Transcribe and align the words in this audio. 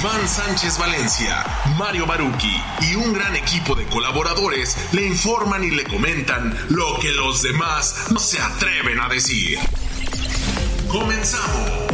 Iván 0.00 0.26
Sánchez 0.26 0.78
Valencia, 0.78 1.44
Mario 1.76 2.06
Baruki 2.06 2.56
y 2.80 2.94
un 2.94 3.12
gran 3.12 3.36
equipo 3.36 3.74
de 3.74 3.84
colaboradores 3.84 4.74
le 4.92 5.06
informan 5.06 5.62
y 5.62 5.70
le 5.72 5.84
comentan 5.84 6.56
lo 6.70 6.98
que 7.00 7.12
los 7.12 7.42
demás 7.42 8.06
no 8.10 8.18
se 8.18 8.40
atreven 8.40 8.98
a 8.98 9.10
decir. 9.10 9.58
Comenzamos. 10.88 11.89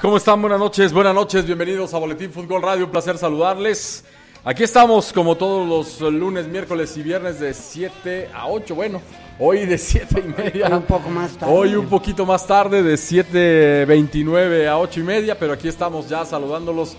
¿Cómo 0.00 0.16
están? 0.16 0.40
Buenas 0.40 0.58
noches, 0.58 0.92
buenas 0.92 1.14
noches, 1.14 1.44
bienvenidos 1.44 1.92
a 1.92 1.98
Boletín 1.98 2.30
Fútbol 2.30 2.62
Radio, 2.62 2.86
un 2.86 2.90
placer 2.90 3.18
saludarles. 3.18 4.04
Aquí 4.44 4.62
estamos 4.62 5.12
como 5.12 5.36
todos 5.36 5.68
los 5.68 6.12
lunes, 6.12 6.46
miércoles 6.48 6.96
y 6.96 7.02
viernes 7.02 7.38
de 7.40 7.52
7 7.52 8.30
a 8.34 8.48
8, 8.48 8.74
bueno, 8.74 9.02
hoy 9.38 9.66
de 9.66 9.76
7 9.76 10.24
y 10.24 10.42
media. 10.42 10.68
Un 10.68 10.82
poco 10.82 11.10
más 11.10 11.32
tarde. 11.32 11.52
Hoy 11.52 11.74
un 11.74 11.86
poquito 11.86 12.24
más 12.24 12.46
tarde, 12.46 12.82
de 12.82 12.94
7.29 12.94 14.68
a 14.68 14.78
8 14.78 15.00
y 15.00 15.02
media, 15.02 15.38
pero 15.38 15.52
aquí 15.52 15.68
estamos 15.68 16.08
ya 16.08 16.24
saludándolos 16.24 16.96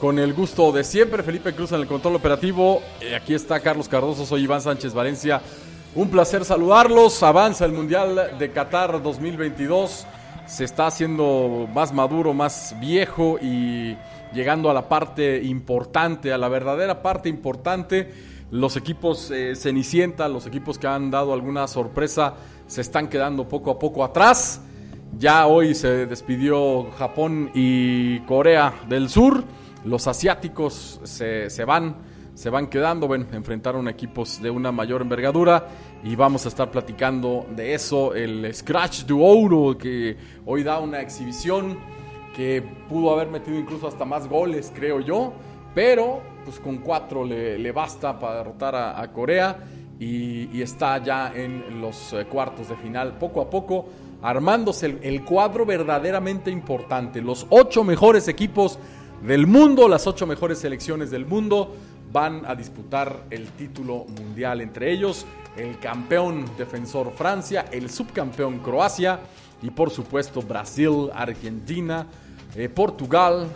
con 0.00 0.18
el 0.18 0.32
gusto 0.32 0.70
de 0.70 0.84
siempre. 0.84 1.22
Felipe 1.24 1.52
Cruz 1.54 1.72
en 1.72 1.80
el 1.80 1.86
control 1.86 2.14
operativo, 2.14 2.82
Eh, 3.00 3.16
aquí 3.16 3.34
está 3.34 3.58
Carlos 3.58 3.88
Cardoso, 3.88 4.24
soy 4.24 4.42
Iván 4.42 4.60
Sánchez 4.60 4.94
Valencia. 4.94 5.40
Un 5.96 6.08
placer 6.08 6.44
saludarlos, 6.44 7.22
avanza 7.22 7.64
el 7.64 7.72
Mundial 7.72 8.36
de 8.38 8.52
Qatar 8.52 9.02
2022 9.02 10.06
se 10.46 10.64
está 10.64 10.86
haciendo 10.86 11.68
más 11.72 11.92
maduro, 11.92 12.34
más 12.34 12.76
viejo 12.80 13.38
y 13.40 13.96
llegando 14.32 14.70
a 14.70 14.74
la 14.74 14.88
parte 14.88 15.42
importante, 15.42 16.32
a 16.32 16.38
la 16.38 16.48
verdadera 16.48 17.02
parte 17.02 17.28
importante. 17.28 18.12
Los 18.50 18.76
equipos 18.76 19.30
eh, 19.30 19.56
Cenicienta, 19.56 20.28
los 20.28 20.46
equipos 20.46 20.78
que 20.78 20.86
han 20.86 21.10
dado 21.10 21.32
alguna 21.32 21.66
sorpresa, 21.66 22.34
se 22.66 22.80
están 22.82 23.08
quedando 23.08 23.48
poco 23.48 23.70
a 23.70 23.78
poco 23.78 24.04
atrás. 24.04 24.60
Ya 25.18 25.46
hoy 25.46 25.74
se 25.74 26.06
despidió 26.06 26.90
Japón 26.98 27.50
y 27.54 28.20
Corea 28.20 28.74
del 28.88 29.08
Sur. 29.08 29.44
Los 29.84 30.06
asiáticos 30.06 31.00
se, 31.04 31.50
se 31.50 31.64
van, 31.64 31.96
se 32.44 32.50
van 32.50 32.66
quedando. 32.66 33.06
Bueno, 33.06 33.24
enfrentaron 33.32 33.88
equipos 33.88 34.42
de 34.42 34.50
una 34.50 34.70
mayor 34.70 35.00
envergadura 35.00 35.66
y 36.02 36.14
vamos 36.14 36.44
a 36.44 36.48
estar 36.50 36.70
platicando 36.70 37.46
de 37.56 37.72
eso. 37.72 38.14
El 38.14 38.54
Scratch 38.54 39.04
de 39.04 39.14
Ouro 39.14 39.78
que 39.78 40.14
hoy 40.44 40.62
da 40.62 40.78
una 40.78 41.00
exhibición 41.00 41.78
que 42.36 42.62
pudo 42.86 43.14
haber 43.14 43.28
metido 43.28 43.58
incluso 43.58 43.88
hasta 43.88 44.04
más 44.04 44.28
goles, 44.28 44.70
creo 44.74 45.00
yo. 45.00 45.32
Pero 45.74 46.20
pues 46.44 46.60
con 46.60 46.76
cuatro 46.82 47.24
le, 47.24 47.72
basta 47.72 48.18
para 48.18 48.36
derrotar 48.36 48.76
a, 48.76 49.10
Corea 49.10 49.64
y, 49.98 50.60
está 50.60 51.02
ya 51.02 51.32
en 51.34 51.80
los 51.80 52.12
eh, 52.12 52.26
cuartos 52.26 52.68
de 52.68 52.76
final 52.76 53.16
poco 53.16 53.40
a 53.40 53.48
poco 53.48 53.86
armándose 54.20 54.98
el 55.00 55.24
cuadro 55.24 55.64
verdaderamente 55.64 56.50
importante. 56.50 57.22
Los 57.22 57.46
ocho 57.48 57.84
mejores 57.84 58.28
equipos 58.28 58.78
del 59.26 59.46
mundo, 59.46 59.88
las 59.88 60.06
ocho 60.06 60.26
mejores 60.26 60.58
selecciones 60.58 61.10
del 61.10 61.24
mundo 61.24 61.74
van 62.14 62.46
a 62.46 62.54
disputar 62.54 63.24
el 63.28 63.48
título 63.48 64.06
mundial. 64.20 64.60
Entre 64.60 64.92
ellos, 64.92 65.26
el 65.56 65.80
campeón 65.80 66.44
defensor 66.56 67.12
Francia, 67.12 67.66
el 67.72 67.90
subcampeón 67.90 68.60
Croacia 68.60 69.18
y 69.60 69.70
por 69.70 69.90
supuesto 69.90 70.40
Brasil, 70.40 71.10
Argentina, 71.12 72.06
eh, 72.54 72.68
Portugal 72.68 73.48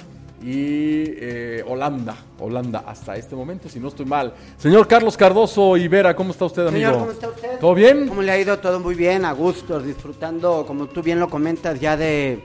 y 0.43 1.05
eh, 1.07 1.65
Holanda. 1.69 2.17
Holanda 2.41 2.83
hasta 2.85 3.15
este 3.15 3.37
momento, 3.37 3.69
si 3.69 3.79
no 3.79 3.87
estoy 3.87 4.07
mal. 4.07 4.35
Señor 4.57 4.89
Carlos 4.89 5.17
Cardoso 5.17 5.77
Ibera, 5.77 6.17
¿cómo 6.17 6.33
está 6.33 6.47
usted, 6.47 6.67
amigo? 6.67 6.91
Señor, 6.91 6.99
¿cómo 6.99 7.13
está 7.13 7.29
usted? 7.29 7.61
¿Todo 7.61 7.75
bien? 7.75 8.09
¿Cómo 8.09 8.23
le 8.23 8.33
ha 8.33 8.41
ido? 8.41 8.59
Todo 8.59 8.81
muy 8.81 8.97
bien, 8.97 9.25
a 9.25 9.31
gusto, 9.31 9.79
disfrutando, 9.79 10.65
como 10.67 10.87
tú 10.87 11.01
bien 11.01 11.21
lo 11.21 11.31
comentas, 11.31 11.79
ya 11.79 11.97
de, 11.97 12.43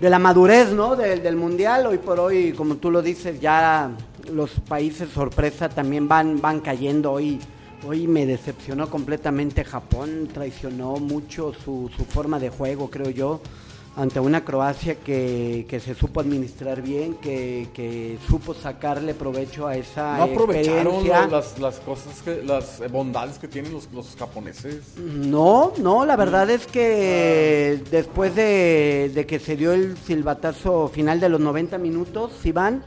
de 0.00 0.10
la 0.10 0.18
madurez, 0.18 0.72
¿no? 0.72 0.96
Del, 0.96 1.22
del 1.22 1.36
Mundial. 1.36 1.86
Hoy 1.86 1.98
por 1.98 2.18
hoy, 2.20 2.52
como 2.52 2.76
tú 2.76 2.90
lo 2.90 3.02
dices, 3.02 3.38
ya 3.38 3.90
los 4.30 4.50
países 4.68 5.10
sorpresa 5.10 5.68
también 5.68 6.08
van, 6.08 6.40
van 6.40 6.60
cayendo. 6.60 7.12
Hoy, 7.12 7.38
hoy 7.86 8.06
me 8.06 8.26
decepcionó 8.26 8.88
completamente 8.88 9.64
Japón, 9.64 10.28
traicionó 10.32 10.96
mucho 10.96 11.52
su, 11.52 11.90
su 11.96 12.04
forma 12.04 12.38
de 12.38 12.50
juego, 12.50 12.90
creo 12.90 13.10
yo. 13.10 13.40
Ante 13.94 14.20
una 14.20 14.42
Croacia 14.42 14.94
que, 14.94 15.66
que 15.68 15.78
se 15.78 15.94
supo 15.94 16.20
administrar 16.20 16.80
bien, 16.80 17.12
que, 17.16 17.68
que 17.74 18.16
supo 18.26 18.54
sacarle 18.54 19.12
provecho 19.12 19.66
a 19.66 19.76
esa 19.76 20.16
¿No 20.16 20.22
aprovecharon 20.22 21.06
las, 21.06 21.58
las 21.58 21.78
cosas, 21.80 22.22
que, 22.22 22.42
las 22.42 22.82
bondades 22.90 23.38
que 23.38 23.48
tienen 23.48 23.70
los, 23.70 23.92
los 23.92 24.16
japoneses? 24.16 24.96
No, 24.96 25.74
no, 25.76 26.06
la 26.06 26.16
verdad 26.16 26.48
es 26.48 26.66
que 26.66 27.82
después 27.90 28.34
de, 28.34 29.10
de 29.14 29.26
que 29.26 29.38
se 29.38 29.56
dio 29.56 29.72
el 29.72 29.98
silbatazo 29.98 30.88
final 30.88 31.20
de 31.20 31.28
los 31.28 31.40
90 31.40 31.76
minutos, 31.76 32.32
Iván, 32.46 32.82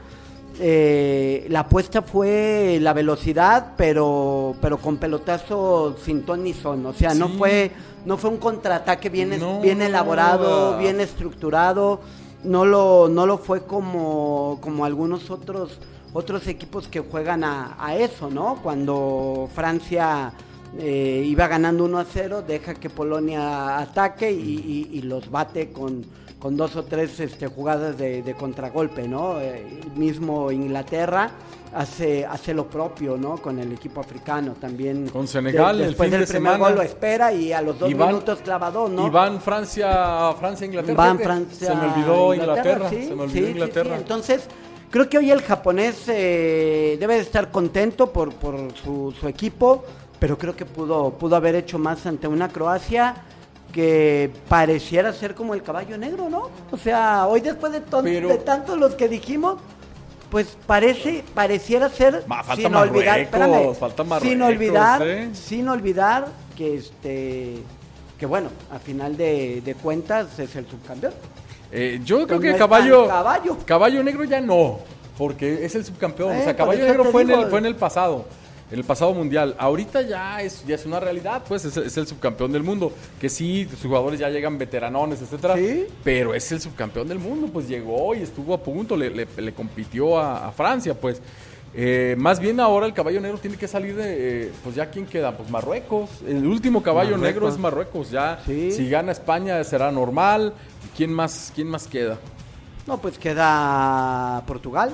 eh, 0.58 1.46
la 1.48 1.60
apuesta 1.60 2.02
fue 2.02 2.78
la 2.80 2.92
velocidad, 2.92 3.72
pero, 3.76 4.54
pero 4.60 4.78
con 4.78 4.96
pelotazo 4.96 5.96
sin 6.04 6.22
ton 6.22 6.42
ni 6.44 6.52
son. 6.54 6.86
O 6.86 6.92
sea, 6.92 7.14
no 7.14 7.28
fue 7.28 7.70
no 8.04 8.16
fue 8.16 8.30
un 8.30 8.36
contraataque 8.36 9.08
bien, 9.08 9.38
No, 9.40 9.60
bien 9.60 9.82
elaborado, 9.82 10.78
bien 10.78 11.00
estructurado. 11.00 12.00
No 12.44 12.64
lo, 12.64 13.08
no 13.08 13.26
lo 13.26 13.38
fue 13.38 13.64
como, 13.64 14.58
como 14.60 14.84
algunos 14.84 15.30
otros, 15.30 15.80
otros 16.12 16.46
equipos 16.46 16.86
que 16.86 17.00
juegan 17.00 17.42
a, 17.42 17.76
a 17.80 17.96
eso, 17.96 18.30
¿no? 18.30 18.60
Cuando 18.62 19.48
Francia 19.52 20.32
eh, 20.78 21.24
iba 21.26 21.48
ganando 21.48 21.84
1 21.84 21.98
a 21.98 22.04
0, 22.04 22.44
deja 22.46 22.74
que 22.74 22.88
Polonia 22.90 23.78
ataque 23.78 24.30
y, 24.30 24.36
y- 24.92 24.98
y 24.98 25.02
los 25.02 25.28
bate 25.30 25.72
con, 25.72 26.04
con 26.46 26.56
dos 26.56 26.76
o 26.76 26.84
tres 26.84 27.18
este, 27.18 27.48
jugadas 27.48 27.98
de, 27.98 28.22
de 28.22 28.34
contragolpe, 28.34 29.08
¿no? 29.08 29.40
Eh, 29.40 29.80
mismo 29.96 30.52
Inglaterra 30.52 31.28
hace, 31.74 32.24
hace 32.24 32.54
lo 32.54 32.68
propio, 32.68 33.16
¿no? 33.16 33.38
Con 33.38 33.58
el 33.58 33.72
equipo 33.72 34.00
africano 34.00 34.54
también. 34.60 35.08
Con 35.08 35.26
Senegal, 35.26 35.80
el 35.80 35.88
después 35.88 36.08
fin 36.08 36.12
del 36.12 36.20
de 36.20 36.32
primer 36.32 36.52
semana. 36.52 36.64
gol 36.68 36.76
lo 36.76 36.82
espera 36.82 37.32
y 37.32 37.52
a 37.52 37.60
los 37.60 37.76
dos 37.76 37.90
minutos 37.90 38.38
clavado, 38.44 38.88
¿no? 38.88 39.08
Y 39.08 39.10
van 39.10 39.40
Francia, 39.40 40.32
Francia, 40.38 40.66
Inglaterra. 40.66 40.94
Van 40.96 41.18
Francia. 41.18 41.66
Se 41.66 41.74
me 41.74 41.92
olvidó 41.92 42.32
Inglaterra. 42.34 42.90
sí, 42.90 43.08
se 43.08 43.14
me 43.16 43.22
olvidó 43.24 43.28
sí, 43.28 43.44
sí, 43.44 43.50
Inglaterra. 43.50 43.96
sí. 43.96 44.02
Entonces, 44.02 44.44
creo 44.88 45.08
que 45.08 45.18
hoy 45.18 45.32
el 45.32 45.42
japonés 45.42 46.04
eh, 46.06 46.96
debe 47.00 47.14
de 47.14 47.22
estar 47.22 47.50
contento 47.50 48.12
por, 48.12 48.32
por 48.34 48.56
su, 48.84 49.12
su 49.18 49.26
equipo, 49.26 49.84
pero 50.20 50.38
creo 50.38 50.54
que 50.54 50.64
pudo, 50.64 51.10
pudo 51.10 51.34
haber 51.34 51.56
hecho 51.56 51.76
más 51.76 52.06
ante 52.06 52.28
una 52.28 52.50
Croacia 52.50 53.16
que 53.76 54.30
pareciera 54.48 55.12
ser 55.12 55.34
como 55.34 55.52
el 55.52 55.62
caballo 55.62 55.98
negro, 55.98 56.30
¿no? 56.30 56.48
O 56.70 56.78
sea, 56.78 57.26
hoy 57.26 57.42
después 57.42 57.74
de, 57.74 57.82
Pero- 57.82 58.28
de 58.28 58.38
tantos 58.38 58.78
los 58.78 58.94
que 58.94 59.06
dijimos, 59.06 59.58
pues 60.30 60.56
parece, 60.66 61.22
pareciera 61.34 61.90
ser 61.90 62.24
Ma, 62.26 62.42
falta 62.42 62.62
sin 62.62 62.74
olvidar, 62.74 63.28
Marruecos, 63.28 63.74
espérame, 63.74 63.74
falta 63.74 64.20
sin 64.20 64.40
olvidar, 64.40 65.06
¿eh? 65.06 65.28
sin 65.34 65.68
olvidar 65.68 66.28
que 66.56 66.76
este 66.76 67.58
que 68.18 68.24
bueno, 68.24 68.48
a 68.72 68.78
final 68.78 69.14
de, 69.14 69.60
de 69.62 69.74
cuentas 69.74 70.38
es 70.38 70.56
el 70.56 70.66
subcampeón. 70.66 71.12
Eh, 71.70 72.00
yo 72.02 72.26
creo 72.26 72.38
no 72.38 72.40
que 72.40 72.50
es 72.52 72.56
caballo, 72.56 73.06
caballo. 73.06 73.58
caballo 73.66 74.02
negro 74.02 74.24
ya 74.24 74.40
no, 74.40 74.78
porque 75.18 75.66
es 75.66 75.74
el 75.74 75.84
subcampeón. 75.84 76.32
Eh, 76.34 76.38
o 76.40 76.44
sea, 76.44 76.46
por 76.52 76.56
caballo 76.56 76.86
negro 76.86 77.04
fue 77.12 77.22
en, 77.24 77.30
el, 77.30 77.46
fue 77.48 77.58
en 77.58 77.66
el 77.66 77.76
pasado, 77.76 78.24
en 78.70 78.78
el 78.78 78.84
pasado 78.84 79.14
mundial. 79.14 79.54
Ahorita 79.58 80.02
ya 80.02 80.40
es, 80.42 80.64
ya 80.66 80.74
es 80.74 80.84
una 80.86 80.98
realidad, 81.00 81.42
pues 81.46 81.64
es, 81.64 81.76
es 81.76 81.96
el 81.96 82.06
subcampeón 82.06 82.52
del 82.52 82.62
mundo. 82.62 82.92
Que 83.20 83.28
sí, 83.28 83.66
sus 83.70 83.80
jugadores 83.82 84.18
ya 84.20 84.28
llegan 84.28 84.58
veteranones, 84.58 85.22
etcétera. 85.22 85.56
Sí. 85.56 85.84
Pero 86.02 86.34
es 86.34 86.50
el 86.52 86.60
subcampeón 86.60 87.06
del 87.08 87.18
mundo, 87.18 87.48
pues 87.52 87.68
llegó 87.68 88.14
y 88.14 88.22
estuvo 88.22 88.54
a 88.54 88.58
punto, 88.62 88.96
le, 88.96 89.10
le- 89.10 89.28
le 89.36 89.52
compitió 89.54 90.18
a, 90.18 90.48
a 90.48 90.52
Francia, 90.52 90.94
pues. 90.94 91.20
Eh, 91.78 92.14
más 92.16 92.40
bien 92.40 92.58
ahora 92.58 92.86
el 92.86 92.94
caballo 92.94 93.20
negro 93.20 93.36
tiene 93.36 93.58
que 93.58 93.68
salir 93.68 93.94
de, 93.96 94.46
eh, 94.46 94.52
pues 94.64 94.74
ya 94.74 94.88
quién 94.88 95.04
queda, 95.04 95.36
pues 95.36 95.50
Marruecos. 95.50 96.08
El 96.26 96.46
último 96.46 96.82
caballo 96.82 97.10
Marruecos. 97.18 97.34
negro 97.34 97.48
es 97.50 97.58
Marruecos. 97.58 98.10
Ya, 98.10 98.40
Sí. 98.46 98.72
si 98.72 98.88
gana 98.88 99.12
España 99.12 99.62
será 99.62 99.92
normal. 99.92 100.54
¿Quién 100.96 101.12
más, 101.12 101.52
quién 101.54 101.68
más 101.68 101.86
queda? 101.86 102.16
No, 102.86 102.96
pues 102.98 103.18
queda 103.18 104.42
Portugal. 104.46 104.92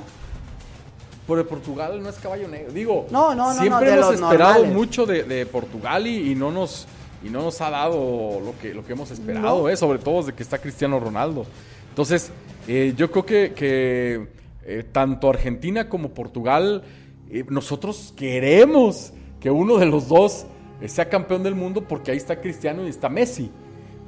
Por 1.27 1.47
Portugal 1.47 2.03
no 2.03 2.09
es 2.09 2.17
caballo 2.17 2.49
negro. 2.49 2.73
Digo, 2.73 3.07
No, 3.11 3.35
no, 3.35 3.53
no, 3.55 3.61
siempre 3.61 3.93
hemos 3.95 4.15
esperado 4.15 4.55
normales. 4.55 4.75
mucho 4.75 5.07
de, 5.07 5.23
de 5.23 5.47
Portugal 5.47 6.07
y, 6.07 6.33
y 6.33 6.35
no 6.35 6.51
nos 6.51 6.87
y 7.25 7.31
no 7.31 7.43
nos 7.43 7.61
ha 7.61 7.71
dado 7.71 8.41
lo 8.45 8.53
que 8.61 8.75
lo 8.75 8.85
que 8.85 8.93
hemos 8.95 9.11
esperado, 9.13 9.69
eh, 9.69 9.77
sobre 9.77 10.01
todo 10.01 10.19
desde 10.19 10.33
que 10.35 10.43
está 10.43 10.59
Cristiano 10.59 10.99
Ronaldo. 10.99 11.47
Entonces, 11.91 12.33
eh, 12.67 12.95
yo 12.97 13.11
creo 13.13 13.25
que, 13.25 13.53
que, 13.55 14.27
eh, 14.65 14.85
tanto 14.91 15.29
Argentina 15.31 15.89
como 15.89 16.09
Portugal, 16.11 16.83
eh, 17.31 17.45
nosotros 17.49 18.13
queremos 18.17 19.13
que 19.41 19.51
uno 19.51 19.77
de 19.79 19.87
los 19.87 20.09
dos 20.09 20.47
sea 20.87 21.09
campeón 21.09 21.45
del 21.45 21.55
mundo 21.55 21.83
porque 21.87 22.11
ahí 22.11 22.17
está 22.17 22.41
Cristiano 22.41 22.85
y 22.85 22.89
está 22.91 23.09
Messi. 23.09 23.51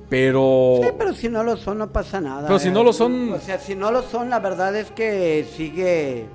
Pero 0.09 0.81
Sí, 0.83 0.89
pero 0.99 1.15
si 1.15 1.29
no 1.29 1.43
lo 1.45 1.57
son, 1.57 1.79
no 1.79 1.91
pasa 1.93 2.21
nada. 2.21 2.47
Pero 2.47 2.59
si 2.59 2.71
no 2.71 2.83
lo 2.85 2.93
son- 2.93 3.33
O 3.33 3.41
sea, 3.41 3.59
si 3.59 3.75
no 3.75 3.91
lo 3.91 4.03
son, 4.03 4.29
la 4.31 4.39
verdad 4.41 4.75
es 4.77 4.91
que 4.91 5.47
sigue. 5.57 6.27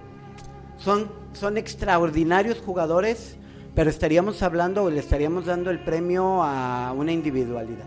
Son, 0.80 1.08
son 1.34 1.58
extraordinarios 1.58 2.60
jugadores, 2.66 3.38
pero 3.76 3.90
estaríamos 3.90 4.42
hablando 4.44 4.84
o 4.84 4.90
le 4.90 5.00
estaríamos 5.00 5.46
dando 5.46 5.70
el 5.72 5.80
premio 5.80 6.42
a 6.44 6.92
una 6.96 7.12
individualidad. 7.12 7.86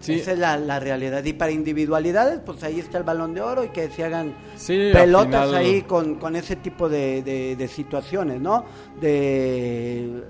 Sí. 0.00 0.14
Esa 0.14 0.32
es 0.32 0.38
la, 0.38 0.56
la 0.58 0.78
realidad. 0.78 1.24
Y 1.24 1.32
para 1.32 1.50
individualidades, 1.50 2.38
pues 2.46 2.62
ahí 2.62 2.78
está 2.78 2.98
el 2.98 3.04
balón 3.04 3.34
de 3.34 3.40
oro 3.40 3.64
y 3.64 3.70
que 3.70 3.90
se 3.90 4.04
hagan 4.04 4.32
Sí, 4.56 4.90
pelotas 4.92 5.46
final- 5.46 5.54
ahí 5.56 5.82
con, 5.82 6.14
con 6.16 6.36
ese 6.36 6.54
tipo 6.54 6.88
de, 6.88 7.22
de- 7.22 7.56
de 7.56 7.68
situaciones, 7.68 8.40
¿no? 8.40 8.64
De, 9.00 10.22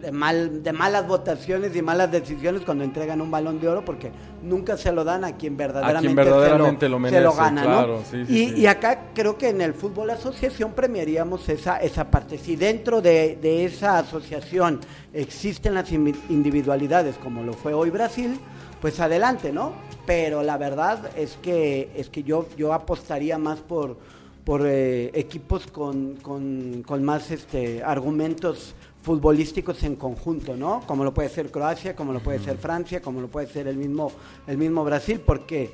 de, 0.00 0.12
mal, 0.12 0.62
de 0.62 0.72
malas 0.72 1.06
votaciones 1.06 1.74
y 1.76 1.82
malas 1.82 2.10
decisiones 2.10 2.62
cuando 2.62 2.84
entregan 2.84 3.20
un 3.20 3.30
balón 3.30 3.60
de 3.60 3.68
oro, 3.68 3.84
porque 3.84 4.10
nunca 4.42 4.76
se 4.76 4.92
lo 4.92 5.04
dan 5.04 5.24
a 5.24 5.36
quien 5.36 5.56
verdaderamente, 5.56 6.14
verdaderamente 6.14 6.86
se, 6.86 6.88
lo 6.88 6.98
lo, 6.98 7.06
se 7.06 7.12
merece, 7.12 7.24
lo 7.24 7.32
gana, 7.34 7.62
claro, 7.62 7.98
¿no? 7.98 8.04
sí, 8.04 8.26
sí, 8.26 8.32
y, 8.32 8.48
sí. 8.48 8.60
y 8.62 8.66
acá 8.66 9.06
creo 9.14 9.36
que 9.36 9.48
en 9.48 9.60
el 9.60 9.74
fútbol 9.74 10.10
asociación 10.10 10.72
premiaríamos 10.72 11.48
esa, 11.48 11.78
esa 11.78 12.10
parte. 12.10 12.38
Si 12.38 12.56
dentro 12.56 13.00
de, 13.00 13.38
de 13.40 13.64
esa 13.64 13.98
asociación 13.98 14.80
existen 15.12 15.74
las 15.74 15.90
individualidades, 15.92 17.16
como 17.16 17.42
lo 17.42 17.52
fue 17.52 17.74
hoy 17.74 17.90
Brasil, 17.90 18.38
pues 18.80 18.98
adelante, 19.00 19.52
¿no? 19.52 19.72
Pero 20.06 20.42
la 20.42 20.56
verdad 20.56 21.10
es 21.16 21.36
que, 21.42 21.90
es 21.94 22.08
que 22.08 22.22
yo, 22.22 22.48
yo 22.56 22.72
apostaría 22.72 23.38
más 23.38 23.60
por, 23.60 23.98
por 24.44 24.62
eh, 24.66 25.10
equipos 25.14 25.66
con, 25.66 26.16
con, 26.16 26.82
con 26.86 27.04
más 27.04 27.30
este, 27.30 27.82
argumentos 27.84 28.74
futbolísticos 29.02 29.82
en 29.82 29.96
conjunto, 29.96 30.56
¿no? 30.56 30.82
Como 30.86 31.04
lo 31.04 31.14
puede 31.14 31.28
ser 31.28 31.50
Croacia, 31.50 31.96
como 31.96 32.12
lo 32.12 32.20
puede 32.20 32.38
ser 32.38 32.58
Francia, 32.58 33.00
como 33.00 33.20
lo 33.20 33.28
puede 33.28 33.46
ser 33.46 33.66
el 33.66 33.76
mismo, 33.76 34.12
el 34.46 34.58
mismo 34.58 34.84
Brasil, 34.84 35.20
porque 35.24 35.70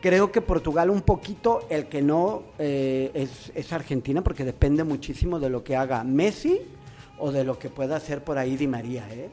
creo 0.00 0.32
que 0.32 0.40
Portugal 0.40 0.90
un 0.90 1.02
poquito 1.02 1.66
el 1.68 1.86
que 1.88 2.00
no 2.02 2.44
eh, 2.58 3.10
es, 3.14 3.52
es 3.54 3.72
Argentina, 3.72 4.22
porque 4.22 4.44
depende 4.44 4.84
muchísimo 4.84 5.38
de 5.38 5.50
lo 5.50 5.62
que 5.62 5.76
haga 5.76 6.04
Messi 6.04 6.60
o 7.18 7.32
de 7.32 7.44
lo 7.44 7.58
que 7.58 7.68
pueda 7.68 7.96
hacer 7.96 8.22
por 8.24 8.38
ahí 8.38 8.56
Di 8.56 8.66
María, 8.66 9.06
¿eh? 9.10 9.28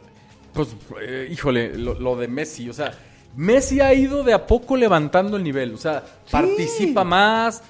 Pues, 0.53 0.69
eh, 1.01 1.27
híjole, 1.31 1.77
lo, 1.77 1.93
lo 1.99 2.15
de 2.15 2.27
Messi, 2.27 2.69
o 2.69 2.73
sea, 2.73 2.91
Messi 3.35 3.79
ha 3.81 3.93
ido 3.93 4.23
de 4.23 4.33
a 4.33 4.47
poco 4.47 4.75
levantando 4.77 5.37
el 5.37 5.43
nivel, 5.43 5.73
o 5.73 5.77
sea, 5.77 6.03
Sí. 6.25 6.31
participa 6.31 7.03
más, 7.03 7.61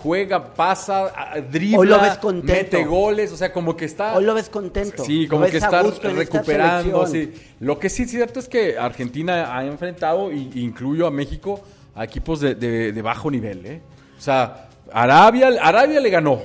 juega, 0.00 0.54
pasa, 0.54 1.12
dribla, 1.50 1.78
Hoy 1.78 1.86
lo 1.88 2.00
ves 2.00 2.18
contento. 2.18 2.52
mete 2.52 2.84
goles, 2.84 3.32
o 3.32 3.36
sea, 3.36 3.52
como 3.52 3.76
que 3.76 3.84
está... 3.84 4.16
Hoy 4.16 4.24
lo 4.24 4.34
ves 4.34 4.48
contento. 4.48 5.04
Sí, 5.04 5.26
como 5.26 5.46
que 5.46 5.56
está 5.56 5.82
recuperando, 5.82 7.06
sí. 7.06 7.32
Lo 7.60 7.78
que 7.78 7.88
sí 7.88 8.04
es 8.04 8.10
cierto 8.10 8.38
es 8.40 8.48
que 8.48 8.78
Argentina 8.78 9.56
ha 9.56 9.64
enfrentado, 9.66 10.30
y 10.32 10.50
incluyo 10.54 11.06
a 11.06 11.10
México, 11.10 11.60
a 11.94 12.04
equipos 12.04 12.40
de, 12.40 12.54
de- 12.54 12.92
de 12.92 13.02
bajo 13.02 13.30
nivel, 13.30 13.66
¿eh? 13.66 13.80
O 14.16 14.20
sea, 14.20 14.68
Arabia, 14.92 15.48
Arabia 15.60 16.00
le 16.00 16.10
ganó. 16.10 16.40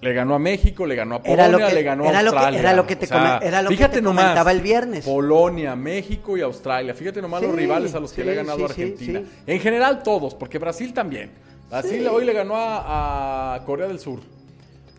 Le 0.00 0.12
ganó 0.14 0.34
a 0.34 0.38
México, 0.40 0.84
le 0.84 0.96
ganó 0.96 1.16
a 1.16 1.22
Polonia, 1.22 1.44
Era 1.44 1.58
lo 1.58 1.58
que- 1.68 1.74
le 1.74 1.82
ganó 1.84 2.04
a 2.04 2.08
era 2.08 2.22
lo 2.22 2.30
que- 2.32 2.36
Australia. 2.38 2.58
era 2.60 2.72
lo 2.72 2.86
que 2.88 2.96
te 2.96 3.04
O 3.04 3.08
sea, 3.08 3.18
come- 3.38 3.46
era 3.48 3.62
lo 3.62 3.68
que 3.68 3.76
fíjate 3.76 3.94
te 3.96 4.02
nomás, 4.02 4.24
comentaba 4.24 4.50
el 4.52 4.60
viernes. 4.62 5.04
Polonia, 5.04 5.76
México 5.76 6.36
y 6.36 6.40
Australia. 6.40 6.92
Fíjate 6.94 7.22
nomás 7.22 7.42
los 7.42 7.52
Sí, 7.52 7.56
rivales 7.58 7.94
a 7.94 8.00
los 8.00 8.10
que 8.12 8.22
sí, 8.22 8.26
le 8.26 8.32
ha 8.32 8.36
ganado 8.36 8.64
Argentina. 8.64 9.22
En 9.46 9.60
general 9.60 10.02
todos, 10.02 10.34
porque 10.34 10.58
Brasil 10.58 10.92
también. 10.92 11.30
Brasil 11.72 12.00
Sí. 12.02 12.06
hoy 12.06 12.24
le 12.24 12.32
ganó 12.34 12.54
a, 12.56 13.54
a 13.54 13.64
Corea 13.64 13.88
del 13.88 13.98
Sur. 13.98 14.20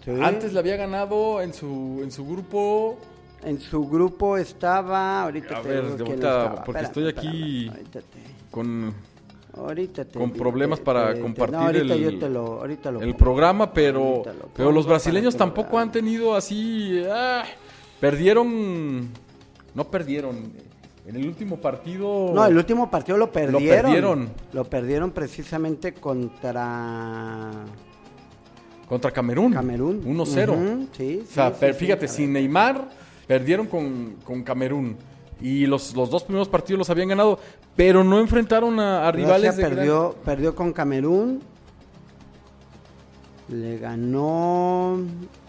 Sí. 0.04 0.12
Antes 0.22 0.52
le 0.54 0.60
había 0.60 0.75
ganado 0.75 1.42
en 1.42 1.54
su, 1.54 2.00
en 2.04 2.12
su 2.12 2.25
grupo 2.25 2.98
En 3.46 3.60
su 3.60 3.88
grupo 3.90 4.38
estaba, 4.38 5.24
ahorita 5.24 5.58
A 5.58 5.62
te 5.62 5.68
ver, 5.68 5.84
digo 5.84 5.92
ahorita, 6.10 6.14
estaba. 6.14 6.64
porque 6.64 6.81
Espérame, 6.81 6.86
estoy 6.86 7.08
aquí- 7.10 7.66
espérame, 7.68 7.75
ahorita 7.78 8.00
te- 8.02 8.51
con 8.51 8.94
ahorita 9.56 10.06
te 10.06 10.20
con 10.20 10.32
digo, 10.32 10.38
problemas 10.44 10.80
te- 10.80 10.86
para 10.86 11.08
te- 11.10 11.13
te- 11.15 11.20
compartir 11.22 11.58
no, 11.58 11.65
ahorita 11.65 11.94
el- 11.94 12.01
yo 12.01 12.20
te 12.20 12.30
lo, 12.30 12.46
ahorita 12.62 12.92
lo 12.92 13.01
el 13.01 13.15
programa, 13.18 13.74
pero, 13.74 14.00
Ahorita 14.06 14.34
lo 14.34 14.48
pero 14.56 14.72
los 14.72 14.86
brasileños 14.88 15.36
tampoco 15.36 15.77
han 15.77 15.92
tenido 15.92 16.34
así. 16.36 17.03
ah, 17.12 17.44
perdieron. 18.00 19.10
No 19.75 19.84
perdieron. 19.92 20.53
En 21.05 21.15
el 21.17 21.27
último 21.27 21.57
partido. 21.57 22.31
No, 22.33 22.45
el 22.45 22.55
último 22.55 22.89
partido 22.89 23.17
lo 23.17 23.31
perdieron. 23.31 23.83
perdieron. 23.83 24.29
Lo 24.53 24.63
perdieron 24.63 25.12
precisamente 25.12 25.93
contra 25.93 27.51
Contra 28.88 29.12
Camerún. 29.12 29.53
Camerún. 29.53 30.03
1-0. 30.05 30.50
Ujú, 30.51 30.88
sí, 30.95 31.22
o 31.24 31.33
sea, 31.33 31.50
sí, 31.50 31.55
per- 31.60 31.74
sí, 31.74 31.79
sí, 31.79 31.86
fíjate, 31.86 32.07
sin 32.07 32.33
Neymar, 32.33 32.88
perdieron 33.27 33.67
con, 33.67 34.15
con 34.24 34.43
Camerún. 34.43 34.95
Y 35.41 35.65
los, 35.65 35.93
los 35.95 36.10
dos 36.10 36.24
primeros 36.24 36.48
partidos 36.48 36.77
los 36.79 36.89
habían 36.89 37.10
ganado, 37.10 37.38
pero 37.75 38.03
no 38.03 38.19
enfrentaron 38.19 38.79
a, 38.79 39.07
a 39.07 39.12
rivales 39.12 39.57
de 39.57 39.63
perdió, 39.63 40.15
perdió 40.24 40.55
con 40.55 40.72
Camerún. 40.72 41.41
Le 43.53 43.77
ganó, 43.77 44.98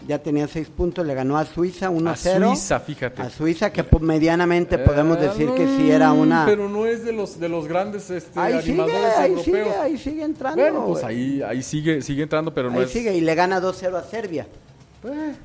ya 0.07 0.19
tenía 0.19 0.47
seis 0.47 0.67
puntos, 0.69 1.05
le 1.05 1.15
ganó 1.15 1.37
a 1.37 1.45
Suiza 1.45 1.89
1-0. 1.89 2.07
A 2.09 2.15
Suiza, 2.49 2.79
fíjate. 2.79 3.21
A 3.21 3.29
Suiza, 3.31 3.71
que 3.73 3.83
medianamente 4.01 4.77
podemos 4.77 5.17
Eh, 5.17 5.21
decir 5.21 5.49
que 5.55 5.65
no, 5.65 5.77
sí 5.77 5.89
era 5.89 6.11
una... 6.13 6.45
Pero 6.45 6.69
no 6.69 6.85
es 6.85 7.03
de 7.03 7.11
los, 7.13 7.39
de 7.39 7.49
los 7.49 7.67
grandes 7.67 8.09
este, 8.11 8.39
ahí 8.39 8.61
sigue, 8.61 8.73
animadores 8.81 9.17
ahí 9.17 9.29
europeos. 9.31 9.45
sigue, 9.45 9.75
ahí 9.81 9.97
sigue 9.97 10.23
entrando. 10.23 10.61
Bueno, 10.61 10.85
pues 10.85 11.03
ahí, 11.03 11.41
ahí 11.41 11.63
sigue, 11.63 12.01
sigue 12.03 12.23
entrando, 12.23 12.53
pero 12.53 12.69
no 12.69 12.77
Ahí 12.77 12.85
es. 12.85 12.91
sigue 12.91 13.15
y 13.15 13.21
le 13.21 13.33
gana 13.33 13.59
2-0 13.59 13.95
a 13.95 14.03
Serbia. 14.03 14.45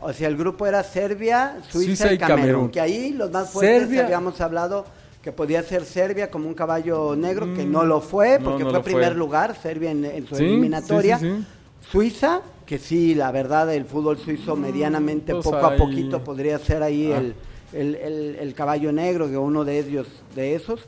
O 0.00 0.12
sea, 0.12 0.28
el 0.28 0.36
grupo 0.36 0.66
era 0.66 0.82
Serbia, 0.82 1.56
Suiza, 1.68 1.86
Suiza 2.06 2.12
y 2.12 2.14
y 2.14 2.18
Camerún. 2.18 2.70
Que 2.70 2.80
ahí 2.80 3.12
los 3.12 3.30
más 3.30 3.50
fuertes 3.50 3.80
Serbia- 3.82 4.04
habíamos 4.04 4.40
hablado 4.40 4.84
que 5.22 5.32
podía 5.32 5.62
ser 5.62 5.84
Serbia 5.84 6.30
como 6.30 6.48
un 6.48 6.54
caballo 6.54 7.14
negro, 7.14 7.44
que 7.54 7.64
Mm, 7.66 7.70
no 7.72 7.84
lo 7.84 8.00
fue, 8.00 8.38
no, 8.38 8.44
porque 8.46 8.64
no 8.64 8.70
fue 8.70 8.82
primer 8.82 9.08
fue. 9.08 9.14
lugar, 9.16 9.54
Serbia 9.62 9.90
en, 9.90 10.02
en 10.06 10.26
su 10.26 10.34
Sí, 10.36 10.44
eliminatoria. 10.44 11.18
sí, 11.18 11.26
sí. 11.26 11.44
Suiza, 11.90 12.40
que 12.66 12.78
sí, 12.78 13.14
la 13.14 13.30
verdad, 13.32 13.72
el 13.74 13.84
fútbol 13.84 14.18
suizo 14.18 14.54
medianamente, 14.56 15.32
pues 15.32 15.44
poco 15.44 15.56
a 15.66 15.76
poquito 15.76 16.22
podría 16.22 16.58
ser 16.58 16.82
ahí 16.82 17.10
Ah. 17.12 17.18
el, 17.18 17.34
el, 17.72 17.94
el- 17.96 18.36
el 18.40 18.54
caballo 18.54 18.92
negro, 18.92 19.28
que 19.28 19.36
uno 19.36 19.64
de 19.64 19.78
ellos, 19.78 20.06
de 20.34 20.54
esos. 20.54 20.80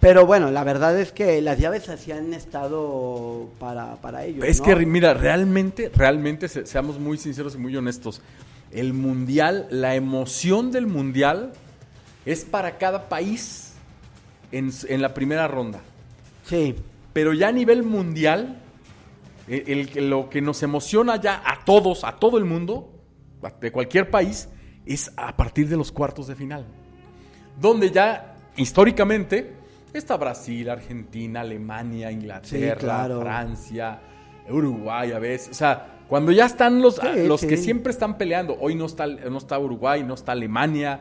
Pero 0.00 0.26
bueno, 0.26 0.50
la 0.52 0.62
verdad 0.62 0.98
es 0.98 1.10
que 1.10 1.40
las 1.42 1.58
llaves 1.58 1.88
así 1.88 2.12
han 2.12 2.32
estado 2.32 3.48
para, 3.58 3.96
para 3.96 4.24
ellos. 4.24 4.44
Es 4.44 4.60
¿no? 4.60 4.64
que, 4.66 4.76
mira, 4.86 5.14
realmente, 5.14 5.90
realmente, 5.94 6.48
se- 6.48 6.66
seamos 6.66 6.98
muy 7.00 7.18
sinceros 7.18 7.54
y 7.56 7.58
muy 7.58 7.76
honestos. 7.76 8.20
El 8.70 8.92
mundial, 8.92 9.66
la 9.70 9.94
emoción 9.96 10.70
del 10.70 10.86
mundial 10.86 11.52
es 12.26 12.44
para 12.44 12.78
cada 12.78 13.08
país 13.08 13.72
en, 14.52 14.70
en 14.88 15.02
la 15.02 15.14
primera 15.14 15.48
ronda. 15.48 15.80
Sí, 16.44 16.74
Pero 17.12 17.32
ya 17.32 17.48
a 17.48 17.52
nivel 17.52 17.82
mundial, 17.82 18.58
el, 19.48 19.64
el 19.66 19.88
que- 19.90 20.00
lo 20.00 20.28
que 20.30 20.40
nos 20.40 20.62
emociona 20.62 21.16
ya 21.16 21.42
a 21.44 21.64
todos, 21.64 22.04
a 22.04 22.16
todo 22.18 22.38
el 22.38 22.44
mundo, 22.44 22.92
de 23.60 23.70
cualquier 23.72 24.10
país, 24.10 24.48
es 24.86 25.12
a 25.16 25.36
partir 25.36 25.68
de 25.68 25.76
los 25.76 25.92
cuartos 25.92 26.26
de 26.26 26.34
final. 26.34 26.66
Donde 27.60 27.90
ya, 27.90 28.36
históricamente, 28.56 29.52
está 29.92 30.16
Brasil, 30.16 30.68
Argentina, 30.70 31.40
Alemania, 31.40 32.10
Inglaterra, 32.12 32.74
Sí, 32.74 32.78
claro. 32.80 33.20
Francia, 33.20 34.00
Uruguay 34.48 35.12
a 35.12 35.18
veces. 35.18 35.50
O 35.50 35.54
sea, 35.54 35.98
cuando 36.08 36.32
ya 36.32 36.46
están 36.46 36.80
los, 36.80 36.96
Sí, 36.96 37.26
los 37.26 37.40
que 37.44 37.56
siempre 37.56 37.92
están 37.92 38.16
peleando. 38.16 38.56
Hoy 38.60 38.74
no 38.74 38.86
está, 38.86 39.06
no 39.06 39.38
está 39.38 39.58
Uruguay, 39.58 40.02
no 40.04 40.14
está 40.14 40.32
Alemania, 40.32 41.00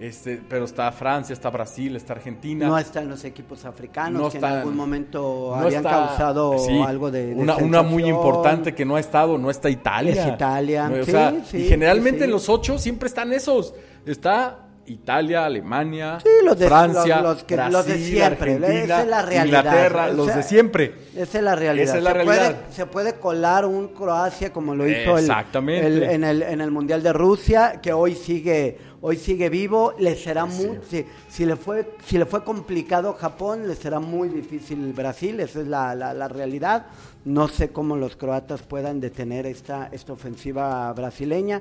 este, 0.00 0.40
pero 0.48 0.64
está 0.64 0.90
Francia, 0.90 1.32
está 1.32 1.50
Brasil, 1.50 1.94
está 1.94 2.14
Argentina. 2.14 2.66
no 2.66 2.76
están 2.78 3.08
los 3.08 3.24
equipos 3.24 3.64
africanos 3.64 4.20
No 4.22 4.30
que 4.30 4.38
están- 4.38 4.52
en 4.52 4.58
algún 4.58 4.76
momento 4.76 5.52
No 5.54 5.54
habían 5.54 5.84
está- 5.84 5.90
causado 6.08 6.58
sí, 6.58 6.80
algo 6.84 7.10
de, 7.10 7.26
de 7.28 7.34
una, 7.34 7.56
una 7.56 7.82
muy 7.82 8.04
importante 8.04 8.74
que 8.74 8.84
no 8.84 8.96
ha 8.96 9.00
estado, 9.00 9.38
no 9.38 9.50
está 9.50 9.70
Italia. 9.70 10.26
Es 10.26 10.34
Italia, 10.34 10.88
No, 10.88 11.00
o 11.00 11.04
sí, 11.04 11.10
sea, 11.12 11.34
sí, 11.46 11.56
y 11.58 11.68
generalmente 11.68 12.24
en 12.24 12.30
los 12.32 12.48
ocho 12.48 12.76
siempre 12.78 13.06
están 13.08 13.32
esos. 13.32 13.72
Está 14.04 14.58
Italia, 14.86 15.46
Alemania, 15.46 16.18
Sí, 16.20 16.28
los 16.44 16.58
de- 16.58 16.66
Francia, 16.66 17.16
los- 17.22 17.36
los 17.36 17.44
que- 17.44 17.54
Brasil, 17.54 17.72
los 17.72 17.86
de 17.86 17.98
siempre, 17.98 18.52
Argentina, 18.54 18.82
esa 18.84 19.02
es 19.02 19.08
la 19.08 19.22
realidad. 19.22 19.58
Inglaterra, 19.64 20.08
los 20.08 20.34
de 20.34 20.42
siempre. 20.42 20.94
Esa 21.16 21.38
es 21.38 21.44
la 21.44 21.54
realidad. 21.54 21.84
Esa 21.86 21.96
es 21.98 22.02
la 22.02 22.10
se, 22.10 22.14
realidad. 22.14 22.36
Puede, 22.56 22.72
se 22.74 22.86
puede 22.86 23.14
colar 23.14 23.64
un 23.64 23.88
Croacia 23.88 24.52
como 24.52 24.74
lo 24.74 24.86
hizo 24.86 25.16
el- 25.16 25.30
el- 25.68 26.02
en, 26.02 26.24
el, 26.24 26.42
en 26.42 26.60
el 26.60 26.70
Mundial 26.70 27.02
de 27.02 27.12
Rusia, 27.14 27.80
que 27.80 27.94
hoy 27.94 28.14
sigue 28.14 28.76
hoy 29.06 29.16
sigue 29.18 29.50
vivo. 29.50 29.92
Le 29.98 30.16
será 30.16 30.46
muy, 30.46 30.78
si, 30.88 31.04
si 31.28 31.44
le 31.44 31.56
fue 31.56 31.94
si 32.06 32.16
le 32.16 32.24
fue 32.24 32.42
complicado 32.42 33.12
Japón, 33.12 33.68
le 33.68 33.74
será 33.74 34.00
muy 34.00 34.28
difícil 34.30 34.92
Brasil. 34.94 35.38
Esa 35.40 35.60
es 35.60 35.66
la, 35.68 35.94
la, 35.94 36.14
la 36.14 36.26
realidad. 36.28 36.86
No 37.26 37.48
sé 37.48 37.68
cómo 37.68 37.96
los 37.96 38.16
croatas 38.16 38.62
puedan 38.62 39.00
detener 39.00 39.44
esta, 39.46 39.88
esta 39.92 40.12
ofensiva 40.14 40.92
brasileña. 40.94 41.60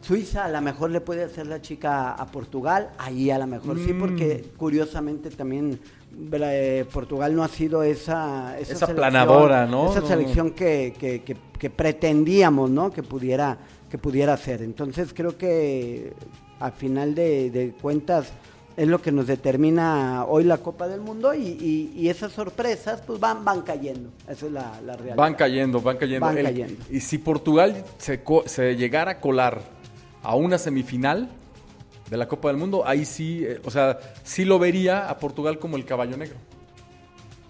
Suiza 0.00 0.44
a 0.46 0.48
lo 0.48 0.60
mejor 0.60 0.90
le 0.90 1.00
puede 1.00 1.22
hacer 1.22 1.46
la 1.46 1.60
chica 1.62 2.12
a 2.14 2.26
Portugal, 2.26 2.90
ahí 2.98 3.30
a 3.30 3.38
lo 3.38 3.46
mejor 3.46 3.78
sí, 3.78 3.92
Mm. 3.92 3.98
porque 4.00 4.44
curiosamente 4.56 5.30
también 5.30 5.78
eh, 6.32 6.84
Portugal 6.92 7.34
no 7.36 7.44
ha 7.44 7.48
sido 7.48 7.84
esa 7.84 8.58
Esa 8.58 8.88
planadora, 8.88 9.64
¿no? 9.66 9.90
Esa 9.92 10.00
No. 10.00 10.06
selección 10.08 10.50
que, 10.50 10.92
que, 10.98 11.22
que- 11.22 11.36
que 11.56 11.70
pretendíamos, 11.70 12.68
¿no? 12.68 12.90
Que 12.90 13.04
pudiera 13.04 13.56
que 13.88 13.96
pudiera 13.98 14.32
hacer. 14.32 14.62
Entonces 14.62 15.12
creo 15.14 15.36
que 15.38 16.12
al 16.62 16.72
final 16.72 17.14
de, 17.14 17.50
de 17.50 17.72
cuentas 17.72 18.28
es 18.76 18.88
lo 18.88 19.02
que 19.02 19.12
nos 19.12 19.26
determina 19.26 20.24
hoy 20.26 20.44
la 20.44 20.56
Copa 20.58 20.88
del 20.88 21.00
Mundo 21.02 21.34
y, 21.34 21.40
y- 21.46 21.92
y 21.94 22.08
esas 22.08 22.32
sorpresas 22.32 23.02
pues 23.06 23.20
van 23.20 23.44
van 23.44 23.62
cayendo. 23.62 24.08
Esa 24.28 24.46
es 24.46 24.52
la, 24.52 24.80
la 24.86 24.94
realidad. 24.94 25.16
Van 25.16 25.34
cayendo, 25.34 25.80
van 25.82 25.96
cayendo. 25.98 26.24
Van 26.26 26.38
El- 26.38 26.44
cayendo. 26.46 26.82
Y 26.90 27.00
si 27.00 27.18
Portugal 27.18 27.84
se, 27.98 28.22
se 28.46 28.76
llegara 28.76 29.10
a 29.12 29.20
colar 29.20 29.60
a 30.22 30.34
una 30.36 30.56
semifinal 30.56 31.28
de 32.08 32.16
la 32.16 32.28
Copa 32.28 32.48
del 32.48 32.56
Mundo, 32.56 32.82
ahí 32.86 33.04
sí, 33.04 33.42
eh, 33.44 33.60
o 33.64 33.70
sea, 33.70 33.98
sí 34.24 34.44
lo 34.44 34.58
vería 34.58 35.08
a 35.10 35.18
Portugal 35.18 35.58
como 35.58 35.76
el 35.76 35.84
caballo 35.84 36.16
negro. 36.16 36.36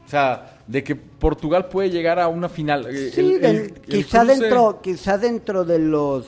O 0.06 0.10
sea, 0.10 0.58
de 0.66 0.82
que 0.84 0.94
Portugal 0.96 1.68
puede 1.68 1.90
llegar 1.90 2.18
a 2.18 2.28
una 2.28 2.48
final. 2.48 2.86
eh, 2.88 3.10
Sí, 3.14 3.20
el- 3.20 3.30
el- 3.32 3.40
del- 3.40 3.56
el 3.60 3.80
quizá 3.82 4.22
cruce- 4.24 4.38
dentro, 4.40 4.80
quizá 4.82 5.18
dentro 5.18 5.64
de 5.64 5.78
los, 5.78 6.26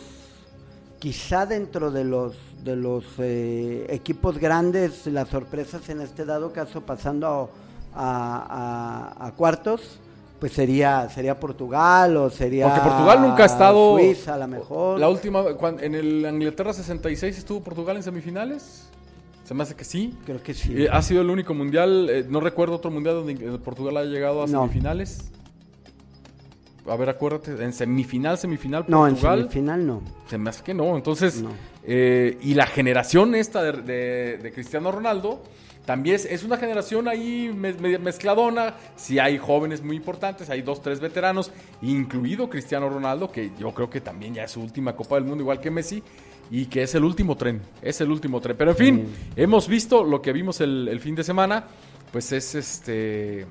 quizá 0.99 1.47
dentro 1.47 1.91
de 1.91 2.05
los 2.05 2.35
de 2.65 2.77
los 2.77 3.05
eh, 3.19 3.87
equipos 3.91 4.39
grandes, 4.39 5.07
las 5.07 5.29
sorpresas 5.29 5.89
en 5.91 6.01
este 6.01 6.25
dado 6.25 6.53
caso 6.53 6.81
pasando 6.81 7.51
a, 7.95 9.15
a- 9.19 9.27
a 9.27 9.33
cuartos, 9.33 9.99
pues 10.41 10.53
sería 10.53 11.09
sería 11.11 11.39
Portugal 11.39 12.17
o 12.17 12.31
sería 12.31 12.67
Porque 12.69 12.89
Portugal 12.89 13.21
nunca 13.23 13.43
ha 13.45 13.47
estado. 13.47 13.97
Suiza 13.99 14.35
a 14.35 14.39
lo 14.39 14.49
mejor. 14.49 14.99
La 14.99 15.09
última, 15.09 15.45
en 15.81 15.95
el 15.95 16.25
Inglaterra 16.35 16.73
66 16.73 17.39
estuvo 17.39 17.61
Portugal 17.63 17.97
en 17.97 18.03
semifinales. 18.03 18.89
Se 19.45 19.53
me 19.53 19.63
hace 19.63 19.75
que 19.75 19.85
sí. 19.85 20.17
Creo 20.25 20.43
que 20.43 20.55
sí. 20.55 20.73
Eh, 20.85 20.89
ha 20.91 21.03
sido 21.03 21.21
el 21.21 21.29
único 21.29 21.53
mundial, 21.53 22.09
eh, 22.11 22.25
no 22.29 22.41
recuerdo 22.41 22.77
otro 22.77 22.91
mundial 22.91 23.17
donde 23.17 23.35
Portugal 23.59 23.99
haya 23.99 24.11
llegado 24.11 24.43
a 24.43 24.47
No. 24.47 24.63
semifinales. 24.63 25.31
A 26.87 26.97
ver, 26.97 27.09
acuérdate, 27.09 27.53
en 27.65 27.73
semifinal, 27.73 28.37
semifinal, 28.37 28.85
no, 28.89 29.07
en 29.09 29.17
semifinal 29.17 29.87
no. 29.87 30.03
Se 30.29 30.37
me 30.37 30.51
hace 30.51 30.63
que 30.63 30.75
no. 30.75 30.97
Entonces, 30.97 31.41
No. 31.41 31.51
eh, 31.83 32.37
y 32.43 32.55
la 32.55 32.67
generación 32.67 33.35
esta 33.35 33.63
de, 33.63 33.73
de- 33.83 34.39
de 34.39 34.53
Cristiano 34.53 34.93
Ronaldo 34.93 35.43
también 35.87 36.17
es, 36.17 36.25
es 36.27 36.45
una 36.45 36.57
generación 36.59 37.09
ahí 37.09 37.51
mezcladona. 37.55 38.75
Si 38.97 39.19
hay 39.19 39.39
jóvenes 39.39 39.83
muy 39.83 39.97
importantes, 39.97 40.51
hay 40.51 40.63
dos, 40.63 40.83
tres 40.83 41.01
veteranos, 41.01 41.53
incluido 41.83 42.49
Cristiano 42.51 42.89
Ronaldo, 42.89 43.31
que 43.31 43.51
yo 43.59 43.73
creo 43.73 43.89
que 43.89 44.01
también 44.01 44.35
ya 44.35 44.45
es 44.45 44.51
su 44.53 44.61
última 44.61 44.95
Copa 44.95 45.15
del 45.17 45.25
Mundo, 45.25 45.43
igual 45.43 45.61
que 45.61 45.71
Messi, 45.71 46.03
y 46.51 46.67
que 46.67 46.83
es 46.83 46.95
el 46.95 47.05
último 47.05 47.37
tren. 47.37 47.63
Es 47.81 48.01
el 48.03 48.11
último 48.11 48.41
tren. 48.41 48.57
Pero 48.59 48.73
en 48.73 48.77
fin, 48.77 49.07
hemos 49.37 49.69
visto 49.69 50.05
lo 50.05 50.21
que 50.21 50.33
vimos 50.33 50.61
el, 50.61 50.89
el 50.89 51.01
fin 51.01 51.15
de 51.15 51.25
semana, 51.25 51.65
pues 52.13 52.31
es 52.33 52.55
este 52.55 53.47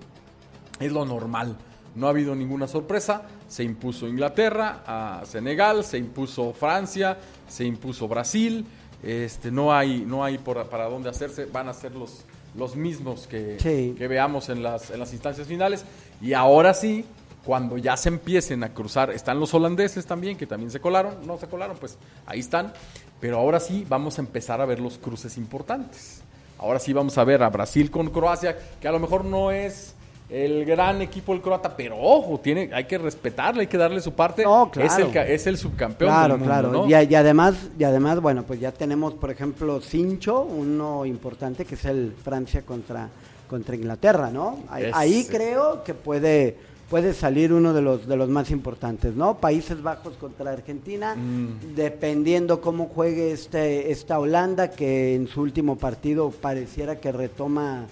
es 0.79 0.91
lo 0.91 1.03
normal. 1.05 1.55
No 1.95 2.07
ha 2.07 2.09
habido 2.09 2.35
ninguna 2.35 2.67
sorpresa. 2.67 3.23
Se 3.47 3.63
impuso 3.63 4.07
Inglaterra 4.07 4.83
a 4.85 5.23
Senegal, 5.25 5.83
se 5.83 5.97
impuso 5.97 6.53
Francia, 6.53 7.17
se 7.47 7.63
impuso 7.65 8.07
Brasil. 8.07 8.65
Este, 9.03 9.51
no 9.51 9.73
hay, 9.73 10.03
no 10.07 10.23
hay 10.23 10.37
por, 10.37 10.67
para 10.69 10.85
dónde 10.85 11.09
hacerse. 11.09 11.45
Van 11.45 11.67
a 11.69 11.73
ser 11.73 11.93
los, 11.95 12.23
los 12.55 12.75
mismos 12.75 13.27
que, 13.27 13.57
Sí. 13.59 13.95
que 13.97 14.07
veamos 14.07 14.49
en 14.49 14.63
las, 14.63 14.89
en 14.91 14.99
las 14.99 15.13
instancias 15.13 15.47
finales. 15.47 15.85
Y 16.21 16.33
ahora 16.33 16.73
sí, 16.73 17.05
cuando 17.45 17.77
ya 17.77 17.97
se 17.97 18.09
empiecen 18.09 18.63
a 18.63 18.73
cruzar, 18.73 19.11
están 19.11 19.39
los 19.39 19.53
holandeses 19.53 20.05
también, 20.05 20.37
que 20.37 20.47
también 20.47 20.71
se 20.71 20.79
colaron. 20.79 21.27
No 21.27 21.37
se 21.37 21.47
colaron, 21.47 21.77
pues 21.77 21.97
ahí 22.25 22.39
están. 22.39 22.73
Pero 23.19 23.37
ahora 23.37 23.59
sí 23.59 23.85
vamos 23.87 24.17
a 24.17 24.21
empezar 24.21 24.61
a 24.61 24.65
ver 24.65 24.79
los 24.79 24.97
cruces 24.97 25.37
importantes. 25.37 26.21
Ahora 26.57 26.79
sí 26.79 26.93
vamos 26.93 27.17
a 27.17 27.23
ver 27.23 27.43
a 27.43 27.49
Brasil 27.49 27.91
con 27.91 28.09
Croacia, 28.09 28.57
que 28.79 28.87
a 28.87 28.91
lo 28.91 28.99
mejor 28.99 29.25
no 29.25 29.51
es 29.51 29.93
el 30.29 30.65
gran 30.65 31.01
equipo 31.01 31.33
el 31.33 31.41
croata, 31.41 31.75
pero 31.75 31.97
ojo, 31.99 32.39
tiene, 32.39 32.69
hay 32.73 32.85
que 32.85 32.97
respetarle, 32.97 33.61
hay 33.61 33.67
que 33.67 33.77
darle 33.77 34.01
su 34.01 34.13
parte. 34.13 34.43
No, 34.43 34.71
claro. 34.71 34.87
Es 34.87 34.97
el, 35.15 35.17
es 35.17 35.47
el 35.47 35.57
subcampeón 35.57 36.09
Claro, 36.09 36.33
del 36.33 36.39
mundo, 36.39 36.45
claro. 36.53 36.71
¿no? 36.71 36.89
Y, 36.89 36.93
además, 36.93 37.55
y 37.77 37.83
además, 37.83 38.19
bueno, 38.19 38.43
pues 38.43 38.59
ya 38.59 38.71
tenemos, 38.71 39.13
por 39.13 39.29
ejemplo, 39.29 39.79
Cincho, 39.81 40.41
uno 40.41 41.05
importante 41.05 41.65
que 41.65 41.75
es 41.75 41.85
el 41.85 42.13
Francia 42.23 42.63
contra, 42.63 43.09
contra 43.47 43.75
Inglaterra, 43.75 44.31
¿no? 44.31 44.59
Ahí 44.69 45.25
creo 45.29 45.83
que 45.83 45.93
puede, 45.93 46.57
puede 46.89 47.13
salir 47.13 47.53
uno 47.53 47.71
de 47.73 47.81
los, 47.83 48.07
de 48.07 48.15
los 48.15 48.29
más 48.29 48.49
importantes, 48.49 49.13
¿no? 49.15 49.35
Países 49.37 49.83
Bajos 49.83 50.15
contra 50.17 50.51
Argentina, 50.51 51.13
Mm. 51.15 51.75
dependiendo 51.75 52.59
cómo 52.61 52.87
juegue 52.87 53.31
este, 53.31 53.91
esta 53.91 54.17
Holanda, 54.17 54.71
que 54.71 55.13
en 55.15 55.27
su 55.27 55.41
último 55.41 55.77
partido 55.77 56.31
pareciera 56.31 56.95
que 56.99 57.11
retoma 57.11 57.85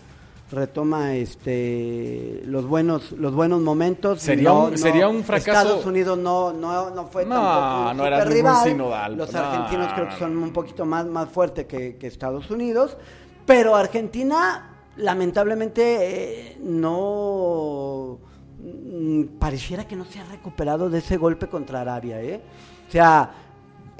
retoma 0.52 1.16
este 1.16 2.42
los 2.46 2.66
buenos 2.66 3.14
los 3.14 3.34
buenos 3.34 3.62
momentos 3.62 4.22
Sería 4.22 4.52
un- 4.52 4.78
sería 4.78 5.08
un 5.08 5.24
fracaso. 5.24 5.52
Estados 5.62 5.86
Unidos 5.86 6.18
no 6.18 6.52
no 6.54 6.90
no 6.90 7.06
fue 7.08 7.26
No, 7.26 7.36
tampoco 7.36 7.94
no 7.96 8.06
era 8.08 8.26
rival. 8.26 8.64
sinodal. 8.68 9.16
Los 9.18 9.32
No, 9.32 9.40
argentinos 9.40 9.94
creo 9.94 10.10
que 10.10 10.16
son 10.20 10.38
un 10.38 10.52
poquito 10.52 10.86
más, 10.86 11.06
más 11.06 11.30
fuertes 11.30 11.66
que, 11.68 11.96
que 11.98 12.08
Estados 12.08 12.50
Unidos. 12.52 12.98
Pero 13.46 13.76
Argentina, 13.76 14.70
lamentablemente, 14.98 16.52
eh, 16.52 16.58
no. 16.62 18.18
mm, 18.60 19.24
Pareciera 19.40 19.88
que 19.88 19.96
no 19.96 20.06
se 20.06 20.20
ha 20.20 20.26
recuperado 20.26 20.90
de 20.90 21.00
ese 21.00 21.18
golpe 21.18 21.48
contra 21.48 21.82
Arabia, 21.82 22.22
¿eh? 22.22 22.42
O 22.88 22.92
sea. 22.92 23.32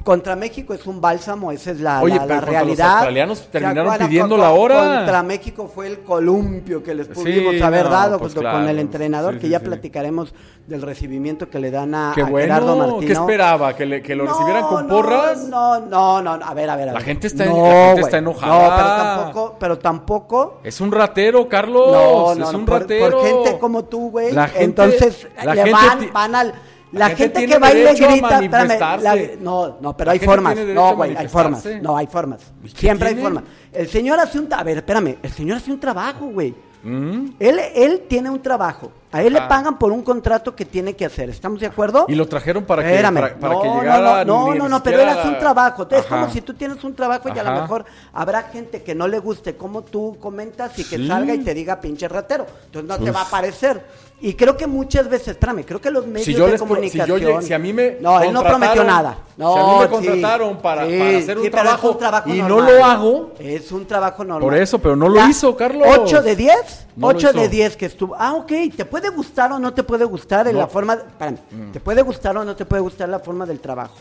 Contra 0.04 0.34
México 0.36 0.74
es 0.74 0.86
un 0.86 1.00
bálsamo, 1.00 1.52
esa 1.52 1.70
es 1.70 1.80
la, 1.80 2.02
Oye, 2.02 2.14
la- 2.16 2.22
la 2.22 2.26
pero 2.26 2.40
contra 2.40 2.52
los 2.52 2.66
realidad. 2.66 2.90
australianos 2.92 3.48
terminaron 3.50 3.98
pidiendo 3.98 4.36
la 4.36 4.50
hora. 4.50 4.96
Contra 4.98 5.22
México 5.22 5.70
fue 5.72 5.86
el 5.86 6.00
columpio 6.00 6.82
que 6.82 6.94
les 6.94 7.06
pudimos 7.08 7.54
Sí, 7.54 7.62
haber 7.62 7.84
no, 7.84 7.90
dado 7.90 8.18
pues 8.18 8.34
claro. 8.34 8.58
con 8.58 8.68
el 8.68 8.78
entrenador, 8.78 9.34
Sí, 9.34 9.40
que 9.40 9.46
sí, 9.46 9.50
ya 9.52 9.60
platicaremos 9.60 10.34
del 10.66 10.82
recibimiento 10.82 11.48
que 11.48 11.58
le 11.60 11.70
dan 11.70 11.94
a, 11.94 12.12
Qué 12.14 12.22
a 12.22 12.26
Gerardo 12.26 12.76
Martino. 12.76 13.00
¿qué 13.00 13.12
esperaba? 13.12 13.74
¿Que, 13.76 13.86
le- 13.86 14.02
que 14.02 14.14
lo 14.16 14.26
recibieran 14.26 14.64
con 14.66 14.86
No, 14.88 14.94
porras? 14.94 15.38
No, 15.48 15.80
no, 15.80 16.20
no, 16.22 16.36
no, 16.36 16.44
a 16.46 16.54
ver, 16.54 16.70
a 16.70 16.76
ver. 16.76 16.88
a 16.88 16.92
La 16.92 16.98
ver. 16.98 17.02
gente 17.06 17.26
está- 17.28 17.44
No, 17.46 17.62
la 17.66 17.84
gente 17.86 18.00
está 18.02 18.18
enojada. 18.18 18.52
No, 18.58 18.76
pero 18.76 18.88
tampoco, 18.96 19.56
pero 19.58 19.78
tampoco. 19.78 20.60
Es 20.64 20.80
un 20.80 20.90
ratero, 20.92 21.48
Carlos. 21.48 21.92
No, 21.92 22.34
no, 22.34 22.44
es 22.46 22.52
no, 22.52 22.58
un 22.58 22.64
por, 22.64 22.80
ratero. 22.80 23.10
por 23.18 23.26
gente 23.26 23.58
como 23.58 23.84
tú, 23.84 24.10
güey. 24.10 24.32
La 24.32 24.50
Entonces 24.56 25.28
la 25.44 25.54
le 25.54 25.62
gente 25.64 25.72
van, 25.72 26.12
van 26.12 26.34
al, 26.34 26.54
La, 26.92 27.10
gente 27.10 27.46
que 27.46 27.58
baile 27.58 27.80
derecho 27.80 28.04
a 28.06 28.10
grita, 28.12 28.38
espérame, 28.38 29.02
la- 29.02 29.18
no, 29.40 29.78
no, 29.80 29.96
pero 29.96 30.10
hay 30.10 30.18
formas. 30.18 30.56
No, 30.56 30.96
güey, 30.96 31.16
hay 31.16 31.28
formas. 31.28 31.64
No, 31.80 31.96
hay 31.96 32.06
formas. 32.06 32.40
¿Y 32.62 32.68
Siempre 32.68 33.08
hay 33.08 33.16
formas. 33.16 33.44
El 33.72 33.88
señor 33.88 34.20
hace 34.20 34.38
un, 34.38 34.52
a 34.52 34.62
ver, 34.62 34.78
espérame, 34.78 35.16
el 35.22 35.32
señor 35.32 35.56
hace 35.56 35.72
un 35.72 35.80
trabajo, 35.80 36.26
güey. 36.26 36.54
Mm. 36.82 37.26
Él, 37.38 37.60
él 37.74 38.02
tiene 38.08 38.28
un 38.28 38.42
trabajo. 38.42 38.92
A 39.12 39.22
él 39.22 39.34
le 39.34 39.40
Ah. 39.40 39.48
pagan 39.48 39.78
por 39.78 39.92
un 39.92 40.02
contrato 40.02 40.56
que 40.56 40.64
tiene 40.64 40.96
que 40.96 41.04
hacer. 41.04 41.28
¿Estamos 41.28 41.60
de 41.60 41.66
acuerdo? 41.66 42.06
Y 42.08 42.14
lo 42.14 42.26
trajeron 42.26 42.64
para 42.64 42.82
que, 42.82 42.90
Espérame. 42.90 43.14
para, 43.14 43.34
para 43.36 43.54
no, 43.54 43.60
que 43.62 43.68
no, 43.68 43.80
llegara. 43.80 44.24
no, 44.24 44.46
no, 44.46 44.52
ni 44.54 44.58
no, 44.58 44.68
no, 44.70 44.82
pero 44.82 45.02
hace 45.06 45.28
un 45.28 45.38
trabajo. 45.38 45.86
Es 45.90 46.06
como 46.06 46.30
si 46.30 46.40
tú 46.40 46.54
tienes 46.54 46.82
un 46.82 46.94
trabajo 46.94 47.28
y 47.34 47.38
a 47.38 47.42
lo 47.44 47.60
mejor 47.60 47.84
habrá 48.14 48.42
gente 48.44 48.82
que 48.82 48.94
no 48.94 49.06
le 49.06 49.18
guste 49.18 49.54
cómo 49.56 49.82
tú 49.82 50.16
comentas 50.18 50.78
y 50.78 50.84
que 50.84 50.96
Sí. 50.96 51.06
salga 51.06 51.34
y 51.34 51.38
te 51.40 51.52
diga 51.54 51.80
pinche 51.80 52.08
ratero. 52.08 52.46
Entonces 52.66 52.88
no 52.88 53.04
te 53.04 53.10
va 53.10 53.22
a 53.22 53.26
parecer. 53.30 53.84
Y 54.24 54.34
creo 54.34 54.56
que 54.56 54.68
muchas 54.68 55.08
veces, 55.08 55.28
espérame, 55.28 55.64
creo 55.64 55.80
que 55.80 55.90
los 55.90 56.06
medios 56.06 56.24
Si 56.26 56.32
yo 56.32 56.44
de 56.46 56.52
les 56.52 56.62
pro- 56.62 56.68
si 56.76 56.96
yo 56.96 57.06
comunicación. 57.08 57.42
si 57.42 57.52
a 57.52 57.58
mí 57.58 57.72
me 57.72 57.96
No, 58.00 58.22
él 58.22 58.32
no 58.32 58.40
prometió 58.44 58.84
nada. 58.84 59.18
No, 59.36 59.52
si 59.54 59.58
a 59.58 59.62
mí 59.64 59.72
me 59.78 59.84
sí, 59.84 59.90
contrataron 59.90 60.58
para- 60.58 60.86
sí, 60.86 60.96
para 60.96 61.18
hacer 61.18 61.38
un 61.38 61.50
trabajo 61.50 61.88
es 61.88 61.92
un 61.94 61.98
trabajo 61.98 62.28
y 62.32 62.40
no 62.42 62.60
lo 62.60 62.84
hago. 62.84 63.32
Es 63.40 63.72
un 63.72 63.84
trabajo 63.84 64.22
normal. 64.22 64.42
Por 64.48 64.54
eso, 64.54 64.78
pero 64.78 64.94
no 64.94 65.08
lo 65.08 65.26
hizo, 65.28 65.56
Carlos. 65.56 65.88
8 65.90 66.22
de 66.22 66.36
10. 66.36 66.86
No 66.94 67.10
lo 67.10 67.16
8 67.18 67.30
hizo. 67.30 67.38
de 67.40 67.48
10 67.48 67.76
que 67.76 67.86
estuvo. 67.86 68.14
Ah, 68.16 68.34
ok. 68.34 68.52
¿Te 68.76 68.84
puede 69.02 69.16
gustar 69.16 69.52
o 69.52 69.58
no 69.58 69.74
te 69.74 69.82
puede 69.82 70.04
gustar 70.04 70.46
en 70.46 70.52
No. 70.54 70.58
Mm. 70.58 70.62
la 70.62 70.66
forma. 70.68 70.94
espérame, 70.94 71.38
¿Te 71.72 71.80
puede 71.80 72.02
gustar 72.02 72.36
o 72.36 72.44
no 72.44 72.54
te 72.54 72.64
puede 72.64 72.82
gustar 72.82 73.08
la 73.08 73.18
forma 73.18 73.44
del 73.46 73.58
trabajo? 73.60 73.96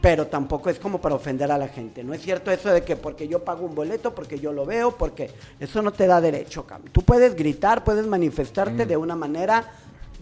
Pero 0.00 0.28
tampoco 0.28 0.70
es 0.70 0.78
como 0.78 1.00
para 1.00 1.16
ofender 1.16 1.50
a 1.50 1.58
la 1.58 1.66
gente. 1.66 2.04
No 2.04 2.14
es 2.14 2.22
cierto 2.22 2.50
eso 2.52 2.68
de 2.70 2.84
que 2.84 2.94
porque 2.94 3.26
yo 3.26 3.42
pago 3.44 3.66
un 3.66 3.74
boleto, 3.74 4.14
porque 4.14 4.38
yo 4.38 4.52
lo 4.52 4.64
veo, 4.64 4.92
porque 4.92 5.30
eso 5.58 5.82
no 5.82 5.90
te 5.92 6.06
da 6.06 6.20
derecho, 6.20 6.64
cabrón. 6.64 6.90
Tú 6.92 7.02
puedes 7.02 7.34
gritar, 7.34 7.82
puedes 7.82 8.06
manifestarte 8.06 8.84
Mm. 8.84 8.88
de 8.88 8.96
una 8.96 9.16
manera 9.16 9.64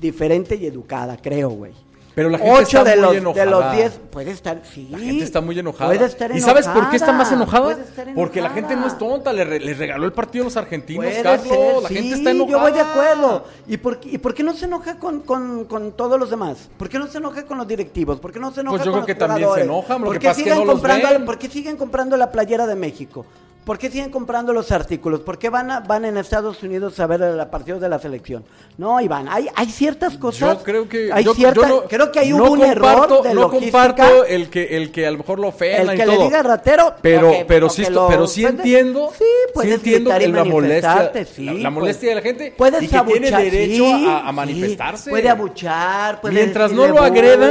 diferente 0.00 0.56
y 0.56 0.66
educada, 0.66 1.16
creo, 1.18 1.50
güey. 1.50 1.72
Pero 2.16 2.30
la 2.30 2.38
gente 2.38 2.50
Ocho 2.50 2.78
está 2.78 2.84
de 2.84 2.96
muy 2.96 3.02
los, 3.04 3.16
enojada. 3.16 3.44
de 3.44 3.50
los 3.50 3.72
10 3.76 4.00
puede 4.10 4.30
estar, 4.30 4.62
sí. 4.64 4.88
La 4.90 4.98
gente 4.98 5.22
está 5.22 5.42
muy 5.42 5.58
enojada. 5.58 5.90
Puede 5.92 6.06
estar 6.06 6.34
¿Y 6.34 6.40
sabes 6.40 6.66
por 6.66 6.88
qué 6.88 6.96
está 6.96 7.12
más 7.12 7.30
enojada, 7.30 7.72
enojada? 7.74 8.12
Porque 8.14 8.40
la 8.40 8.48
gente 8.50 8.74
no 8.74 8.86
es 8.86 8.94
enojada. 8.94 9.10
tonta. 9.16 9.32
Le, 9.34 9.44
re- 9.44 9.60
le 9.60 9.74
regaló 9.74 10.06
el 10.06 10.12
partido 10.14 10.44
a 10.44 10.46
los 10.46 10.56
argentinos, 10.56 11.04
Puede 11.04 11.22
Carlos. 11.22 11.46
ser, 11.46 11.82
la 11.82 11.88
sí, 11.90 11.94
gente 11.94 12.14
está 12.16 12.30
enojada. 12.30 12.56
Yo 12.58 12.60
voy 12.62 12.72
de 12.72 12.80
acuerdo. 12.80 13.44
¿Y 13.68 13.76
por, 13.76 14.00
qué- 14.00 14.08
¿Y 14.12 14.16
por 14.18 14.32
qué 14.32 14.42
no 14.42 14.54
se 14.54 14.64
enoja 14.64 14.96
con, 14.98 15.20
con, 15.20 15.66
con 15.66 15.92
todos 15.92 16.18
los 16.18 16.30
demás? 16.30 16.70
¿Por 16.78 16.88
qué 16.88 16.98
no 16.98 17.06
se 17.06 17.18
enoja 17.18 17.44
con 17.44 17.58
los 17.58 17.68
directivos? 17.68 18.18
¿Por 18.18 18.32
qué 18.32 18.40
no 18.40 18.50
se 18.50 18.62
enoja 18.62 18.76
Pues 18.78 18.86
yo 18.86 18.92
con 18.92 19.00
creo 19.00 19.00
los 19.02 19.06
que 19.06 19.14
también 19.14 19.38
se 19.40 19.44
jugadores? 19.44 19.64
enojan, 19.66 20.00
lo 20.00 20.06
¿Por 20.06 20.14
que 20.14 20.20
qué 20.20 20.26
pasa 20.28 20.40
es 20.40 20.44
que 20.44 20.50
siguen 20.50 20.66
no 20.66 20.72
los 20.72 20.80
comprando, 20.80 21.08
ven. 21.10 21.24
¿Por 21.26 21.38
qué 21.38 21.48
siguen 21.50 21.76
comprando 21.76 22.16
la 22.16 22.32
playera 22.32 22.66
de 22.66 22.76
México? 22.76 23.26
¿Por 23.66 23.78
qué 23.78 23.90
siguen 23.90 24.10
comprando 24.10 24.52
los 24.52 24.70
artículos? 24.70 25.22
¿Por 25.22 25.38
qué 25.40 25.50
van, 25.50 25.72
a- 25.72 25.80
van 25.80 26.04
en 26.04 26.16
Estados 26.18 26.62
Unidos 26.62 27.00
a 27.00 27.06
ver 27.08 27.20
el 27.20 27.44
partido 27.48 27.80
de 27.80 27.88
la 27.88 27.98
selección? 27.98 28.44
No, 28.78 29.00
Iván, 29.00 29.26
hay, 29.28 29.48
hay 29.56 29.66
ciertas 29.66 30.16
cosas. 30.16 30.58
Yo 30.58 30.62
creo 30.62 30.88
que 30.88 31.10
hay 31.12 31.24
yo, 31.24 31.34
cierta- 31.34 31.62
yo 31.62 31.66
no- 31.82 31.82
creo 31.88 32.12
que 32.12 32.24
no 32.26 32.36
hubo 32.44 32.52
un 32.52 32.62
error 32.62 32.94
comparto- 33.08 33.22
de 33.24 33.34
no 33.34 33.50
comparto 33.50 34.24
el 34.24 34.50
que 34.50 34.76
el 34.76 34.92
que 34.92 35.04
a 35.04 35.10
lo 35.10 35.18
mejor 35.18 35.40
lo 35.40 35.48
ofenda 35.48 35.92
El 35.92 35.98
y 35.98 36.00
que 36.00 36.06
le 36.06 36.16
diga 36.16 36.42
ratero, 36.44 36.94
pero 37.02 37.28
o 37.28 37.32
que- 37.32 37.44
pero 37.44 37.68
sí 37.68 37.82
que 37.82 37.90
lo 37.90 38.06
pero 38.06 38.26
sí 38.28 38.44
entiendo 38.44 39.10
Sí, 39.10 39.24
sí 39.24 39.24
puedes 39.52 39.74
entiendo 39.74 40.10
y 40.16 40.26
la 40.28 40.44
molestia 40.44 41.12
sí, 41.26 41.44
la, 41.44 41.52
la 41.54 41.58
pues. 41.62 41.72
molestia 41.72 42.08
de 42.10 42.14
la 42.14 42.22
gente 42.22 42.54
Puedes 42.56 42.82
y 42.84 42.86
que 42.86 43.00
tiene 43.00 43.26
abuchar, 43.28 43.42
derecho 43.50 43.84
sí, 43.84 44.06
a, 44.08 44.30
manifestarse 44.32 45.10
puede 45.10 45.28
abuchar, 45.28 46.20
puede 46.20 46.34
mientras 46.36 46.70
no 46.70 46.86
lo 46.86 46.94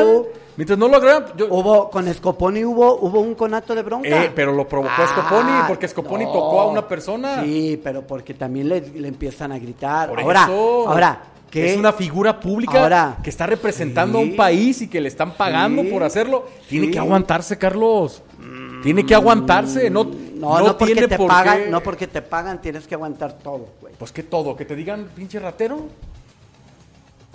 bu. 0.06 0.28
Mientras 0.58 0.78
no 0.80 0.88
lo 0.88 0.98
agredan 0.98 1.26
yo- 1.38 1.48
Hubo, 1.50 1.90
con 1.90 2.12
Scoponi 2.14 2.64
hubo, 2.64 2.96
hubo 3.00 3.20
un 3.20 3.36
conato 3.36 3.74
de 3.76 3.84
bronca. 3.84 4.08
Eh, 4.26 4.32
pero 4.36 4.52
lo 4.54 4.68
provocó 4.68 4.94
Ah, 4.98 5.08
Scoponi, 5.08 5.52
porque 5.68 5.88
Scoponi 5.88 6.26
tocó 6.26 6.62
a 6.62 6.68
una 6.68 6.88
persona. 6.88 7.44
Sí, 7.44 7.80
pero 7.84 8.02
porque 8.02 8.34
también 8.34 8.70
le, 8.70 8.82
le 8.82 9.08
empiezan 9.08 9.52
a 9.52 9.60
gritar. 9.60 10.10
Por 10.10 10.20
ahora, 10.22 10.44
eso, 10.44 10.86
ahora, 10.90 11.22
¿qué? 11.50 11.72
es 11.72 11.78
una 11.78 11.94
figura 11.94 12.40
pública 12.40 12.82
Ahora, 12.82 13.18
que 13.24 13.30
está 13.30 13.46
representando 13.46 14.18
a 14.18 14.22
un 14.22 14.36
país 14.36 14.82
y 14.82 14.88
que 14.88 15.00
le 15.02 15.08
están 15.08 15.32
pagando 15.34 15.82
Sí. 15.84 15.90
por 15.90 16.04
hacerlo. 16.04 16.46
Tiene 16.70 16.88
Sí. 16.88 16.92
que 16.94 17.00
aguantarse, 17.00 17.58
Carlos. 17.58 18.22
Tiene 18.84 19.04
que 19.06 19.16
aguantarse. 19.16 19.90
No, 19.90 20.04
No, 20.04 20.60
no, 20.60 20.78
porque 20.78 20.94
tiene 20.94 21.08
te 21.08 21.18
por 21.18 21.28
pagan, 21.28 21.58
qué- 21.64 21.70
no 21.72 21.82
porque 21.82 22.06
te 22.08 22.22
pagan, 22.22 22.62
tienes 22.62 22.86
que 22.86 22.94
aguantar 22.94 23.34
todo, 23.34 23.68
güey. 23.82 23.94
Pues 23.98 24.12
que 24.12 24.22
todo, 24.22 24.56
que 24.56 24.64
te 24.66 24.76
digan 24.76 25.08
pinche 25.16 25.40
ratero. 25.40 25.88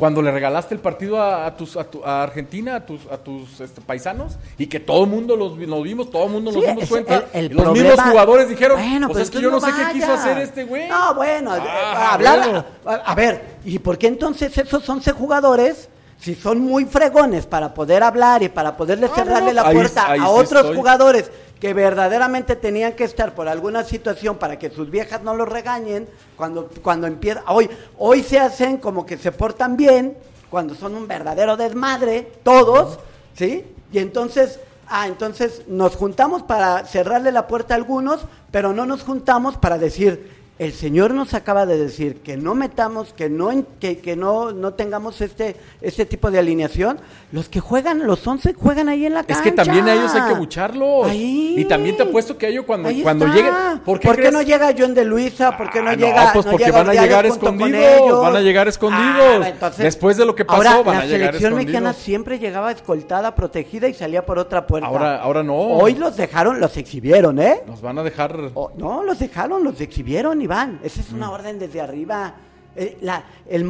Cuando 0.00 0.22
le 0.22 0.30
regalaste 0.32 0.74
el 0.74 0.80
partido 0.80 1.20
a, 1.20 1.44
a 1.46 1.54
tus, 1.54 1.76
a, 1.76 1.84
tu- 1.84 2.02
a 2.02 2.22
Argentina, 2.22 2.74
a 2.76 2.80
tus, 2.86 3.02
a 3.12 3.18
tus 3.18 3.60
este, 3.60 3.82
paisanos, 3.82 4.32
y 4.56 4.66
que 4.66 4.80
todo 4.80 5.04
el 5.04 5.10
mundo 5.10 5.36
los, 5.36 5.56
vimos, 5.58 6.10
todo 6.10 6.24
el 6.24 6.30
mundo 6.30 6.50
nos 6.50 6.64
Sí, 6.64 6.70
dimos 6.70 6.88
cuenta, 6.88 7.16
el- 7.16 7.24
el 7.34 7.44
y 7.52 7.54
los 7.54 7.64
problema- 7.64 7.88
mismos 7.90 8.10
jugadores 8.10 8.48
dijeron, 8.48 8.80
Bueno, 8.80 9.08
pues 9.08 9.18
es 9.24 9.30
que 9.30 9.40
yo 9.42 9.50
no 9.50 9.60
sé 9.60 9.66
entonces 9.68 9.88
qué 9.92 10.00
quiso 10.00 10.12
hacer 10.14 10.38
este 10.38 10.64
güey. 10.64 10.88
No, 10.88 11.14
bueno, 11.14 11.54
eh, 11.54 11.60
Ah, 11.62 12.14
hablar, 12.14 12.38
bueno. 12.40 12.64
a, 12.86 12.94
a 12.94 13.14
ver, 13.14 13.58
¿y 13.64 13.78
por 13.78 13.98
qué 13.98 14.06
entonces 14.06 14.56
esos 14.56 14.88
11 14.88 15.12
jugadores, 15.12 15.90
si 16.18 16.34
son 16.34 16.60
muy 16.60 16.86
fregones 16.86 17.44
para 17.46 17.72
poder 17.74 18.02
hablar 18.02 18.42
y 18.42 18.48
para 18.48 18.76
poderle 18.76 19.06
Ah, 19.06 19.14
cerrarle 19.14 19.48
no, 19.48 19.62
la 19.62 19.68
ahí- 19.68 19.74
puerta 19.74 20.10
ahí 20.10 20.18
a 20.20 20.24
sí 20.24 20.30
otros 20.30 20.60
estoy. 20.62 20.76
jugadores 20.76 21.30
que 21.60 21.74
verdaderamente 21.74 22.56
tenían 22.56 22.94
que 22.94 23.04
estar 23.04 23.34
por 23.34 23.46
alguna 23.46 23.84
situación 23.84 24.38
para 24.38 24.58
que 24.58 24.70
sus 24.70 24.90
viejas 24.90 25.22
no 25.22 25.34
los 25.34 25.48
regañen, 25.48 26.08
cuando, 26.36 26.70
cuando 26.82 27.06
empieza, 27.06 27.44
hoy, 27.48 27.68
hoy 27.98 28.22
se 28.22 28.38
hacen 28.38 28.78
como 28.78 29.04
que 29.04 29.18
se 29.18 29.30
portan 29.30 29.76
bien, 29.76 30.16
cuando 30.48 30.74
son 30.74 30.94
un 30.94 31.06
verdadero 31.06 31.58
desmadre, 31.58 32.32
todos, 32.42 32.98
¿sí? 33.34 33.64
Y 33.92 33.98
entonces, 33.98 34.58
ah, 34.88 35.06
entonces 35.06 35.62
nos 35.68 35.96
juntamos 35.96 36.42
para 36.42 36.86
cerrarle 36.86 37.30
la 37.30 37.46
puerta 37.46 37.74
a 37.74 37.76
algunos, 37.76 38.22
pero 38.50 38.72
no 38.72 38.86
nos 38.86 39.02
juntamos 39.02 39.58
para 39.58 39.76
decir, 39.76 40.39
el 40.60 40.72
Señor 40.74 41.14
nos 41.14 41.32
acaba 41.32 41.64
de 41.64 41.78
decir 41.78 42.16
que 42.22 42.36
no 42.36 42.54
metamos, 42.54 43.14
que 43.14 43.30
no, 43.30 43.50
que, 43.80 43.98
que 43.98 44.14
no, 44.14 44.52
no 44.52 44.74
tengamos 44.74 45.20
este, 45.22 45.56
este 45.80 46.04
tipo 46.04 46.30
de 46.30 46.38
alineación. 46.38 46.98
Los 47.32 47.48
que 47.48 47.60
juegan, 47.60 48.06
los 48.06 48.26
11 48.26 48.52
juegan 48.54 48.88
ahí 48.90 49.06
en 49.06 49.14
la 49.14 49.20
Es 49.20 49.26
cancha. 49.26 49.42
que 49.42 49.52
también 49.52 49.88
a 49.88 49.94
ellos 49.94 50.14
hay 50.14 50.30
que 50.32 50.38
bucharlos. 50.38 51.06
Ahí. 51.08 51.54
Y 51.56 51.64
también 51.64 51.96
te 51.96 52.02
apuesto 52.02 52.36
que 52.36 52.44
a 52.44 52.48
ellos 52.50 52.64
cuando, 52.66 52.90
cuando 53.02 53.26
lleguen. 53.28 53.54
¿Por 53.86 53.98
qué, 54.00 54.30
no 54.30 54.42
llega 54.42 54.74
John 54.78 54.92
de 54.92 55.04
Luisa? 55.06 55.56
¿Por 55.56 55.70
qué 55.70 55.80
no 55.80 55.90
Ah, 55.90 55.94
llega? 55.94 56.30
pues 56.34 56.44
no 56.44 56.50
porque 56.52 56.66
llega 56.66 56.78
van 56.78 56.88
a 56.90 56.92
llegar 57.02 57.24
escondidos, 57.26 58.20
van 58.22 58.36
a 58.36 58.40
llegar 58.40 58.68
escondidos. 58.68 59.44
Ah, 59.44 59.48
entonces- 59.48 59.82
Después 59.84 60.16
de 60.18 60.26
lo 60.26 60.34
que 60.34 60.44
pasó, 60.44 60.58
ahora, 60.58 60.82
van 60.82 60.96
la 60.98 61.02
a 61.02 61.06
llegar 61.06 61.28
selección 61.28 61.52
escondidos. 61.52 61.56
mexicana 61.82 61.92
siempre 61.94 62.38
llegaba 62.38 62.70
escoltada, 62.70 63.34
protegida 63.34 63.88
y 63.88 63.94
salía 63.94 64.26
por 64.26 64.38
otra 64.38 64.66
puerta. 64.66 64.88
Ahora- 64.88 65.22
ahora 65.22 65.42
no. 65.42 65.54
Hoy 65.56 65.94
los 65.94 66.16
dejaron, 66.18 66.60
los 66.60 66.76
exhibieron, 66.76 67.38
¿eh? 67.38 67.62
Nos 67.66 67.80
van 67.80 67.98
a 67.98 68.02
dejar. 68.02 68.50
Oh, 68.54 68.70
no, 68.76 69.02
los 69.04 69.18
dejaron, 69.18 69.64
los 69.64 69.80
exhibieron, 69.80 70.42
Iván. 70.50 70.80
Esa 70.82 71.00
es 71.00 71.12
una 71.12 71.28
Mm. 71.28 71.32
orden 71.32 71.58
desde 71.60 71.80
arriba. 71.80 72.34
Eh, 72.74 72.98
la, 73.02 73.24
el 73.48 73.64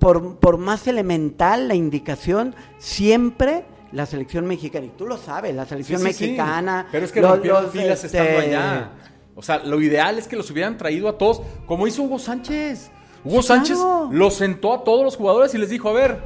por, 0.00 0.36
por 0.40 0.58
más 0.58 0.86
elemental 0.88 1.68
la 1.68 1.74
indicación, 1.76 2.56
siempre 2.78 3.64
la 3.92 4.04
selección 4.06 4.46
mexicana, 4.46 4.86
y 4.86 4.88
tú 4.90 5.06
lo 5.06 5.16
sabes, 5.16 5.54
la 5.54 5.64
selección 5.66 6.00
sí, 6.00 6.12
sí. 6.12 6.24
mexicana. 6.24 6.88
Pero 6.90 7.04
es 7.04 7.12
que 7.12 7.20
los- 7.20 7.30
rompieron 7.30 7.62
los, 7.64 7.72
filas 7.72 8.02
este, 8.02 8.18
estando 8.18 8.40
allá. 8.40 8.90
O 9.36 9.42
sea, 9.42 9.58
lo 9.60 9.80
ideal 9.80 10.18
es 10.18 10.26
que 10.26 10.34
los 10.36 10.50
hubieran 10.50 10.76
traído 10.76 11.08
a 11.08 11.16
todos, 11.18 11.40
como 11.66 11.86
hizo 11.86 12.02
Hugo 12.02 12.18
Sánchez. 12.18 12.90
Hugo 13.24 13.42
Sánchez 13.42 13.76
claro. 13.76 14.08
los 14.10 14.34
sentó 14.34 14.74
a 14.74 14.82
todos 14.82 15.04
los 15.04 15.16
jugadores 15.16 15.54
y 15.54 15.58
les 15.58 15.70
dijo, 15.70 15.88
a 15.88 15.92
ver, 15.92 16.18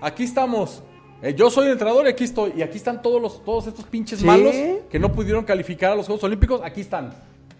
aquí 0.00 0.22
estamos. 0.22 0.82
Eh, 1.22 1.34
yo 1.34 1.50
soy 1.50 1.66
el 1.66 1.72
entrenador 1.72 2.06
y 2.06 2.10
aquí 2.10 2.24
estoy. 2.24 2.52
Y 2.56 2.62
aquí 2.62 2.76
están 2.76 3.02
todos 3.02 3.20
los, 3.20 3.44
todos 3.44 3.66
estos 3.66 3.84
pinches 3.86 4.22
malos 4.22 4.54
que 4.90 4.98
no 4.98 5.10
pudieron 5.12 5.44
calificar 5.44 5.92
a 5.92 5.94
los 5.96 6.06
Juegos 6.06 6.22
Olímpicos. 6.24 6.60
Aquí 6.62 6.82
están. 6.82 7.12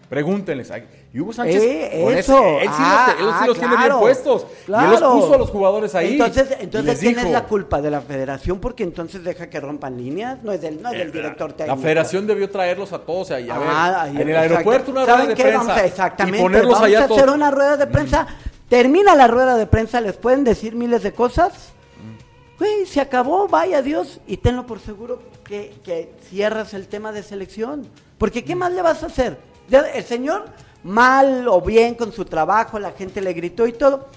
Pregúntenles. 0.09 0.71
Y 1.13 1.19
Hugo 1.19 1.33
Sánchez, 1.33 1.63
Eh, 1.63 2.01
con 2.03 2.13
eso. 2.13 2.37
ese- 2.37 2.57
él 2.63 2.69
sí 2.69 2.75
Ah, 2.77 3.07
los, 3.17 3.19
él 3.19 3.25
sí 3.33 3.39
ah, 3.41 3.47
los 3.47 3.57
tiene 3.57 3.75
bien 3.75 3.79
claro. 3.87 3.99
puestos. 3.99 4.41
Y 4.43 4.71
él 4.71 4.89
los 4.91 4.99
Claro. 4.99 5.13
puso 5.13 5.33
a 5.33 5.37
los 5.37 5.49
jugadores 5.49 5.95
ahí. 5.95 6.11
Entonces, 6.13 6.57
entonces 6.59 6.99
¿quién 6.99 7.15
dijo, 7.15 7.25
es 7.27 7.33
la 7.33 7.43
culpa? 7.45 7.81
¿De 7.81 7.89
la 7.89 8.01
federación? 8.01 8.59
Porque 8.59 8.83
entonces 8.83 9.23
deja 9.23 9.49
que 9.49 9.59
rompan 9.59 9.97
líneas. 9.97 10.37
No 10.43 10.51
es 10.51 10.61
del, 10.61 10.81
no 10.81 10.91
es 10.91 10.97
del 10.99 11.11
director 11.11 11.53
técnico. 11.53 11.75
La 11.75 11.81
federación 11.81 12.27
debió 12.27 12.49
traerlos 12.49 12.93
a 12.93 12.99
todos 12.99 13.31
ahí, 13.31 13.49
a 13.49 13.57
ver, 13.57 13.67
Ah, 13.71 14.01
ahí, 14.03 14.21
en 14.21 14.29
el 14.29 14.35
aeropuerto 14.35 14.91
una 14.91 15.05
¿Saben 15.05 15.15
rueda 15.21 15.29
de 15.29 15.35
qué? 15.35 15.41
prensa 15.43 15.59
Vamos 15.59 15.77
a- 15.77 15.85
exactamente. 15.85 16.37
y 16.37 16.41
ponerlos 16.41 16.73
Vamos 16.73 16.87
allá 16.87 17.03
a 17.03 17.07
todos. 17.07 17.21
hacer 17.21 17.33
una 17.33 17.51
rueda 17.51 17.77
de 17.77 17.87
prensa. 17.87 18.27
Termina 18.69 19.15
la 19.15 19.27
rueda 19.27 19.55
de 19.57 19.65
prensa, 19.67 20.01
les 20.01 20.17
pueden 20.17 20.43
decir 20.43 20.75
miles 20.75 21.01
de 21.03 21.13
cosas. 21.13 21.71
Güey, 22.59 22.85
se 22.85 23.01
acabó, 23.01 23.47
vaya 23.47 23.81
Dios. 23.81 24.19
Y 24.27 24.37
tenlo 24.37 24.65
por 24.65 24.79
seguro 24.79 25.21
que, 25.43 25.73
que 25.83 26.13
cierras 26.29 26.73
el 26.73 26.87
tema 26.87 27.11
de 27.11 27.21
selección. 27.23 27.87
Porque 28.17 28.43
¿qué 28.45 28.55
más 28.55 28.71
le 28.71 28.81
vas 28.81 29.03
a 29.03 29.07
hacer? 29.07 29.37
El 29.69 30.03
señor, 30.03 30.45
mal 30.83 31.47
o 31.47 31.61
bien 31.61 31.95
con 31.95 32.11
su 32.11 32.25
trabajo, 32.25 32.79
la 32.79 32.91
gente 32.91 33.21
le 33.21 33.33
gritó 33.33 33.67
y 33.67 33.73
todo. 33.73 34.07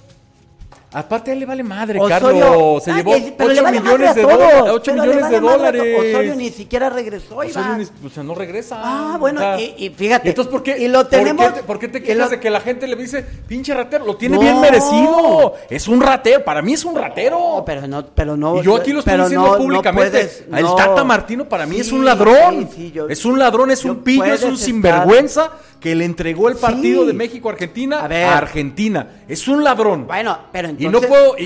Aparte 0.91 1.31
a 1.31 1.35
él 1.35 1.41
le 1.41 1.47
vale 1.47 1.63
madre, 1.63 1.99
Osorio- 2.01 2.41
Carlos. 2.41 2.83
Se 2.83 2.93
llevó 2.95 3.15
es- 3.15 3.33
pero 3.37 3.51
le 3.51 3.55
8 3.57 3.63
vale 3.63 3.81
madre 3.81 3.81
millones 3.99 4.15
de 4.15 4.23
dólares. 4.23 4.55
8 4.71 4.83
pero 4.85 4.97
le 4.97 5.03
millones 5.03 5.23
vale 5.23 5.35
de 5.35 5.41
dólares. 5.41 5.83
Osorio 5.99 6.35
ni 6.35 6.49
siquiera 6.51 6.89
regresó, 6.89 7.35
Osorio 7.37 7.51
Iván. 7.51 7.79
ni- 8.01 8.07
o 8.07 8.11
sea, 8.11 8.23
no 8.23 8.35
regresa. 8.35 8.81
Ah, 8.83 9.17
bueno, 9.21 9.59
y- 9.59 9.75
y 9.85 9.91
fíjate, 9.91 10.31
Entonces, 10.31 10.51
¿por 10.51 10.63
qué, 10.63 10.79
y 10.79 10.89
lo 10.89 11.01
por 11.01 11.11
qué 11.11 11.17
tenemos- 11.19 11.55
te- 11.55 11.63
¿por 11.63 11.79
qué 11.79 11.89
te 11.89 12.03
quejas 12.03 12.17
lo- 12.25 12.29
de 12.31 12.41
que 12.41 12.49
la 12.49 12.61
gente 12.61 12.87
le 12.87 12.97
dice, 12.97 13.23
pinche 13.47 13.75
ratero? 13.75 14.07
Lo 14.07 14.17
tiene 14.17 14.37
No. 14.37 14.41
bien 14.41 14.59
merecido. 14.63 15.55
Es 15.69 15.89
un 15.89 16.01
ratero. 16.01 16.43
Para 16.45 16.63
mí 16.63 16.73
es 16.73 16.85
un 16.87 16.95
ratero. 16.97 17.39
No, 17.39 17.65
pero 17.67 17.87
no, 17.87 18.07
pero 18.07 18.37
no. 18.37 18.59
y 18.61 18.63
yo 18.63 18.77
aquí 18.77 18.93
lo 18.93 19.01
estoy 19.01 19.19
diciendo 19.19 19.47
no- 19.53 19.59
públicamente. 19.59 20.11
puedes, 20.11 20.45
el. 20.51 20.67
Tata 20.75 21.05
Martino 21.05 21.45
para 21.47 21.67
mí 21.67 21.81
es 21.81 21.93
un 21.93 22.05
ladrón. 22.05 22.67
sí, 22.71 22.77
sí, 22.77 22.93
yo- 22.93 23.09
es 23.11 23.25
un 23.27 23.39
ladrón, 23.39 23.71
es 23.71 23.85
un 23.85 23.97
pillo, 24.03 24.25
es 24.25 24.43
un 24.43 24.57
sinvergüenza 24.57 25.51
que 25.81 25.95
le 25.95 26.05
entregó 26.07 26.49
el 26.49 26.57
partido 26.57 27.05
de 27.05 27.13
México 27.13 27.49
a 27.49 27.53
Argentina 27.53 28.01
A 28.05 28.09
ver. 28.09 28.25
a 28.25 28.39
Argentina. 28.39 29.07
Es 29.29 29.47
un 29.49 29.63
ladrón. 29.63 30.07
Bueno, 30.07 30.37
pero 30.51 30.69
Y 30.79 30.87
y 30.87 30.89
no 30.89 31.01
puedo, 31.01 31.37
y, 31.39 31.45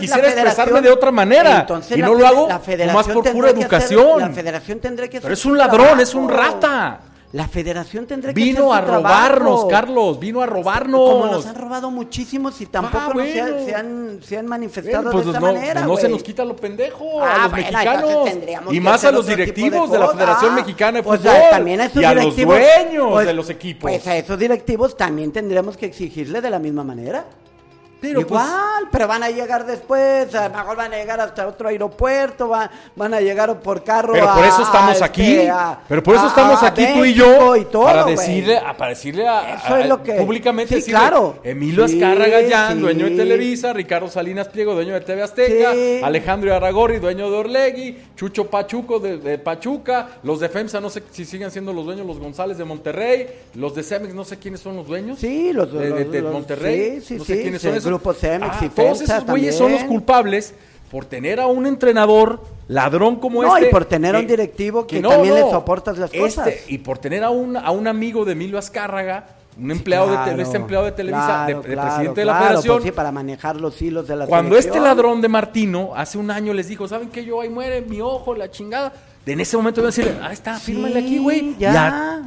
quisiera 0.00 0.28
expresarme 0.28 0.80
de 0.80 0.90
otra 0.90 1.10
manera. 1.10 1.60
entonces 1.60 1.96
Y 1.96 2.00
no 2.02 2.14
lo 2.14 2.26
hago 2.26 2.48
federación 2.60 3.14
por 3.22 3.32
pura 3.32 3.48
hacer- 3.50 3.60
educación. 3.62 4.20
la 4.20 4.30
federación 4.30 4.78
tendrá 4.80 5.08
que 5.08 5.18
hacer 5.18 5.22
Pero 5.22 5.34
es 5.34 5.44
un 5.44 5.56
ladrón, 5.58 6.00
es 6.00 6.14
un 6.14 6.28
rata. 6.28 7.00
La 7.32 7.48
federación 7.48 8.04
tendrá 8.06 8.28
que 8.34 8.34
Vino 8.38 8.74
a 8.74 8.76
hacer 8.76 8.88
su 8.90 8.94
robarnos, 8.96 9.40
trabajo. 9.40 9.68
Carlos, 9.68 10.20
vino 10.20 10.42
a 10.42 10.46
robarnos. 10.46 11.00
Como 11.00 11.26
nos 11.28 11.46
han 11.46 11.54
robado 11.54 11.90
muchísimos 11.90 12.60
y 12.60 12.66
tampoco 12.66 13.20
Ah, 13.20 13.24
se, 13.24 13.40
han- 13.40 13.50
bueno. 13.52 13.64
se 13.66 13.74
han, 13.74 14.20
se 14.22 14.36
han 14.36 14.42
Bueno, 14.44 14.48
manifestado 14.50 15.10
pues 15.10 15.24
de 15.24 15.30
esa 15.30 15.40
no, 15.40 15.46
manera. 15.46 15.72
pues 15.72 15.86
no 15.86 15.96
se 15.96 16.08
nos 16.10 16.22
quita 16.22 16.44
lo 16.44 16.54
pendejo 16.56 17.22
Ah, 17.22 17.32
a 17.34 17.38
los 17.44 17.50
bueno, 17.52 17.56
mexicanos 17.70 18.30
y 18.70 18.80
más 18.80 18.92
a 18.92 18.94
hacer 18.96 19.14
los 19.14 19.24
otro 19.24 19.34
tipo 19.34 19.36
directivos 19.46 19.90
de, 19.92 19.98
la. 19.98 20.08
Federación 20.08 20.50
Ah, 20.52 20.56
Mexicana 20.56 20.96
de 20.98 21.02
pues, 21.04 21.20
Fútbol 21.20 21.34
ah, 21.34 21.50
también 21.50 21.80
a 21.80 21.84
esos 21.86 22.02
y 22.02 22.04
a 22.04 22.14
los 22.14 22.36
dueños 22.36 23.06
pues, 23.12 23.26
de 23.26 23.32
los 23.32 23.48
equipos. 23.48 23.90
Pues 23.90 24.06
a 24.06 24.16
esos 24.18 24.38
directivos 24.38 24.94
también 24.94 25.32
tendríamos 25.32 25.78
que 25.78 25.86
exigirle 25.86 26.42
de 26.42 26.50
la 26.50 26.58
misma 26.58 26.84
manera. 26.84 27.24
Pero, 28.02 28.26
pues, 28.26 28.42
Igual, 28.42 28.88
pero 28.90 29.06
van 29.06 29.22
a 29.22 29.30
llegar 29.30 29.64
después, 29.64 30.34
a 30.34 30.48
lo 30.48 30.54
mejor 30.58 30.76
van 30.76 30.92
a 30.92 30.96
llegar 30.96 31.20
hasta 31.20 31.46
otro 31.46 31.68
aeropuerto, 31.68 32.48
van, 32.48 32.68
van 32.96 33.14
a 33.14 33.20
llegar 33.20 33.60
por 33.60 33.84
carro 33.84 34.12
Pero 34.12 34.26
por 34.34 34.44
eso 34.44 34.62
estamos 34.62 35.00
a, 35.00 35.04
aquí. 35.04 35.22
este, 35.36 35.50
a- 35.50 35.78
pero 35.88 36.02
por 36.02 36.16
eso 36.16 36.24
a- 36.24 36.28
estamos 36.28 36.62
aquí 36.64 36.84
tú 36.94 37.04
y 37.04 37.14
yo 37.14 37.54
y 37.56 37.64
todo, 37.66 37.84
para 37.84 38.04
decirle, 38.04 38.58
a- 38.58 38.76
para 38.76 38.90
decirle 38.90 39.28
a, 39.28 39.54
Eso 39.54 39.76
es 39.76 39.86
lo 39.88 40.02
que- 40.02 40.14
públicamente 40.14 40.80
sí, 40.80 40.90
claro. 40.90 41.38
Emilio 41.44 41.86
Sí, 41.86 42.02
Azcarra 42.02 42.26
Gallán, 42.26 42.74
sí. 42.74 42.80
dueño 42.80 43.04
de 43.08 43.16
Televisa, 43.16 43.72
Ricardo 43.72 44.08
Salinas 44.08 44.48
Pliego, 44.48 44.74
dueño 44.74 44.94
de 44.94 45.00
TV 45.02 45.22
Azteca. 45.22 45.70
Alejandro 46.04 46.54
Aragorri, 46.54 46.98
dueño 46.98 47.30
de 47.30 47.36
Orlegui, 47.36 47.98
Chucho 48.16 48.50
Pachuco 48.50 48.98
de, 48.98 49.18
de 49.18 49.38
Pachuca, 49.38 50.08
los 50.24 50.40
de 50.40 50.48
FEMSA, 50.48 50.80
no 50.80 50.90
sé 50.90 51.04
si 51.12 51.24
siguen 51.24 51.52
siendo 51.52 51.72
los 51.72 51.84
dueños, 51.84 52.04
los 52.04 52.18
González 52.18 52.58
de 52.58 52.64
Monterrey, 52.64 53.28
los 53.54 53.74
de 53.76 53.84
Cemex, 53.84 54.12
no 54.12 54.24
sé 54.24 54.38
quiénes 54.38 54.60
son 54.60 54.74
los 54.76 54.88
dueños. 54.88 55.20
Sí, 55.20 55.52
los- 55.52 55.72
de, 55.72 55.90
de- 55.92 56.04
de 56.06 56.20
los- 56.20 56.32
Monterrey. 56.32 57.00
sí, 57.00 57.06
sí, 57.06 57.14
no 57.18 57.24
sé 57.24 57.42
quiénes 57.42 57.62
son 57.62 57.74
esos. 57.76 57.91
Grupo 57.94 58.12
Cemex 58.14 58.62
y 58.62 58.68
todos 58.68 58.98
FEMSA 58.98 59.16
esos 59.18 59.28
güeyes 59.28 59.56
son 59.56 59.72
los 59.72 59.82
culpables 59.84 60.54
por 60.90 61.04
tener 61.06 61.40
a 61.40 61.46
un 61.46 61.66
entrenador 61.66 62.42
ladrón 62.68 63.16
como 63.16 63.42
No, 63.42 63.56
este. 63.56 63.68
y 63.68 63.70
por 63.72 63.84
tener 63.86 64.14
a 64.14 64.18
un 64.18 64.26
que- 64.26 64.30
directivo 64.32 64.86
que 64.86 65.00
también 65.00 65.34
le 65.34 65.40
soportas 65.42 65.96
las 65.98 66.10
cosas. 66.10 66.46
Este, 66.48 66.72
y 66.72 66.78
por 66.78 66.98
tener 66.98 67.24
a 67.24 67.30
un, 67.30 67.56
a 67.56 67.70
un 67.70 67.86
amigo 67.86 68.24
de 68.24 68.32
Emilio 68.32 68.58
Azcárraga, 68.58 69.26
un 69.58 69.70
empleado 69.70 70.10
de, 70.10 70.42
este 70.42 70.56
empleado 70.56 70.84
de 70.86 70.92
Televisa, 70.92 71.44
de, 71.46 71.52
claro, 71.52 71.62
de 71.62 71.74
claro, 71.74 71.88
presidente 71.88 72.20
de 72.20 72.24
la 72.24 72.38
federación. 72.38 72.74
pues 72.76 72.84
sí, 72.84 72.90
para 72.92 73.12
manejar 73.12 73.56
los 73.60 73.80
hilos 73.82 74.06
de 74.08 74.16
la 74.16 74.26
Cuando 74.26 74.56
este 74.56 74.80
ladrón 74.80 75.20
de 75.20 75.28
Martino 75.28 75.92
hace 75.94 76.16
un 76.18 76.30
año 76.30 76.52
les 76.54 76.68
dijo, 76.68 76.88
¿saben 76.88 77.08
qué? 77.10 77.24
Yo 77.24 77.40
ahí 77.40 77.48
muere 77.50 77.82
mi 77.82 78.00
ojo, 78.00 78.34
la 78.34 78.50
chingada. 78.50 78.92
En 79.26 79.40
ese 79.40 79.56
momento 79.56 79.80
iba 79.80 79.88
a 79.88 79.92
decirle, 79.92 80.16
ahí 80.22 80.32
está, 80.32 80.58
Sí, 80.58 80.72
fírmale 80.72 80.98
aquí, 80.98 81.18
güey. 81.18 81.54
Ya. 81.58 82.22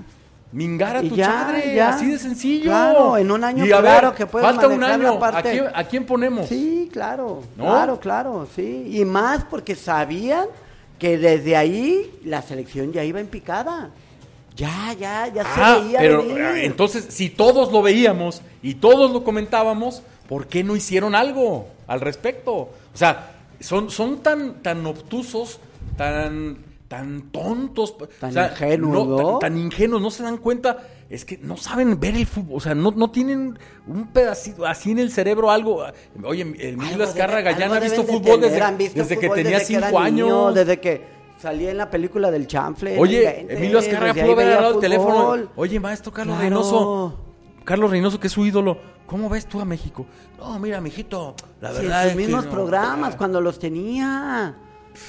Mingara 0.56 1.04
Y 1.04 1.10
tu 1.10 1.16
ya, 1.18 1.26
chadre, 1.26 1.76
ya. 1.76 1.90
así 1.90 2.10
de 2.12 2.18
sencillo. 2.18 2.64
Claro, 2.66 3.18
en 3.18 3.30
un 3.30 3.44
año, 3.44 3.66
Y 3.66 3.74
a 3.74 3.82
claro, 3.82 4.08
ver, 4.10 4.18
que 4.18 4.26
puedes 4.26 4.48
falta 4.48 4.68
un 4.70 4.82
año. 4.86 5.20
parte- 5.20 5.38
¿A, 5.50 5.52
quién, 5.52 5.66
a 5.74 5.84
quién 5.84 6.06
ponemos? 6.06 6.48
Sí, 6.48 6.90
claro, 6.94 7.42
¿No? 7.58 7.66
claro, 7.66 8.00
claro, 8.00 8.48
sí. 8.56 8.88
Y 8.90 9.04
más 9.04 9.44
porque 9.44 9.76
sabían 9.76 10.46
que 10.98 11.18
desde 11.18 11.58
ahí 11.58 12.10
la 12.24 12.42
selección 12.42 12.94
ya 12.94 13.04
iba 13.04 13.20
en 13.20 13.28
picada. 13.28 13.90
Ya, 14.56 14.94
ya, 14.98 15.28
ya 15.28 15.44
Ah, 15.46 15.76
se 15.80 15.84
veía 15.84 16.00
pero 16.00 16.20
venir. 16.24 16.42
ah, 16.42 16.62
entonces, 16.62 17.08
si 17.10 17.30
todos 17.30 17.74
lo 17.74 17.82
veíamos 17.82 18.42
y 18.64 18.76
todos 18.76 19.12
lo 19.12 19.26
comentábamos, 19.26 20.04
¿por 20.30 20.48
qué 20.48 20.64
no 20.64 20.78
hicieron 20.78 21.16
algo 21.16 21.68
al 21.88 22.00
respecto? 22.00 22.54
O 22.54 22.70
sea, 22.94 23.32
son, 23.60 23.90
son 23.92 24.20
tan, 24.24 24.64
tan 24.64 24.86
obtusos, 24.86 25.60
tan, 25.98 26.60
tan 26.88 27.32
tontos, 27.32 27.96
Tan 28.20 28.30
o 28.30 28.34
sea, 28.34 28.52
ingenuos, 28.52 29.08
no, 29.08 29.18
¿no? 29.18 29.40
Tan, 29.40 29.52
tan 29.54 29.58
ingenuos, 29.60 30.02
no 30.02 30.12
se 30.12 30.24
dan 30.24 30.38
cuenta, 30.38 30.78
es 31.10 31.26
que 31.26 31.38
no 31.40 31.58
saben 31.58 32.00
ver 32.00 32.16
el 32.16 32.26
fútbol, 32.28 32.58
o 32.58 32.60
sea, 32.60 32.76
no, 32.76 32.92
no 32.92 33.10
tienen 33.10 33.58
un 33.88 34.08
pedacito 34.08 34.66
así 34.66 34.92
en 34.92 35.00
el 35.00 35.12
cerebro, 35.12 35.50
algo. 35.52 35.84
Oye, 36.24 36.42
el 36.44 36.74
Emilio 36.76 36.98
debe- 37.08 37.14
Gallán 37.44 37.62
algo 37.64 37.76
ha 37.76 37.80
visto 37.80 38.02
de 38.04 38.08
fútbol 38.08 38.40
tener, 38.40 38.52
desde, 38.52 38.62
han 38.62 38.78
visto 38.78 39.00
desde 39.00 39.18
que 39.18 39.30
tenía 39.30 39.58
desde 39.60 39.68
que 39.68 39.76
era 39.78 39.88
cinco 39.90 40.04
niño, 40.04 40.26
años. 40.26 40.56
desde 40.56 40.80
que 40.80 41.02
salía 41.40 41.72
en 41.72 41.78
la 41.78 41.90
película 41.90 42.30
del 42.32 42.46
chanfle. 42.48 42.98
Oye, 43.00 43.24
en 43.24 43.30
el 43.30 43.36
20, 43.48 43.58
Emilio 43.58 43.80
Azcarra 43.80 44.08
desde 44.08 44.22
pudo 44.22 44.34
haber 44.34 44.48
agarrado 44.48 44.74
el 44.76 44.80
teléfono. 44.80 45.50
Oye, 45.56 45.80
maestro 45.80 46.12
Carlos 46.14 46.36
Claro. 46.38 46.50
Reynoso. 46.50 47.20
Carlos 47.64 47.90
Reynoso, 47.90 48.20
que 48.20 48.28
es 48.28 48.34
su 48.34 48.46
ídolo. 48.46 48.78
¿Cómo 49.08 49.28
ves 49.30 49.48
tú 49.48 49.60
a 49.60 49.66
México? 49.66 50.06
No, 50.38 50.58
mira, 50.60 50.80
mijito, 50.82 51.36
la 51.62 51.72
Sí, 51.74 51.82
verdad 51.82 52.02
en 52.04 52.08
es 52.08 52.14
sus 52.14 52.22
que 52.22 52.28
mismos 52.28 52.46
no. 52.46 52.52
programas, 52.52 53.16
cuando 53.16 53.42
los 53.42 53.58
tenía. 53.60 54.56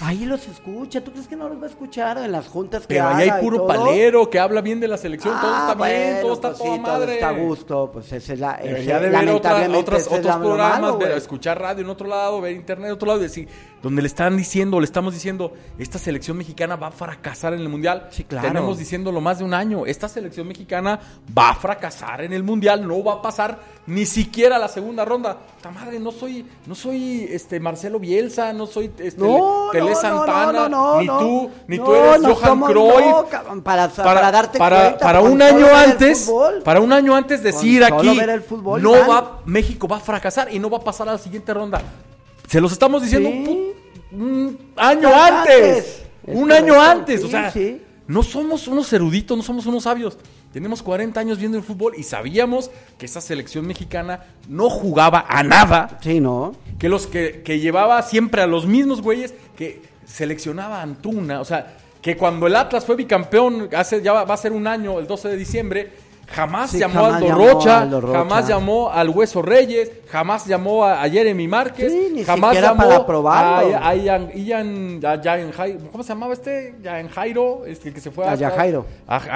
Ahí 0.01 0.25
los 0.27 0.47
escucha. 0.49 1.03
¿Tú 1.03 1.13
crees 1.13 1.27
que 1.29 1.37
no 1.37 1.49
los 1.49 1.61
va 1.61 1.65
a 1.67 1.71
escuchar 1.71 2.19
en 2.19 2.33
las 2.33 2.47
juntas 2.49 2.83
que 2.83 2.95
Pero 2.95 3.09
ahí 3.09 3.29
hay 3.29 3.41
puro 3.43 3.59
todo? 3.59 3.67
palero 3.67 4.29
que 4.31 4.39
habla 4.39 4.61
bien 4.61 4.81
de 4.81 4.89
la 4.89 4.97
selección. 4.97 5.35
todo 5.41 5.51
Ah, 5.55 5.69
está 5.73 5.85
bien, 5.87 6.21
todo 6.23 6.33
está 6.35 6.49
pues 6.49 6.59
toda 6.59 6.77
sí, 6.77 6.83
todo 6.83 6.93
madre. 6.93 7.15
está 7.15 7.29
a 7.29 7.33
gusto, 7.33 7.91
pues 7.93 8.13
esa 8.13 8.33
es 8.33 8.39
la... 8.41 8.57
Debería 8.63 8.97
ese- 8.99 9.05
de 9.05 9.11
ver 9.17 9.29
otra- 9.31 9.69
otras- 9.79 10.07
otros 10.07 10.37
programas, 10.37 10.81
malo, 10.81 11.07
escuchar 11.17 11.61
radio 11.61 11.83
en 11.85 11.91
otro 11.91 12.09
lado, 12.09 12.41
ver 12.41 12.53
internet 12.53 12.87
en 12.89 12.93
otro 12.95 13.07
lado, 13.07 13.21
y 13.21 13.23
decir, 13.25 13.49
donde 13.87 14.03
le 14.03 14.09
están 14.09 14.37
diciendo, 14.37 14.81
le 14.81 14.85
estamos 14.85 15.15
diciendo, 15.15 15.53
esta 15.79 15.97
selección 15.97 16.37
mexicana 16.37 16.75
va 16.75 16.89
a 16.89 16.91
fracasar 16.91 17.55
en 17.55 17.61
el 17.61 17.69
mundial. 17.69 18.09
Sí, 18.11 18.25
claro. 18.25 18.49
Tenemos 18.49 18.79
diciéndolo 18.79 19.21
más 19.21 19.39
de 19.39 19.45
un 19.45 19.55
año. 19.55 19.87
Esta 19.87 20.09
selección 20.09 20.49
mexicana 20.49 20.99
va 21.39 21.51
a 21.51 21.55
fracasar 21.55 22.23
en 22.23 22.33
el 22.33 22.43
mundial, 22.43 22.85
no 22.85 23.05
va 23.05 23.13
a 23.13 23.23
pasar 23.23 23.61
ni 23.87 24.05
siquiera 24.05 24.59
la 24.59 24.67
segunda 24.67 25.05
ronda. 25.05 25.37
Esta 25.57 25.71
madre, 25.71 26.01
no 26.01 26.11
soy, 26.11 26.45
no 26.67 26.75
soy 26.75 27.29
este 27.31 27.61
Marcelo 27.61 28.01
Bielsa, 28.01 28.53
no 28.53 28.67
soy 28.67 28.91
este, 28.99 29.21
No, 29.21 29.69
Tele 29.71 29.91
no, 29.91 30.01
Santana, 30.01 30.69
no, 30.69 31.01
ni 31.01 31.07
tú, 31.07 31.51
ni 31.69 31.79
tú 31.79 31.95
eres 31.95 32.27
Johan 32.27 32.61
Cruyff. 32.63 33.63
para, 33.63 33.89
para, 33.89 34.33
darte 34.33 34.59
para, 34.59 34.81
cuenta. 34.81 34.99
para 34.99 35.21
un 35.21 35.41
año 35.41 35.69
antes, 35.73 36.29
para 36.65 36.81
un 36.81 36.93
año 36.93 37.15
antes 37.15 37.41
decir 37.41 37.85
aquí, 37.85 38.19
fútbol, 38.49 38.83
no 38.83 39.07
va, 39.07 39.43
México 39.45 39.87
va 39.87 39.99
a 39.99 40.01
fracasar 40.01 40.53
y 40.53 40.59
no 40.59 40.69
va 40.69 40.79
a 40.79 40.83
pasar 40.83 41.09
a 41.09 41.13
la 41.13 41.19
siguiente 41.19 41.55
ronda. 41.55 41.81
Se 42.49 42.61
los 42.61 42.73
estamos 42.73 43.01
diciendo 43.01 43.29
Sí. 43.29 43.76
Un, 44.17 44.59
año 44.77 45.09
antes, 45.15 45.57
antes. 45.57 46.03
Es 46.27 46.37
un 46.37 46.53
año 46.53 46.81
antes, 46.81 47.21
o 47.21 47.27
sí, 47.27 47.31
sea, 47.31 47.51
sí. 47.51 47.83
no 48.07 48.23
somos 48.23 48.67
unos 48.69 48.93
eruditos, 48.93 49.37
no 49.37 49.43
somos 49.43 49.67
unos 49.67 49.85
sabios. 49.85 50.19
Tenemos 50.53 50.83
40 50.83 51.21
años 51.21 51.39
viendo 51.39 51.59
el 51.59 51.65
fútbol 51.65 51.95
y 51.99 52.03
sabíamos 52.03 52.71
que 52.99 53.07
esa 53.07 53.21
selección 53.21 53.67
mexicana 53.67 54.25
no 54.49 54.71
jugaba 54.71 55.27
a 55.29 55.43
nada 55.43 55.99
Sí, 56.03 56.19
¿no? 56.21 56.55
que 56.79 56.89
los 56.89 57.07
que, 57.07 57.43
que 57.43 57.61
llevaba 57.61 58.01
siempre 58.03 58.43
a 58.43 58.47
los 58.47 58.67
mismos 58.67 59.03
güeyes 59.03 59.35
que 59.57 59.83
seleccionaba 60.07 60.79
a 60.79 60.83
Antuna, 60.83 61.41
o 61.41 61.45
sea, 61.45 61.77
que 62.01 62.17
cuando 62.17 62.47
el 62.47 62.57
Atlas 62.57 62.85
fue 62.87 62.97
bicampeón, 62.97 63.69
hace 63.77 64.01
ya 64.01 64.13
va, 64.13 64.25
va 64.25 64.35
a 64.35 64.39
ser 64.39 64.53
un 64.53 64.67
año, 64.67 64.99
el 64.99 65.07
12 65.07 65.29
de 65.29 65.37
diciembre, 65.37 65.93
jamás 66.27 66.71
Sí, 66.71 66.79
llamó 66.79 66.95
jamás 66.95 67.13
a 67.13 67.17
Aldo 67.17 67.35
Rocha, 67.35 67.79
a 67.79 67.83
Aldo 67.83 68.01
Rocha. 68.01 68.19
jamás 68.19 68.49
llamó 68.49 68.91
al 68.91 69.09
Hueso 69.11 69.43
Reyes, 69.43 69.91
jamás 70.11 70.47
llamó 70.47 70.85
a, 70.85 71.03
a 71.03 71.09
Jeremy 71.09 71.47
Márquez, 71.49 71.93
Sí, 71.93 72.09
ni 72.13 72.25
jamás 72.25 72.51
siquiera 72.51 72.69
llamó 72.75 72.89
para 72.89 73.07
probarlo. 73.07 73.77
a, 73.77 73.89
a 73.89 73.95
Ian, 73.95 74.31
Ian- 74.35 75.01
a 75.05 75.21
Ian 75.23 75.53
Jai- 75.53 75.79
¿cómo 75.91 76.03
se 76.03 76.09
llamaba 76.11 76.33
este? 76.33 76.75
Ian 76.83 77.09
Jairo, 77.09 77.65
este, 77.67 77.89
el 77.89 77.95
que 77.95 78.01
se 78.01 78.11
fue 78.11 78.25
A 78.27 78.31
a, 78.31 78.33
a 78.33 78.37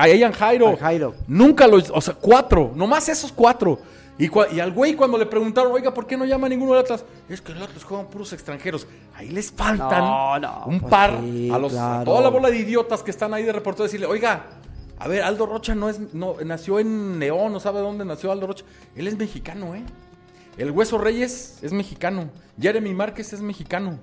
Ian 0.09 0.33
Jairo. 0.33 0.68
A 0.70 0.76
Jairo. 0.76 1.14
Nunca 1.29 1.66
los, 1.66 1.90
o 1.90 2.00
sea, 2.00 2.14
cuatro, 2.20 2.72
nomás 2.74 3.09
esos 3.09 3.33
cuatro. 3.33 3.79
Y, 4.18 4.29
y 4.55 4.61
al 4.61 4.72
güey 4.72 4.94
cuando 4.96 5.16
le 5.16 5.24
preguntaron, 5.24 5.72
oiga, 5.72 5.94
¿por 5.94 6.07
qué 6.07 6.14
no 6.14 6.26
llama 6.26 6.46
a 6.46 6.50
ninguno 6.50 6.72
del 6.74 6.83
Atlas? 6.83 7.05
Es 7.31 7.40
que 7.40 7.53
el 7.53 7.62
Atlas 7.62 7.83
juegan 7.85 8.07
puros 8.09 8.31
extranjeros. 8.35 8.87
Ahí 9.16 9.31
les 9.31 9.50
faltan 9.50 9.98
No, 10.00 10.38
no, 10.38 10.64
un 10.66 10.81
pues 10.81 10.90
par 10.90 11.18
sí, 11.22 11.48
a, 11.50 11.59
los, 11.59 11.72
a 11.72 11.76
claro. 11.76 12.05
toda 12.05 12.20
la 12.20 12.29
bola 12.29 12.50
de 12.50 12.59
idiotas 12.59 13.03
que 13.03 13.11
están 13.12 13.33
ahí 13.33 13.44
de 13.44 13.53
reportero 13.53 13.85
decirle, 13.85 14.05
oiga, 14.05 14.42
a 15.00 15.08
ver, 15.08 15.22
Aldo 15.22 15.46
Rocha 15.46 15.74
no 15.74 15.88
es, 15.88 15.98
no, 16.12 16.36
nació 16.44 16.78
en 16.78 17.18
León, 17.18 17.52
no 17.52 17.58
sabe 17.58 17.80
dónde 17.80 18.04
nació 18.04 18.30
Aldo 18.30 18.46
Rocha. 18.48 18.66
Él 18.94 19.08
es 19.08 19.16
mexicano, 19.16 19.74
¿eh? 19.74 19.82
El 20.58 20.72
Hueso 20.72 20.98
Reyes 20.98 21.58
es 21.62 21.72
mexicano. 21.72 22.28
Jeremy 22.60 22.92
Márquez 22.92 23.32
es 23.32 23.40
mexicano. 23.40 23.98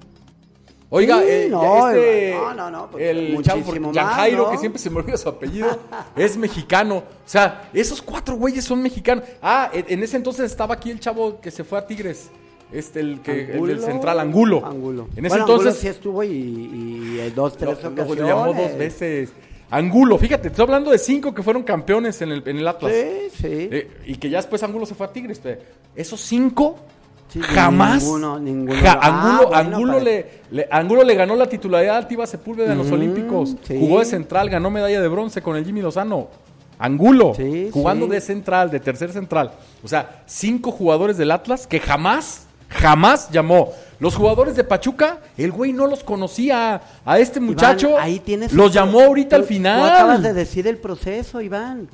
Oiga, 0.89 1.19
Sí, 1.19 1.25
eh, 1.27 1.47
no, 1.51 1.89
este, 1.89 2.33
no, 2.33 2.53
no, 2.55 2.71
no, 2.71 2.89
pues, 2.89 3.03
el 3.03 3.43
chavo, 3.43 3.61
Jairo, 3.93 4.45
¿no? 4.45 4.51
que 4.51 4.57
siempre 4.57 4.81
se 4.81 4.89
me 4.89 4.97
olvida 4.97 5.17
su 5.17 5.29
apellido, 5.29 5.77
es 6.15 6.35
mexicano. 6.35 6.97
O 6.97 7.29
sea, 7.29 7.69
esos 7.73 8.01
cuatro 8.01 8.35
güeyes 8.35 8.65
son 8.65 8.81
mexicanos. 8.81 9.23
Ah, 9.39 9.69
en, 9.73 10.01
ese 10.01 10.17
entonces 10.17 10.49
estaba 10.49 10.73
aquí 10.73 10.89
el 10.89 10.99
chavo 10.99 11.39
que 11.39 11.51
se 11.51 11.63
fue 11.63 11.77
a 11.77 11.85
Tigres. 11.85 12.31
Este, 12.71 13.01
el 13.01 13.21
que 13.21 13.55
el 13.55 13.67
del 13.67 13.81
central, 13.81 14.19
Angulo. 14.19 14.65
Angulo. 14.65 15.07
En 15.15 15.25
ese 15.25 15.37
Bueno, 15.37 15.43
Angulo 15.43 15.59
entonces 15.59 15.81
sí 15.81 15.87
estuvo 15.87 16.23
y, 16.23 16.29
y, 16.29 17.31
dos, 17.35 17.55
tres 17.55 17.81
lo, 17.83 17.89
ocasiones. 17.89 18.17
lo 18.17 18.27
llamó 18.27 18.53
dos 18.53 18.77
veces. 18.77 19.31
Angulo, 19.69 20.17
fíjate, 20.17 20.47
estoy 20.47 20.63
hablando 20.63 20.91
de 20.91 20.97
cinco 20.97 21.33
que 21.33 21.43
fueron 21.43 21.63
campeones 21.63 22.21
en 22.21 22.31
el, 22.31 22.43
en 22.45 22.57
el 22.57 22.67
Atlas. 22.67 22.93
Sí, 22.93 23.29
sí. 23.41 23.47
Eh, 23.71 23.91
y 24.05 24.15
que 24.15 24.29
ya 24.29 24.37
después 24.37 24.63
Angulo 24.63 24.85
se 24.85 24.95
fue 24.95 25.05
a 25.07 25.11
Tigres. 25.11 25.39
pero 25.43 25.59
esos 25.95 26.21
cinco 26.21 26.77
Sí, 27.27 27.41
jamás. 27.41 28.01
ninguno, 28.03 28.39
ninguno. 28.39 28.79
ja- 28.81 28.97
Ah, 29.01 29.07
Angulo, 29.33 29.47
bueno, 29.49 29.57
Angulo 29.75 29.91
para- 29.93 30.03
le, 30.05 30.25
le- 30.51 30.67
Angulo 30.71 31.03
le 31.03 31.15
ganó 31.15 31.35
la 31.35 31.47
titularidad 31.47 31.97
al 31.97 32.07
Tiva 32.07 32.25
Sepúlveda 32.25 32.71
en 32.71 32.77
los 32.77 32.89
Olímpicos. 32.91 33.55
sí. 33.63 33.75
Jugó 33.77 33.99
de 33.99 34.05
central, 34.05 34.49
ganó 34.49 34.69
medalla 34.71 35.01
de 35.01 35.07
bronce 35.09 35.41
con 35.41 35.57
el 35.57 35.65
Jimmy 35.65 35.81
Lozano. 35.81 36.29
Angulo, 36.79 37.33
Sí, 37.35 37.69
jugando 37.73 38.07
de 38.07 38.21
central, 38.21 38.69
de 38.71 38.79
tercer 38.79 39.11
central. 39.11 39.51
O 39.83 39.87
sea, 39.89 40.21
cinco 40.27 40.71
jugadores 40.71 41.17
del 41.17 41.31
Atlas 41.31 41.67
que 41.67 41.79
jamás, 41.81 42.45
jamás 42.69 43.29
llamó. 43.31 43.71
Los 43.99 44.15
jugadores 44.15 44.55
de 44.55 44.63
Pachuca, 44.63 45.19
el 45.37 45.51
güey 45.51 45.73
no 45.73 45.87
los 45.87 46.03
conocía. 46.03 46.81
A 47.05 47.19
este 47.19 47.39
Iván, 47.39 47.47
muchacho 47.49 47.97
ahí 47.97 48.19
tienes 48.19 48.53
los 48.53 48.71
llamó 48.71 49.01
ahorita 49.01 49.35
al 49.35 49.43
final. 49.43 49.79
Tú 49.79 49.85
acabas 49.85 50.23
de 50.23 50.33
decir 50.33 50.67
el 50.67 50.77
proceso, 50.77 51.41
Iván. 51.41 51.87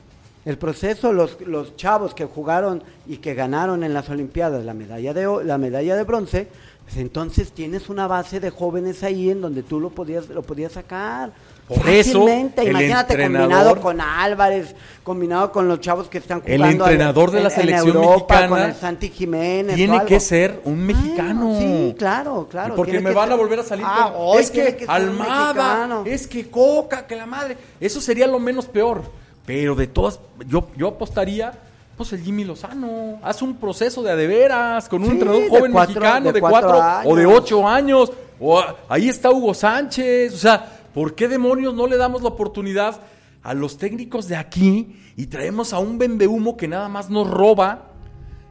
El 0.45 0.57
proceso, 0.57 1.13
los, 1.13 1.39
los 1.41 1.77
chavos 1.77 2.13
que 2.13 2.25
jugaron 2.25 2.83
y 3.07 3.17
que 3.17 3.33
ganaron 3.33 3.83
en 3.83 3.93
las 3.93 4.09
Olimpiadas 4.09 4.65
la 4.65 4.73
medalla 4.73 5.13
de, 5.13 5.45
la 5.45 5.57
medalla 5.57 5.95
de 5.95 6.03
bronce, 6.03 6.47
pues 6.83 6.97
entonces 6.97 7.53
tienes 7.53 7.87
una 7.87 8.07
base 8.07 8.41
de 8.41 8.49
jóvenes 8.49 9.03
ahí 9.03 9.29
en 9.29 9.39
donde 9.39 9.63
tú 9.63 9.79
lo 9.79 9.89
podías, 9.89 10.27
lo 10.27 10.43
podías 10.43 10.73
sacar. 10.73 11.31
Por 11.67 11.87
eso, 11.89 12.27
el 12.27 12.51
Imagínate 12.69 13.17
combinado 13.17 13.79
con 13.79 14.01
Álvarez, 14.01 14.75
combinado 15.01 15.51
con 15.51 15.67
los 15.67 15.79
chavos 15.79 16.09
que 16.09 16.17
están 16.17 16.41
El 16.45 16.57
jugando 16.57 16.83
entrenador 16.85 17.31
de 17.31 17.39
la 17.41 17.47
en- 17.47 17.53
en 17.55 17.59
selección 17.61 17.87
Europa, 17.95 18.35
mexicana 18.35 18.47
con 18.49 18.61
el 18.61 18.75
Santi 18.75 19.09
Jiménez. 19.09 19.75
Tiene 19.75 20.03
que 20.05 20.19
ser 20.19 20.59
un 20.65 20.85
mexicano. 20.85 21.53
Ah, 21.55 21.59
sí, 21.59 21.95
claro, 21.97 22.47
claro. 22.51 22.75
Porque 22.75 22.99
me 22.99 23.09
que 23.11 23.15
van 23.15 23.31
a 23.31 23.35
volver 23.35 23.59
a 23.59 23.63
salir 23.63 23.85
Ah, 23.87 24.11
con, 24.13 24.39
es 24.39 24.51
que, 24.51 24.79
un 24.83 24.89
Almada, 24.89 25.53
mexicano. 25.53 26.03
es 26.05 26.27
que 26.27 26.49
Coca, 26.49 27.07
que 27.07 27.15
la 27.15 27.25
madre. 27.25 27.57
Eso 27.79 28.01
sería 28.01 28.27
lo 28.27 28.39
menos 28.39 28.65
peor. 28.65 29.01
Pero 29.45 29.73
de 29.75 29.87
todas, 29.87 30.19
yo, 30.47 30.67
yo 30.77 30.89
apostaría, 30.89 31.53
pues 31.97 32.11
el 32.13 32.21
Jimmy 32.21 32.43
Lozano. 32.43 33.19
Haz 33.23 33.41
un 33.41 33.55
proceso 33.55 34.03
de 34.03 34.11
a 34.11 34.15
de 34.17 34.27
veras, 34.27 34.87
con 34.89 35.01
un 35.01 35.07
Sí, 35.07 35.13
entrenador 35.13 35.49
joven 35.49 35.71
cuatro- 35.71 35.93
mexicano 35.95 36.25
de 36.27 36.33
de 36.33 36.39
cuatro 36.41 36.69
cuatro, 36.77 37.09
o 37.09 37.15
de 37.15 37.25
ocho 37.25 37.67
años. 37.67 38.11
O 38.39 38.61
ahí 38.89 39.07
está 39.09 39.31
Hugo 39.31 39.53
Sánchez. 39.53 40.33
O 40.33 40.37
sea, 40.37 40.65
¿por 40.93 41.15
qué 41.15 41.27
demonios 41.27 41.73
no 41.73 41.87
le 41.87 41.97
damos 41.97 42.21
la 42.21 42.29
oportunidad 42.29 43.01
a 43.41 43.53
los 43.53 43.77
técnicos 43.77 44.27
de 44.27 44.35
aquí 44.35 44.95
y 45.17 45.25
traemos 45.27 45.73
a 45.73 45.79
un 45.79 45.99
humo 46.27 46.57
que 46.57 46.67
nada 46.67 46.89
más 46.89 47.09
nos 47.09 47.29
roba? 47.29 47.89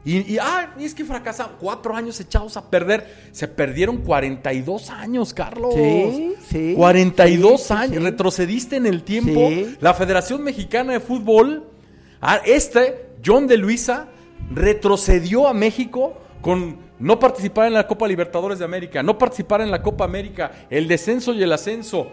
Y, 0.05 0.33
y, 0.33 0.37
ah, 0.41 0.73
y 0.77 0.83
es 0.83 0.93
que 0.93 1.05
fracasaron. 1.05 1.53
Cuatro 1.59 1.95
años 1.95 2.19
echados 2.19 2.57
a 2.57 2.69
perder. 2.69 3.29
Se 3.31 3.47
perdieron 3.47 3.97
42 3.99 4.89
años, 4.89 5.33
Carlos. 5.33 5.73
Sí, 5.75 6.33
sí. 6.49 6.73
42 6.75 7.61
Sí, 7.61 7.67
sí, 7.67 7.73
años. 7.73 7.97
sí. 7.97 8.03
Retrocediste 8.03 8.75
en 8.75 8.85
el 8.85 9.03
tiempo. 9.03 9.49
La 9.79 9.93
Federación 9.93 10.43
Mexicana 10.43 10.93
de 10.93 10.99
Fútbol, 10.99 11.63
ah, 12.21 12.41
este, 12.45 13.11
John 13.25 13.47
de 13.47 13.57
Luisa, 13.57 14.09
retrocedió 14.51 15.47
a 15.47 15.53
México 15.53 16.15
con 16.41 16.77
no 16.99 17.19
participar 17.19 17.67
en 17.67 17.73
la 17.73 17.87
Copa 17.87 18.07
Libertadores 18.07 18.59
de 18.59 18.65
América, 18.65 19.01
no 19.03 19.17
participar 19.17 19.61
en 19.61 19.71
la 19.71 19.81
Copa 19.81 20.03
América, 20.03 20.51
el 20.69 20.87
descenso 20.87 21.33
y 21.33 21.41
el 21.43 21.51
ascenso. 21.53 22.07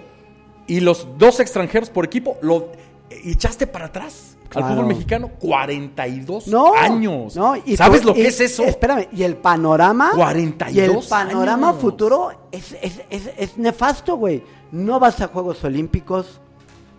Y 0.70 0.80
los 0.80 1.06
dos 1.18 1.40
extranjeros 1.40 1.90
por 1.90 2.04
equipo, 2.04 2.36
lo 2.42 2.68
echaste 3.10 3.66
para 3.66 3.86
atrás 3.86 4.36
Claro. 4.48 4.66
al 4.68 4.72
fútbol 4.74 4.86
mexicano. 4.86 5.30
42 5.38 6.46
No, 6.46 6.74
años. 6.74 7.34
No, 7.36 7.56
y 7.56 7.76
¿Sabes 7.76 8.02
tú- 8.02 8.08
lo 8.08 8.14
que 8.14 8.22
y- 8.22 8.26
es 8.26 8.40
eso? 8.40 8.62
Espérame, 8.64 9.08
y 9.12 9.22
el 9.24 9.36
panorama. 9.36 10.12
42 10.14 10.74
Y 10.76 10.80
el 10.80 11.08
panorama 11.08 11.70
años. 11.70 11.80
futuro 11.80 12.30
es, 12.52 12.76
es, 12.82 13.00
es, 13.10 13.30
es 13.36 13.58
nefasto, 13.58 14.16
güey. 14.16 14.42
No 14.72 15.00
vas 15.00 15.20
a 15.20 15.26
Juegos 15.28 15.62
Olímpicos, 15.64 16.40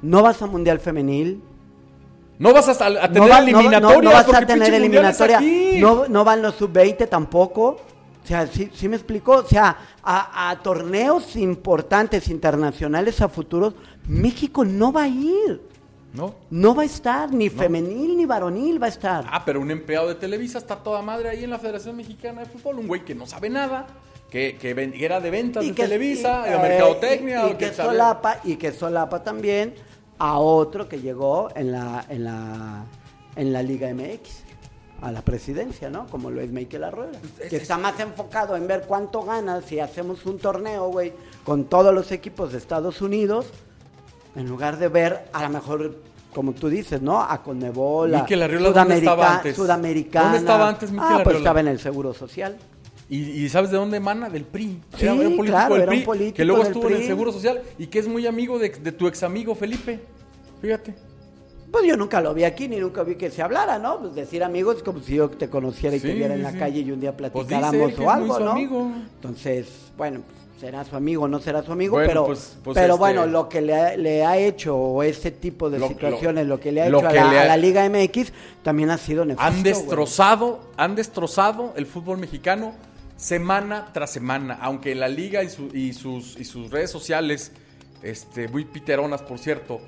no 0.01 0.21
vas 0.21 0.41
a 0.41 0.47
Mundial 0.47 0.79
Femenil. 0.79 1.41
No 2.39 2.53
vas 2.53 2.67
a, 2.67 2.71
a 2.71 2.77
tener 3.07 3.11
no, 3.13 3.27
va- 3.29 3.39
no- 3.39 3.47
eliminatoria. 3.47 3.79
no- 3.79 4.01
no 4.01 4.11
vas 4.11 4.33
a 4.33 4.45
tener 4.45 4.73
eliminatoria. 4.73 5.41
No, 5.79 6.07
no 6.09 6.23
van 6.25 6.41
los 6.41 6.55
sub-20 6.55 7.07
tampoco. 7.07 7.77
O 8.23 8.27
sea, 8.27 8.45
sí, 8.47 8.69
sí 8.73 8.87
me 8.87 8.95
explicó. 8.95 9.37
O 9.39 9.45
sea, 9.47 9.75
a, 10.03 10.49
a 10.49 10.59
torneos 10.61 11.35
importantes 11.35 12.27
internacionales 12.29 13.19
a 13.21 13.29
futuros, 13.29 13.73
México 14.07 14.63
no 14.63 14.91
va 14.91 15.03
a 15.03 15.07
ir. 15.07 15.61
¿No? 16.13 16.35
No 16.49 16.75
va 16.75 16.83
a 16.83 16.85
estar, 16.85 17.31
ni 17.33 17.49
femenil 17.49 18.17
ni 18.17 18.25
varonil 18.25 18.81
va 18.81 18.87
a 18.87 18.89
estar. 18.89 19.25
Ah, 19.31 19.43
pero 19.45 19.61
un 19.61 19.71
empleado 19.71 20.09
de 20.09 20.15
Televisa 20.15 20.57
está 20.57 20.75
toda 20.75 21.01
madre 21.01 21.29
ahí 21.29 21.45
en 21.45 21.49
la 21.49 21.57
Federación 21.57 21.95
Mexicana 21.95 22.41
de 22.41 22.47
Fútbol, 22.47 22.79
un 22.79 22.87
güey 22.87 23.05
que 23.05 23.15
no 23.15 23.25
sabe 23.25 23.49
nada, 23.49 23.87
que, 24.29 24.57
que 24.59 24.73
ven- 24.73 24.91
que 24.91 25.05
era 25.05 25.21
de 25.21 25.29
ventas 25.31 25.65
de 25.65 25.71
Televisa, 25.71 26.43
y- 26.45 26.49
de 26.49 26.55
eh, 26.57 26.59
mercadotecnia, 26.59 27.45
y, 27.47 27.51
y 27.51 27.53
o 27.53 27.57
que 27.57 27.71
solapa 27.73 28.37
y 28.43 28.55
que 28.57 28.73
solapa 28.73 29.23
también 29.23 29.73
a 30.19 30.37
otro 30.37 30.89
que 30.89 30.99
llegó 30.99 31.47
en 31.55 31.71
la 31.71 32.05
en 32.09 32.25
la 32.25 32.83
en 33.37 33.53
la 33.53 33.63
Liga 33.63 33.87
MX 33.93 34.43
a 35.01 35.11
la 35.11 35.21
presidencia, 35.23 35.89
¿no? 35.89 36.05
Como 36.07 36.29
lo 36.29 36.41
es 36.41 36.51
Michael 36.51 36.83
Arrueda, 36.83 37.19
que 37.49 37.55
está 37.57 37.77
más 37.77 37.99
enfocado 37.99 38.55
en 38.55 38.67
ver 38.67 38.83
cuánto 38.87 39.23
gana 39.23 39.61
si 39.61 39.79
hacemos 39.79 40.25
un 40.25 40.37
torneo, 40.37 40.89
güey, 40.89 41.11
con 41.43 41.65
todos 41.65 41.93
los 41.93 42.11
equipos 42.11 42.51
de 42.51 42.59
Estados 42.59 43.01
Unidos, 43.01 43.47
en 44.35 44.47
lugar 44.47 44.77
de 44.77 44.87
ver 44.87 45.25
a 45.33 45.43
lo 45.43 45.49
mejor 45.49 45.95
como 46.33 46.53
tú 46.53 46.69
dices, 46.69 47.01
¿no? 47.01 47.21
A 47.21 47.43
Conmebol, 47.43 48.15
a 48.15 48.21
Mikel 48.21 48.41
Arriola, 48.43 48.69
¿dónde 48.71 48.97
estaba 48.99 49.35
antes? 49.37 49.55
Sudamericana. 49.55 50.25
¿Dónde 50.25 50.37
estaba 50.37 50.69
antes 50.69 50.91
Mikel 50.91 51.05
Ah, 51.05 51.09
pues 51.15 51.19
Arriola? 51.25 51.37
estaba 51.39 51.59
en 51.59 51.67
el 51.67 51.79
Seguro 51.79 52.13
Social. 52.13 52.57
¿Y, 53.09 53.17
y 53.43 53.49
sabes 53.49 53.71
de 53.71 53.75
dónde 53.77 53.97
emana? 53.97 54.29
Del 54.29 54.45
PRI. 54.45 54.79
Sí, 54.95 55.03
era, 55.03 55.13
un 55.13 55.19
político 55.19 55.43
claro, 55.45 55.73
del 55.73 55.81
era 55.83 55.91
un 55.91 55.97
PRI, 55.97 56.05
político 56.05 56.35
que 56.37 56.45
luego 56.45 56.63
del 56.63 56.71
estuvo 56.71 56.87
en 56.87 56.93
el 56.93 56.99
PRI. 56.99 57.07
Seguro 57.07 57.31
Social 57.33 57.61
y 57.77 57.87
que 57.87 57.99
es 57.99 58.07
muy 58.07 58.25
amigo 58.27 58.57
de, 58.59 58.69
de 58.69 58.91
tu 58.93 59.07
ex 59.07 59.23
amigo 59.23 59.55
Felipe. 59.55 59.99
Fíjate. 60.61 60.93
Pues 61.71 61.85
yo 61.85 61.95
nunca 61.95 62.19
lo 62.19 62.33
vi 62.33 62.43
aquí 62.43 62.67
ni 62.67 62.77
nunca 62.77 63.01
vi 63.03 63.15
que 63.15 63.31
se 63.31 63.41
hablara, 63.41 63.79
¿no? 63.79 63.99
Pues 63.99 64.13
decir 64.13 64.43
amigos 64.43 64.77
es 64.77 64.83
como 64.83 64.99
si 64.99 65.15
yo 65.15 65.29
te 65.29 65.49
conociera 65.49 65.95
y 65.95 65.99
Sí, 65.99 66.07
te 66.07 66.13
viera 66.13 66.33
en 66.35 66.43
la 66.43 66.51
sí. 66.51 66.57
calle 66.59 66.79
y 66.81 66.91
un 66.91 66.99
día 66.99 67.15
Pues 67.15 67.31
platicáramos 67.31 67.71
dice 67.71 67.83
él 67.85 67.95
que 67.95 68.03
o 68.05 68.09
algo, 68.09 68.39
¿no? 68.39 68.51
amigo. 68.51 68.91
Entonces, 69.15 69.67
bueno, 69.97 70.19
pues, 70.27 70.41
será 70.59 70.83
su 70.83 70.95
amigo 70.97 71.23
o 71.23 71.27
no 71.29 71.39
será 71.39 71.63
su 71.63 71.71
amigo, 71.71 71.93
Bueno, 71.93 72.07
pero, 72.09 72.25
pues- 72.25 72.57
pues, 72.63 72.75
pero 72.75 72.93
este- 72.95 72.99
bueno, 72.99 73.25
lo 73.25 73.47
que 73.47 73.61
le 73.61 73.73
ha, 73.73 73.95
le 73.95 74.25
ha 74.25 74.37
hecho 74.37 74.75
o 74.75 75.01
ese 75.01 75.31
tipo 75.31 75.69
de 75.69 75.79
Lo- 75.79 75.87
situaciones, 75.87 76.45
lo- 76.45 76.55
lo, 76.55 76.59
que 76.61 76.71
le 76.73 76.81
ha 76.81 76.87
hecho 76.87 76.99
a 76.99 77.13
la, 77.13 77.21
ha- 77.23 77.41
a 77.43 77.45
la 77.45 77.57
Liga 77.57 77.85
MX 77.89 78.33
también 78.63 78.89
ha 78.89 78.97
sido 78.97 79.23
nefasto. 79.23 79.47
Han 79.47 79.61
güey. 79.61 79.63
destrozado, 79.73 80.59
han 80.77 80.95
destrozado 80.95 81.73
el 81.77 81.85
fútbol 81.85 82.17
mexicano 82.17 82.73
semana 83.15 83.87
tras 83.93 84.09
semana, 84.11 84.57
aunque 84.61 84.93
la 84.93 85.07
liga 85.07 85.41
y, 85.43 85.49
su- 85.49 85.69
y 85.73 85.93
sus, 85.93 86.37
y 86.39 86.43
sus 86.43 86.69
redes 86.69 86.91
sociales, 86.91 87.51
este, 88.03 88.47
muy 88.49 88.65
piteronas 88.65 89.21
por 89.21 89.39
cierto, 89.39 89.79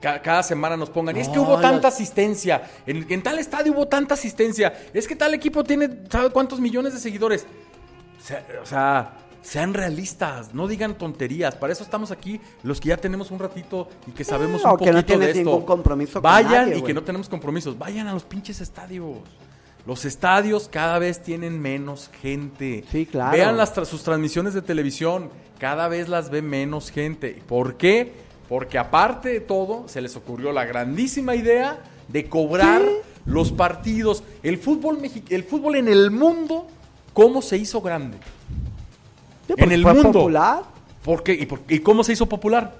ca- 0.00 0.20
cada 0.22 0.42
semana 0.42 0.76
nos 0.76 0.90
pongan, 0.90 1.16
es 1.16 1.28
que 1.28 1.38
hubo 1.38 1.58
tanta 1.60 1.88
asistencia, 1.88 2.62
en, 2.86 3.06
en 3.08 3.22
tal 3.22 3.38
estadio 3.38 3.72
hubo 3.72 3.86
tanta 3.88 4.14
asistencia, 4.14 4.72
es 4.92 5.06
que 5.08 5.16
tal 5.16 5.34
equipo 5.34 5.64
tiene, 5.64 5.88
¿sabe 6.10 6.30
cuántos 6.30 6.60
millones 6.60 6.92
de 6.94 7.00
seguidores? 7.00 7.46
O 8.18 8.22
sea, 8.26 8.46
o 8.62 8.66
sea, 8.66 9.12
sean 9.42 9.74
realistas, 9.74 10.52
no 10.54 10.66
digan 10.66 10.94
tonterías. 10.98 11.54
Para 11.54 11.72
eso 11.72 11.84
estamos 11.84 12.10
aquí, 12.10 12.40
los 12.64 12.80
que 12.80 12.88
ya 12.88 12.96
tenemos 12.96 13.30
un 13.30 13.38
ratito 13.38 13.88
y 14.08 14.10
que 14.10 14.24
sabemos 14.24 14.64
o 14.64 14.72
un 14.72 14.78
que 14.78 14.86
no 14.86 14.98
poquito 14.98 15.18
de 15.20 15.26
esto. 15.30 15.38
ningún 15.38 15.64
compromiso 15.64 16.14
con 16.14 16.22
Vayan 16.22 16.68
nadie, 16.70 16.78
y 16.78 16.82
que 16.82 16.92
no 16.92 17.02
tenemos 17.04 17.28
compromisos. 17.28 17.78
Vayan 17.78 18.08
a 18.08 18.12
los 18.12 18.24
pinches 18.24 18.60
estadios. 18.60 19.18
Los 19.86 20.04
estadios 20.04 20.68
cada 20.68 20.98
vez 20.98 21.22
tienen 21.22 21.60
menos 21.60 22.10
gente. 22.20 22.82
Sí, 22.90 23.06
claro. 23.06 23.36
Vean 23.36 23.56
las 23.56 23.72
tra- 23.76 23.84
sus 23.84 24.02
transmisiones 24.02 24.52
de 24.52 24.62
televisión. 24.62 25.30
Cada 25.60 25.86
vez 25.86 26.08
las 26.08 26.28
ve 26.28 26.42
menos 26.42 26.90
gente. 26.90 27.40
¿Por 27.46 27.76
qué? 27.76 28.25
Porque 28.48 28.78
aparte 28.78 29.28
de 29.30 29.40
todo, 29.40 29.88
se 29.88 30.00
les 30.00 30.14
ocurrió 30.16 30.52
la 30.52 30.64
grandísima 30.64 31.34
idea 31.34 31.78
de 32.08 32.28
cobrar 32.28 32.82
los 33.24 33.50
partidos. 33.52 34.22
El 34.42 34.58
fútbol, 34.58 34.98
el 35.30 35.42
fútbol 35.44 35.74
en 35.76 35.88
el 35.88 36.10
mundo, 36.12 36.66
¿cómo 37.12 37.42
se 37.42 37.56
hizo 37.56 37.80
grande? 37.80 38.18
En 39.48 39.56
porque 39.56 39.74
el 39.74 39.82
fue 39.82 39.94
mundo. 39.94 40.12
popular, 40.12 40.62
¿Por 41.04 41.22
qué? 41.22 41.32
¿Y, 41.34 41.46
por- 41.46 41.60
y 41.68 41.78
cómo 41.80 42.02
se 42.04 42.12
hizo 42.12 42.26
popular? 42.26 42.74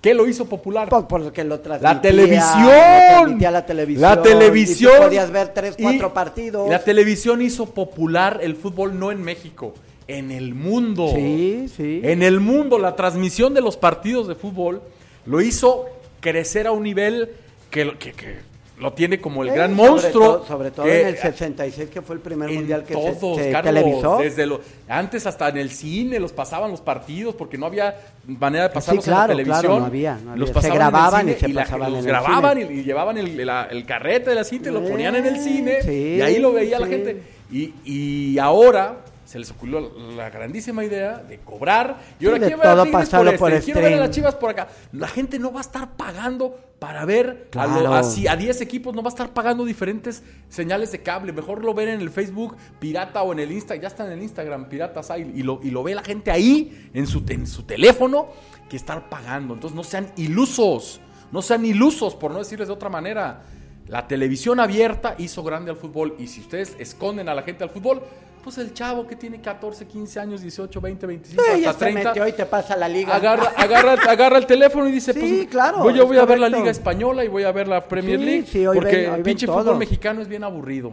¿Qué 0.00 0.14
lo 0.14 0.28
hizo 0.28 0.44
popular? 0.46 0.88
por, 0.88 1.06
porque 1.08 1.42
lo 1.44 1.60
transmitía. 1.60 1.94
La 1.94 2.00
televisión. 2.00 3.38
lo 3.40 3.50
la 3.50 3.66
televisión. 3.66 4.02
La 4.02 4.22
televisión. 4.22 4.92
Y 4.92 4.96
tú 4.96 5.02
podías 5.04 5.30
ver 5.30 5.48
tres, 5.54 5.74
Y 5.78 5.82
cuatro 5.82 6.12
partidos. 6.12 6.68
La 6.68 6.84
televisión 6.84 7.40
hizo 7.40 7.66
popular 7.66 8.38
el 8.42 8.54
fútbol 8.54 8.98
no 8.98 9.10
en 9.10 9.22
México, 9.22 9.74
en 10.06 10.30
el 10.30 10.54
mundo. 10.54 11.08
Sí, 11.14 11.68
sí. 11.74 12.00
En 12.04 12.22
el 12.22 12.38
mundo, 12.40 12.78
la 12.78 12.94
transmisión 12.96 13.54
de 13.54 13.60
los 13.62 13.76
partidos 13.76 14.28
de 14.28 14.34
fútbol 14.34 14.82
lo 15.26 15.40
hizo 15.40 15.86
crecer 16.20 16.66
a 16.66 16.72
un 16.72 16.82
nivel 16.82 17.30
que, 17.70 17.84
lo- 17.84 17.98
que- 17.98 18.12
que 18.12 18.54
lo 18.80 18.92
tiene 18.92 19.20
como 19.20 19.44
el 19.44 19.50
Eh, 19.50 19.52
gran 19.54 19.76
sobre 19.76 19.88
monstruo. 19.90 20.44
Sobre 20.46 20.70
todo 20.72 20.84
que- 20.86 21.02
en 21.02 21.06
el 21.08 21.16
66, 21.16 21.88
que 21.90 22.02
fue 22.02 22.16
el 22.16 22.20
primer 22.20 22.50
mundial 22.50 22.82
que 22.84 22.94
se- 22.94 23.00
todos, 23.00 23.38
se, 23.38 23.52
Carlos, 23.52 23.72
televisó. 23.74 24.18
Desde 24.18 24.46
lo, 24.46 24.60
antes 24.88 25.26
hasta 25.26 25.48
en 25.48 25.58
el 25.58 25.70
cine 25.70 26.18
los 26.18 26.32
pasaban 26.32 26.70
los 26.72 26.80
partidos 26.80 27.34
porque 27.36 27.56
no 27.56 27.66
había 27.66 27.94
manera 28.26 28.64
de 28.68 28.74
pasarlos 28.74 29.04
Sí, 29.04 29.10
claro, 29.10 29.32
en 29.32 29.38
la 29.38 29.44
televisión. 29.44 29.60
claro, 29.62 29.78
no 29.80 29.86
había, 29.86 30.14
no 30.16 30.20
Los 30.20 30.32
había. 30.32 30.46
Se 30.46 30.52
pasaban 30.54 30.76
grababan 30.76 31.20
en 31.20 31.28
el 31.28 31.36
y 31.36 31.38
se 31.40 31.54
pasaban 31.54 31.92
los 31.92 32.04
grababan 32.06 32.58
y, 32.58 32.82
llevaban 32.82 33.18
el, 33.18 33.46
la- 33.46 33.68
el 33.70 33.86
carrete 33.86 34.30
de 34.30 34.36
la 34.36 34.44
cinta 34.44 34.70
y 34.70 34.72
lo 34.72 34.84
Eh, 34.84 34.90
ponían 34.90 35.14
en 35.16 35.26
el 35.26 35.38
cine 35.40 35.82
sí, 35.82 36.16
y 36.18 36.20
ahí 36.20 36.38
lo 36.40 36.52
veía 36.52 36.80
la 36.80 36.86
gente. 36.88 37.22
Y, 37.52 37.74
y 37.84 38.38
ahora 38.38 38.96
se 39.34 39.40
les 39.40 39.50
ocurrió 39.50 39.90
la 40.14 40.30
grandísima 40.30 40.84
idea 40.84 41.18
de 41.18 41.40
cobrar 41.40 41.96
y 42.20 42.26
ahora 42.26 42.38
Sí, 42.38 42.44
quiero 42.44 42.58
ver 42.62 42.68
a 42.68 42.84
Tigres 42.84 43.08
por, 43.08 43.36
por 43.36 43.52
este, 43.52 43.64
quiero 43.64 43.80
ver 43.80 43.94
a 43.94 43.96
las 43.96 44.10
Chivas 44.12 44.36
por 44.36 44.50
acá. 44.50 44.68
La 44.92 45.08
gente 45.08 45.40
no 45.40 45.52
va 45.52 45.58
a 45.58 45.62
estar 45.62 45.96
pagando 45.96 46.56
para 46.78 47.04
ver 47.04 47.48
a, 47.56 47.66
lo- 47.66 47.80
Claro. 47.80 47.94
así 47.94 48.28
a 48.28 48.36
10 48.36 48.60
equipos, 48.60 48.94
no 48.94 49.02
va 49.02 49.08
a 49.08 49.14
estar 49.14 49.34
pagando 49.34 49.64
diferentes 49.64 50.22
señales 50.48 50.92
de 50.92 51.02
cable. 51.02 51.32
Mejor 51.32 51.64
lo 51.64 51.74
ven 51.74 51.88
en 51.88 52.00
el 52.00 52.10
Facebook 52.10 52.56
pirata 52.78 53.24
o 53.24 53.32
en 53.32 53.40
el 53.40 53.50
Insta, 53.50 53.74
ya 53.74 53.88
está 53.88 54.06
en 54.06 54.12
el 54.12 54.22
Instagram, 54.22 54.68
piratas 54.68 55.10
hay, 55.10 55.32
y 55.34 55.42
lo, 55.42 55.58
y 55.64 55.72
lo 55.72 55.82
ve 55.82 55.96
la 55.96 56.04
gente 56.04 56.30
ahí 56.30 56.88
en 56.94 57.08
su, 57.08 57.24
en 57.28 57.48
su 57.48 57.64
teléfono 57.64 58.28
que 58.70 58.76
estar 58.76 59.08
pagando. 59.08 59.54
Entonces 59.54 59.74
no 59.74 59.82
sean 59.82 60.12
ilusos, 60.16 61.00
no 61.32 61.42
sean 61.42 61.64
ilusos, 61.66 62.14
por 62.14 62.30
no 62.30 62.38
decirles 62.38 62.68
de 62.68 62.74
otra 62.74 62.88
manera. 62.88 63.42
La 63.88 64.06
televisión 64.06 64.60
abierta 64.60 65.16
hizo 65.18 65.42
grande 65.42 65.72
al 65.72 65.76
fútbol 65.76 66.14
y 66.20 66.28
si 66.28 66.40
ustedes 66.40 66.76
esconden 66.78 67.28
a 67.28 67.34
la 67.34 67.42
gente 67.42 67.64
al 67.64 67.70
fútbol, 67.70 68.00
pues 68.44 68.58
el 68.58 68.74
chavo 68.74 69.06
que 69.06 69.16
tiene 69.16 69.40
14, 69.40 69.86
15 69.86 70.20
años, 70.20 70.42
18, 70.42 70.80
20, 70.80 71.06
25, 71.06 71.42
Sí, 71.42 71.64
hasta 71.64 71.72
se 71.72 71.78
30, 71.92 72.08
metió 72.10 72.28
y 72.28 72.32
te 72.32 72.44
pasa 72.44 72.76
la 72.76 72.88
liga. 72.88 73.16
agarra, 73.16 73.44
agarra, 73.56 73.92
agarra 73.94 74.36
el 74.38 74.46
teléfono 74.46 74.86
y 74.88 74.92
dice, 74.92 75.12
Sí, 75.14 75.18
pues 75.20 75.46
claro, 75.48 75.78
voy, 75.78 75.94
yo 75.94 76.06
voy 76.06 76.18
a 76.18 76.26
ver 76.26 76.38
la. 76.38 76.48
Liga 76.50 76.70
Española 76.70 77.24
y 77.24 77.28
voy 77.28 77.44
a 77.44 77.52
ver 77.52 77.66
la 77.66 77.88
Premier 77.88 78.18
Sí, 78.20 78.24
League, 78.24 78.46
sí, 78.46 78.66
hoy 78.66 78.76
porque 78.76 78.96
ven- 78.96 79.10
hoy 79.10 79.16
el 79.16 79.22
pinche 79.22 79.46
todo. 79.46 79.58
fútbol 79.60 79.78
mexicano 79.78 80.20
es 80.20 80.28
bien 80.28 80.44
aburrido. 80.44 80.92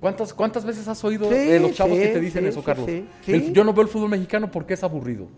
¿Cuántas, 0.00 0.34
¿Cuántas 0.34 0.64
veces 0.64 0.88
has 0.88 1.02
oído 1.04 1.28
de 1.30 1.60
los 1.60 1.72
chavos 1.74 1.96
que 1.98 2.08
te 2.08 2.20
dicen 2.20 2.44
eso, 2.46 2.62
Carlos? 2.64 2.88
El- 2.88 3.52
yo 3.52 3.62
no 3.64 3.72
veo 3.72 3.82
el 3.82 3.88
fútbol 3.88 4.08
mexicano 4.10 4.50
porque 4.50 4.74
es 4.74 4.82
aburrido. 4.82 5.28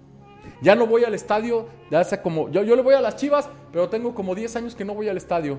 Ya 0.63 0.75
no 0.77 0.87
voy 0.87 1.05
al 1.05 1.13
estadio, 1.15 1.67
ya 1.91 2.01
hace 2.01 2.21
como, 2.23 2.49
yo, 2.51 2.63
yo 2.63 2.77
le 2.77 2.83
voy 2.83 2.95
a 2.95 3.01
las 3.01 3.17
chivas, 3.17 3.49
pero 3.73 3.89
tengo 3.89 4.15
como 4.15 4.35
10 4.35 4.55
años 4.57 4.75
que 4.77 4.85
no 4.85 4.95
voy 4.95 5.09
al 5.09 5.17
estadio. 5.17 5.59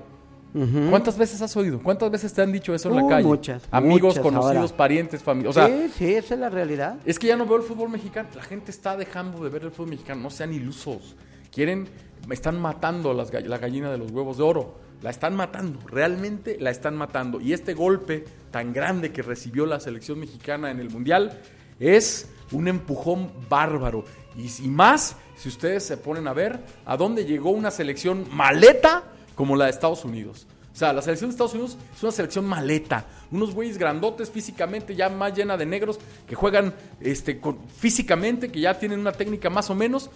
¿Cuántas 0.90 1.18
veces 1.18 1.42
has 1.42 1.56
oído? 1.56 1.80
¿Cuántas 1.82 2.10
veces 2.10 2.32
te 2.32 2.40
han 2.40 2.52
dicho 2.52 2.72
eso 2.74 2.88
en 2.88 2.96
la 2.96 3.02
Uh, 3.02 3.08
calle? 3.08 3.26
muchas, 3.26 3.62
Amigos, 3.72 4.16
muchas 4.16 4.22
conocidos, 4.22 4.56
ahora. 4.70 4.76
parientes, 4.76 5.22
familia. 5.22 5.50
O 5.50 5.52
sea, 5.52 5.66
sí, 5.66 5.90
sí, 5.98 6.14
esa 6.14 6.34
es 6.34 6.40
la 6.40 6.48
realidad. 6.48 6.96
es 7.04 7.18
que 7.18 7.26
ya 7.26 7.36
no 7.36 7.44
veo 7.44 7.56
el 7.56 7.62
fútbol 7.64 7.88
mexicano. 7.90 8.28
La 8.36 8.42
gente 8.42 8.70
está 8.70 8.96
dejando 8.96 9.42
de 9.42 9.50
ver 9.50 9.64
el 9.64 9.70
fútbol 9.72 9.90
mexicano. 9.90 10.22
No 10.22 10.30
sean 10.30 10.52
ilusos. 10.52 11.16
Quieren, 11.52 11.88
están 12.30 12.60
matando 12.60 13.10
a 13.10 13.14
las 13.14 13.32
la 13.32 13.58
gallina 13.58 13.90
de 13.90 13.98
los 13.98 14.12
huevos 14.12 14.36
de 14.38 14.44
oro. 14.44 14.78
La 15.02 15.10
están 15.10 15.34
matando. 15.34 15.80
Realmente 15.88 16.56
la 16.60 16.70
están 16.70 16.96
matando. 16.96 17.40
Y 17.40 17.52
este 17.52 17.74
golpe 17.74 18.24
tan 18.52 18.72
grande 18.72 19.10
que 19.12 19.22
recibió 19.22 19.66
la 19.66 19.80
selección 19.80 20.20
mexicana 20.20 20.70
en 20.70 20.78
el 20.78 20.88
Mundial 20.88 21.40
es 21.80 22.28
un 22.52 22.68
empujón 22.68 23.32
bárbaro. 23.48 24.04
Y, 24.36 24.48
y 24.64 24.68
más 24.68 25.16
si 25.36 25.48
ustedes 25.48 25.84
se 25.84 25.96
ponen 25.96 26.28
a 26.28 26.32
ver 26.32 26.60
a 26.86 26.96
dónde 26.96 27.24
llegó 27.24 27.50
una 27.50 27.72
selección 27.72 28.24
maleta 28.30 29.02
como 29.34 29.56
la 29.56 29.64
de 29.66 29.70
Estados 29.72 30.04
Unidos. 30.04 30.46
O 30.72 30.76
sea, 30.76 30.92
la 30.92 31.02
selección 31.02 31.30
de 31.30 31.34
Estados 31.34 31.54
Unidos 31.54 31.76
es 31.96 32.02
una 32.02 32.10
selección 32.12 32.44
maleta. 32.46 33.04
Unos 33.30 33.54
güeyes 33.54 33.78
grandotes 33.78 34.28
físicamente, 34.28 34.96
ya 34.96 35.08
más 35.08 35.32
llena 35.34 35.56
de 35.56 35.66
negros, 35.66 36.00
que 36.26 36.34
juegan 36.34 36.74
este, 37.00 37.38
con- 37.40 37.58
físicamente, 37.68 38.50
que 38.50 38.58
ya 38.60 38.76
tienen 38.78 38.98
una 38.98 39.12
técnica 39.12 39.48
más 39.50 39.70
o 39.70 39.74
menos. 39.76 40.10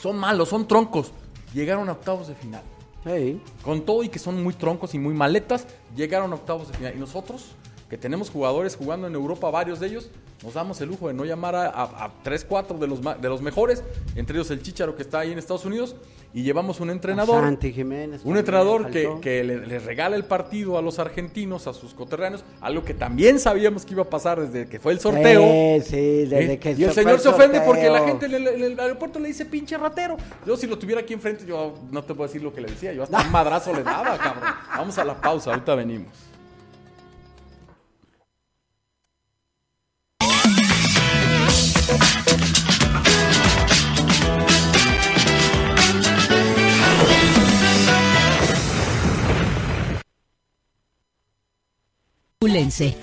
Son 0.00 0.16
malos, 0.16 0.48
son 0.50 0.68
troncos. 0.68 1.10
Llegaron 1.52 1.88
a 1.88 1.92
octavos 1.92 2.28
de 2.28 2.34
final. 2.36 2.62
Sí. 3.04 3.40
Con 3.64 3.82
todo 3.84 4.04
y 4.04 4.08
que 4.08 4.20
son 4.20 4.40
muy 4.42 4.54
troncos 4.54 4.94
y 4.94 4.98
muy 5.00 5.14
maletas, 5.14 5.66
llegaron 5.96 6.30
a 6.32 6.36
octavos 6.36 6.68
de 6.68 6.74
final. 6.74 6.94
Y 6.94 6.98
nosotros, 7.00 7.46
que 7.90 7.98
tenemos 7.98 8.30
jugadores 8.30 8.76
jugando 8.76 9.08
en 9.08 9.14
Europa, 9.14 9.50
varios 9.50 9.80
de 9.80 9.88
ellos, 9.88 10.10
nos 10.44 10.54
damos 10.54 10.80
el 10.80 10.88
lujo 10.88 11.08
de 11.08 11.14
no 11.14 11.24
llamar 11.24 11.56
a, 11.56 11.66
a, 11.68 12.12
3, 12.22 12.44
4 12.48 12.78
de 12.78 12.86
los, 12.86 13.00
de 13.02 13.28
los 13.28 13.42
mejores, 13.42 13.82
entre 14.14 14.36
ellos 14.36 14.50
el 14.52 14.62
Chicharo 14.62 14.94
que 14.96 15.02
está 15.02 15.20
ahí 15.20 15.32
en 15.32 15.38
Estados 15.38 15.64
Unidos, 15.64 15.96
y 16.34 16.42
llevamos 16.42 16.80
un 16.80 16.90
entrenador. 16.90 17.42
Santi 17.44 17.72
Jiménez. 17.72 18.22
Un 18.24 18.36
entrenador 18.38 18.90
que, 18.90 19.10
que 19.20 19.44
le, 19.44 19.66
le 19.66 19.78
regala 19.78 20.16
el 20.16 20.24
partido 20.24 20.78
a 20.78 20.82
los 20.82 20.98
argentinos, 20.98 21.66
a 21.66 21.74
sus 21.74 21.94
coterráneos, 21.94 22.44
algo 22.60 22.84
que 22.84 22.94
también 22.94 23.38
sabíamos 23.38 23.84
que 23.84 23.92
iba 23.92 24.02
a 24.02 24.10
pasar 24.10 24.40
desde 24.40 24.68
que 24.68 24.80
fue 24.80 24.92
el 24.92 25.00
sorteo. 25.00 25.42
Eh, 25.42 25.82
sí, 25.84 26.26
desde 26.26 26.52
¿Eh? 26.54 26.58
que 26.58 26.72
y 26.72 26.84
el 26.84 26.92
señor 26.92 27.20
se 27.20 27.28
ofende 27.28 27.58
sorteo. 27.58 27.66
porque 27.66 27.90
la 27.90 28.04
gente 28.04 28.26
en 28.26 28.34
el, 28.34 28.48
en 28.48 28.62
el 28.62 28.80
aeropuerto 28.80 29.18
le 29.18 29.28
dice 29.28 29.44
pinche 29.44 29.76
ratero. 29.76 30.16
Yo 30.46 30.56
si 30.56 30.66
lo 30.66 30.78
tuviera 30.78 31.02
aquí 31.02 31.12
enfrente, 31.12 31.44
yo 31.46 31.74
no 31.90 32.02
te 32.02 32.14
puedo 32.14 32.28
decir 32.28 32.42
lo 32.42 32.52
que 32.52 32.60
le 32.60 32.68
decía. 32.68 32.92
Yo 32.92 33.02
hasta 33.02 33.20
un 33.20 33.30
madrazo 33.30 33.72
le 33.74 33.82
daba, 33.82 34.16
cabrón. 34.18 34.44
Vamos 34.76 34.98
a 34.98 35.04
la 35.04 35.20
pausa, 35.20 35.50
ahorita 35.50 35.74
venimos. 35.74 36.32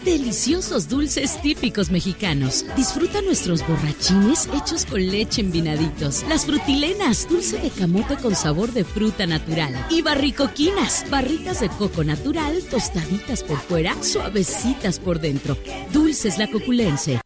Deliciosos 0.03 0.89
dulces 0.89 1.41
típicos 1.41 1.91
mexicanos. 1.91 2.65
Disfruta 2.75 3.21
nuestros 3.21 3.65
borrachines 3.65 4.49
hechos 4.53 4.85
con 4.85 4.99
leche 4.99 5.39
en 5.39 5.53
vinaditos. 5.53 6.25
Las 6.27 6.45
frutilenas, 6.45 7.25
dulce 7.29 7.57
de 7.57 7.69
camote 7.69 8.17
con 8.17 8.35
sabor 8.35 8.73
de 8.73 8.83
fruta 8.83 9.25
natural. 9.25 9.73
Y 9.89 10.01
barricoquinas, 10.01 11.05
barritas 11.09 11.61
de 11.61 11.69
coco 11.69 12.03
natural, 12.03 12.61
tostaditas 12.69 13.43
por 13.43 13.59
fuera, 13.59 13.95
suavecitas 14.03 14.99
por 14.99 15.21
dentro. 15.21 15.57
Dulces 15.93 16.37
la 16.37 16.51
coculense. 16.51 17.21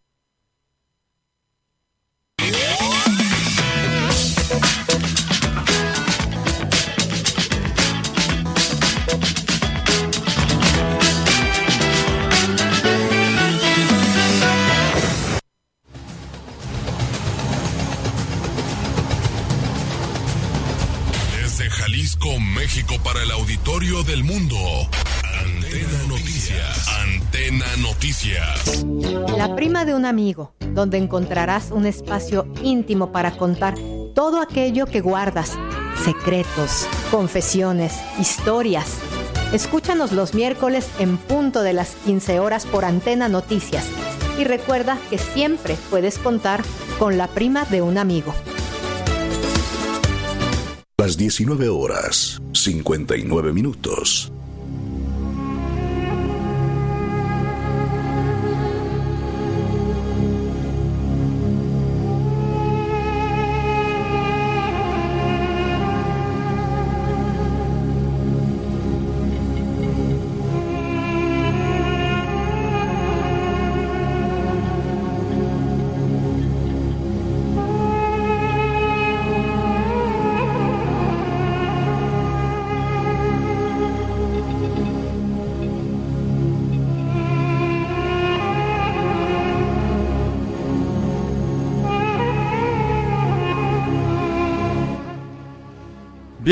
Prima 29.55 29.85
de 29.85 29.93
un 29.93 30.05
amigo, 30.05 30.55
donde 30.73 30.97
encontrarás 30.97 31.69
un 31.71 31.85
espacio 31.85 32.47
íntimo 32.63 33.11
para 33.11 33.37
contar 33.37 33.75
todo 34.15 34.41
aquello 34.41 34.87
que 34.87 34.99
guardas, 34.99 35.57
secretos, 36.03 36.87
confesiones, 37.11 37.93
historias. 38.19 38.97
Escúchanos 39.53 40.11
los 40.11 40.33
miércoles 40.33 40.89
en 40.97 41.17
punto 41.17 41.61
de 41.61 41.73
las 41.73 41.91
15 42.05 42.39
horas 42.39 42.65
por 42.65 42.83
Antena 42.83 43.29
Noticias. 43.29 43.85
Y 44.39 44.43
recuerda 44.43 44.97
que 45.11 45.19
siempre 45.19 45.77
puedes 45.91 46.17
contar 46.17 46.63
con 46.97 47.19
la 47.19 47.27
prima 47.27 47.65
de 47.65 47.83
un 47.83 47.99
amigo. 47.99 48.33
Las 50.97 51.15
19 51.17 51.69
horas, 51.69 52.41
59 52.53 53.53
minutos. 53.53 54.31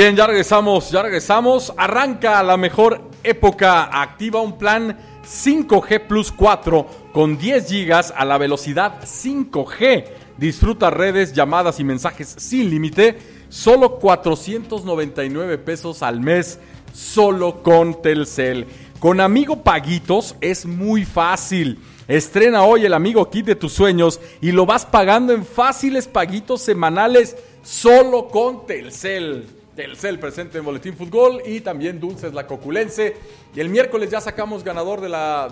Bien, 0.01 0.15
ya 0.15 0.25
regresamos, 0.25 0.89
ya 0.89 1.03
regresamos. 1.03 1.71
Arranca 1.77 2.41
la 2.41 2.57
mejor 2.57 3.03
época. 3.23 4.01
Activa 4.01 4.41
un 4.41 4.57
plan 4.57 4.97
5G 5.23 6.07
Plus 6.07 6.31
4 6.31 6.87
con 7.13 7.37
10 7.37 7.69
gigas 7.69 8.11
a 8.17 8.25
la 8.25 8.39
velocidad 8.39 9.03
5G. 9.03 10.05
Disfruta 10.37 10.89
redes, 10.89 11.33
llamadas 11.33 11.79
y 11.79 11.83
mensajes 11.83 12.33
sin 12.39 12.71
límite. 12.71 13.19
Solo 13.49 13.99
499 13.99 15.59
pesos 15.59 16.01
al 16.01 16.19
mes. 16.19 16.57
Solo 16.91 17.61
con 17.61 18.01
Telcel. 18.01 18.65
Con 18.97 19.21
Amigo 19.21 19.61
Paguitos 19.61 20.35
es 20.41 20.65
muy 20.65 21.05
fácil. 21.05 21.77
Estrena 22.07 22.63
hoy 22.63 22.87
el 22.87 22.95
Amigo 22.95 23.29
Kit 23.29 23.45
de 23.45 23.55
tus 23.55 23.73
sueños 23.73 24.19
y 24.41 24.51
lo 24.51 24.65
vas 24.65 24.83
pagando 24.83 25.31
en 25.31 25.45
fáciles 25.45 26.07
paguitos 26.07 26.63
semanales 26.63 27.37
solo 27.61 28.29
con 28.29 28.65
Telcel. 28.65 29.60
Telcel 29.75 30.19
presente 30.19 30.57
en 30.57 30.65
Boletín 30.65 30.95
Fútbol 30.95 31.41
y 31.45 31.61
también 31.61 31.99
Dulces 31.99 32.33
La 32.33 32.45
Coculense. 32.45 33.15
Y 33.53 33.59
el 33.59 33.67
miércoles 33.67 34.09
ya 34.09 34.21
sacamos 34.21 34.63
ganador 34.63 35.01
de 35.01 35.09
la, 35.09 35.49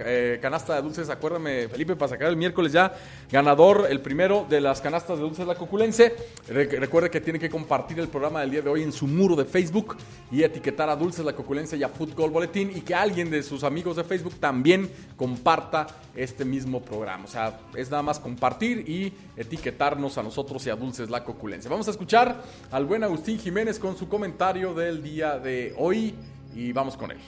eh, 0.00 0.40
canasta 0.42 0.74
de 0.74 0.82
dulces. 0.82 1.08
Acuérdame, 1.08 1.68
Felipe, 1.68 1.94
para 1.94 2.08
sacar 2.08 2.28
el 2.30 2.36
miércoles 2.36 2.72
ya 2.72 2.92
ganador, 3.30 3.86
el 3.88 4.00
primero 4.00 4.44
de 4.48 4.60
las 4.60 4.80
canastas 4.80 5.18
de 5.18 5.22
Dulces 5.22 5.46
La 5.46 5.54
Coculense. 5.54 6.16
Re- 6.48 6.64
recuerde 6.66 7.10
que 7.10 7.20
tiene 7.20 7.38
que 7.38 7.48
compartir 7.48 8.00
el 8.00 8.08
programa 8.08 8.40
del 8.40 8.50
día 8.50 8.62
de 8.62 8.68
hoy 8.68 8.82
en 8.82 8.90
su 8.90 9.06
muro 9.06 9.36
de 9.36 9.44
Facebook 9.44 9.96
y 10.32 10.42
etiquetar 10.42 10.90
a 10.90 10.96
Dulces 10.96 11.24
La 11.24 11.32
Coculense 11.32 11.76
y 11.76 11.84
a 11.84 11.88
Fútbol 11.88 12.30
Boletín. 12.30 12.72
Y 12.76 12.80
que 12.80 12.96
alguien 12.96 13.30
de 13.30 13.44
sus 13.44 13.62
amigos 13.62 13.94
de 13.94 14.02
Facebook 14.02 14.34
también 14.40 14.90
comparta 15.16 15.86
este 16.16 16.44
mismo 16.44 16.82
programa. 16.82 17.24
O 17.24 17.28
sea, 17.28 17.60
es 17.76 17.88
nada 17.88 18.02
más 18.02 18.18
compartir 18.18 18.78
y 18.88 19.12
etiquetarnos 19.36 20.18
a 20.18 20.24
nosotros 20.24 20.66
y 20.66 20.70
a 20.70 20.74
Dulces 20.74 21.08
La 21.08 21.22
Coculense. 21.22 21.68
Vamos 21.68 21.86
a 21.86 21.92
escuchar 21.92 22.42
al 22.72 22.84
buen 22.84 23.04
Agustín 23.04 23.38
Jiménez 23.38 23.78
con 23.78 23.96
su 23.96 24.08
comentario 24.08 24.74
del 24.74 25.04
día 25.04 25.38
de 25.38 25.72
hoy 25.78 26.16
y 26.54 26.72
vamos 26.72 26.96
con 26.96 27.10
él. 27.10 27.18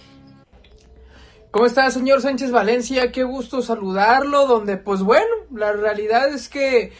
¿Cómo 1.51 1.67
está, 1.67 1.91
señor 1.91 2.23
Sánchez 2.23 2.53
Valencia? 2.53 3.11
Qué 3.11 3.25
gusto 3.25 3.61
saludarlo, 3.61 4.47
donde 4.47 4.77
pues 4.77 5.03
bueno, 5.03 5.27
la 5.53 5.73
realidad 5.73 6.33
es 6.33 6.49
que 6.49 6.93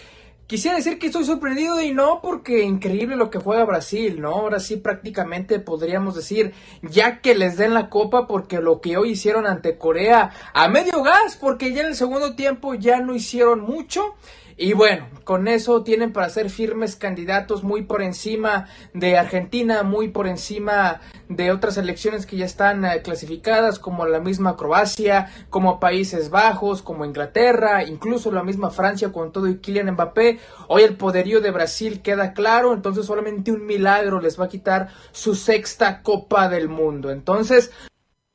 quisiera 0.49 0.77
decir 0.77 0.99
que 0.99 1.07
estoy 1.07 1.25
sorprendido 1.25 1.81
y 1.81 1.93
no 1.93 2.21
porque 2.21 2.65
increíble 2.65 3.15
lo 3.15 3.31
que 3.31 3.39
juega 3.39 3.65
Brasil, 3.65 4.21
¿no? 4.21 4.31
Ahora 4.31 4.59
sí 4.59 4.77
prácticamente 4.77 5.61
podríamos 5.61 6.17
decir 6.17 6.53
ya 6.83 7.21
que 7.21 7.37
les 7.37 7.57
den 7.57 7.75
la 7.75 7.89
copa 7.89 8.27
porque 8.27 8.61
lo 8.61 8.81
que 8.81 8.97
hoy 8.97 9.11
hicieron 9.11 9.47
ante 9.47 9.79
Corea 9.79 10.33
a 10.53 10.67
medio 10.67 11.05
gas, 11.05 11.37
porque 11.41 11.73
ya 11.73 11.83
en 11.83 11.87
el 11.87 11.95
segundo 11.95 12.35
tiempo 12.35 12.75
ya 12.75 12.99
no 13.01 13.15
hicieron 13.15 13.61
mucho. 13.61 14.17
Y 14.57 14.73
bueno, 14.73 15.07
con 15.25 15.49
eso 15.49 15.83
tienen 15.83 16.13
para 16.13 16.29
ser 16.29 16.51
firmes 16.51 16.97
candidatos 16.97 17.63
muy 17.63 17.83
por 17.83 18.03
encima 18.03 18.69
de 18.95 19.17
Argentina, 19.17 19.83
muy 19.83 20.09
por 20.09 20.27
encima 20.27 21.01
de 21.29 21.53
otras 21.53 21.77
elecciones 21.77 22.27
que 22.27 22.37
ya 22.37 22.45
están 22.45 22.85
eh, 22.85 23.03
clasificadas, 23.03 23.79
como 23.79 24.07
la 24.07 24.21
misma 24.21 24.57
Croacia, 24.57 25.31
como 25.49 25.81
Países 25.81 26.31
Bajos, 26.31 26.83
como 26.83 27.05
Inglaterra, 27.05 27.85
incluso 27.85 28.33
la 28.33 28.43
misma 28.43 28.71
Francia 28.71 29.13
con 29.13 29.33
todo 29.33 29.49
y 29.49 29.59
Kylian 29.59 29.93
Mbappé. 29.93 30.41
Hoy 30.69 30.83
el 30.83 30.97
poderío 30.97 31.41
de 31.41 31.51
Brasil 31.51 32.03
queda 32.03 32.33
claro, 32.33 32.75
entonces 32.75 33.07
solamente 33.07 33.53
un 33.53 33.67
milagro 33.67 34.21
les 34.21 34.39
va 34.39 34.47
a 34.47 34.49
quitar 34.49 34.89
su 35.13 35.35
sexta 35.35 36.03
Copa 36.03 36.49
del 36.49 36.69
Mundo. 36.69 37.11
Entonces, 37.11 37.71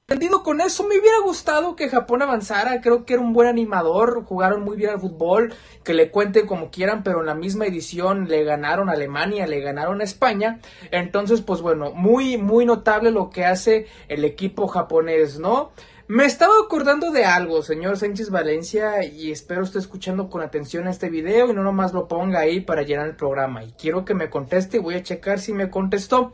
Entendido 0.08 0.44
con 0.44 0.62
eso, 0.62 0.84
me 0.84 1.00
hubiera 1.00 1.20
gustado 1.24 1.76
que 1.76 1.90
Japón 1.90 2.22
avanzara. 2.22 2.80
Creo 2.80 3.06
que 3.06 3.14
era 3.14 3.24
un 3.24 3.34
buen 3.34 3.48
animador. 3.48 4.24
Jugaron 4.24 4.64
muy 4.64 4.78
bien 4.78 4.92
al 4.92 5.00
fútbol. 5.00 5.56
Que 5.84 5.96
le 5.96 6.12
cuenten 6.12 6.46
como 6.46 6.70
quieran, 6.70 7.02
pero 7.02 7.22
en 7.22 7.26
la 7.26 7.34
misma 7.34 7.66
edición 7.66 8.28
le 8.28 8.44
ganaron 8.44 8.88
a 8.88 8.92
Alemania, 8.92 9.48
le 9.48 9.62
ganaron 9.62 10.02
a 10.02 10.04
España. 10.04 10.60
Entonces, 10.92 11.42
pues 11.42 11.62
bueno, 11.62 11.92
muy, 11.92 12.38
muy 12.38 12.68
notable 12.68 13.10
lo 13.10 13.32
que 13.32 13.46
hace 13.46 13.88
el 14.08 14.26
equipo 14.26 14.68
japonés, 14.68 15.40
¿no? 15.40 15.72
Me 16.08 16.26
estaba 16.26 16.54
acordando 16.64 17.10
de 17.10 17.26
algo, 17.26 17.64
señor 17.64 17.98
Sánchez 17.98 18.30
Valencia, 18.30 19.04
y 19.04 19.32
espero 19.32 19.64
esté 19.64 19.80
escuchando 19.80 20.30
con 20.30 20.44
atención 20.44 20.88
este 20.88 21.10
video 21.10 21.50
y 21.50 21.54
no 21.54 21.64
nomás 21.64 21.94
lo 21.94 22.08
ponga 22.08 22.42
ahí 22.42 22.60
para 22.60 22.84
llenar 22.84 23.08
el 23.08 23.16
programa. 23.16 23.64
Y 23.64 23.72
quiero 23.72 24.06
que 24.06 24.14
me 24.14 24.30
conteste 24.30 24.78
y 24.78 24.82
voy 24.82 24.94
a 24.94 25.02
checar 25.02 25.40
si 25.40 25.52
me 25.52 25.72
contestó. 25.72 26.34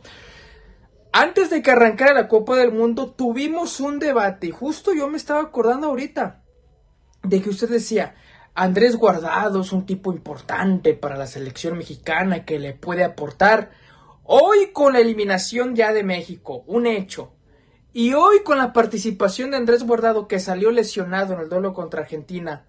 Antes 1.12 1.50
de 1.50 1.60
que 1.60 1.70
arrancara 1.70 2.14
la 2.14 2.26
Copa 2.26 2.56
del 2.56 2.72
Mundo 2.72 3.10
tuvimos 3.10 3.80
un 3.80 3.98
debate 3.98 4.46
y 4.46 4.50
justo 4.50 4.94
yo 4.94 5.08
me 5.08 5.18
estaba 5.18 5.42
acordando 5.42 5.88
ahorita 5.88 6.42
de 7.22 7.42
que 7.42 7.50
usted 7.50 7.68
decía, 7.68 8.14
Andrés 8.54 8.96
Guardado 8.96 9.60
es 9.60 9.72
un 9.72 9.84
tipo 9.84 10.10
importante 10.10 10.94
para 10.94 11.18
la 11.18 11.26
selección 11.26 11.76
mexicana 11.76 12.46
que 12.46 12.58
le 12.58 12.72
puede 12.72 13.04
aportar. 13.04 13.72
Hoy 14.24 14.72
con 14.72 14.94
la 14.94 15.00
eliminación 15.00 15.76
ya 15.76 15.92
de 15.92 16.02
México, 16.02 16.64
un 16.66 16.86
hecho. 16.86 17.34
Y 17.92 18.14
hoy 18.14 18.42
con 18.42 18.56
la 18.56 18.72
participación 18.72 19.50
de 19.50 19.58
Andrés 19.58 19.84
Guardado 19.84 20.26
que 20.28 20.40
salió 20.40 20.70
lesionado 20.70 21.34
en 21.34 21.40
el 21.40 21.50
duelo 21.50 21.74
contra 21.74 22.00
Argentina. 22.00 22.64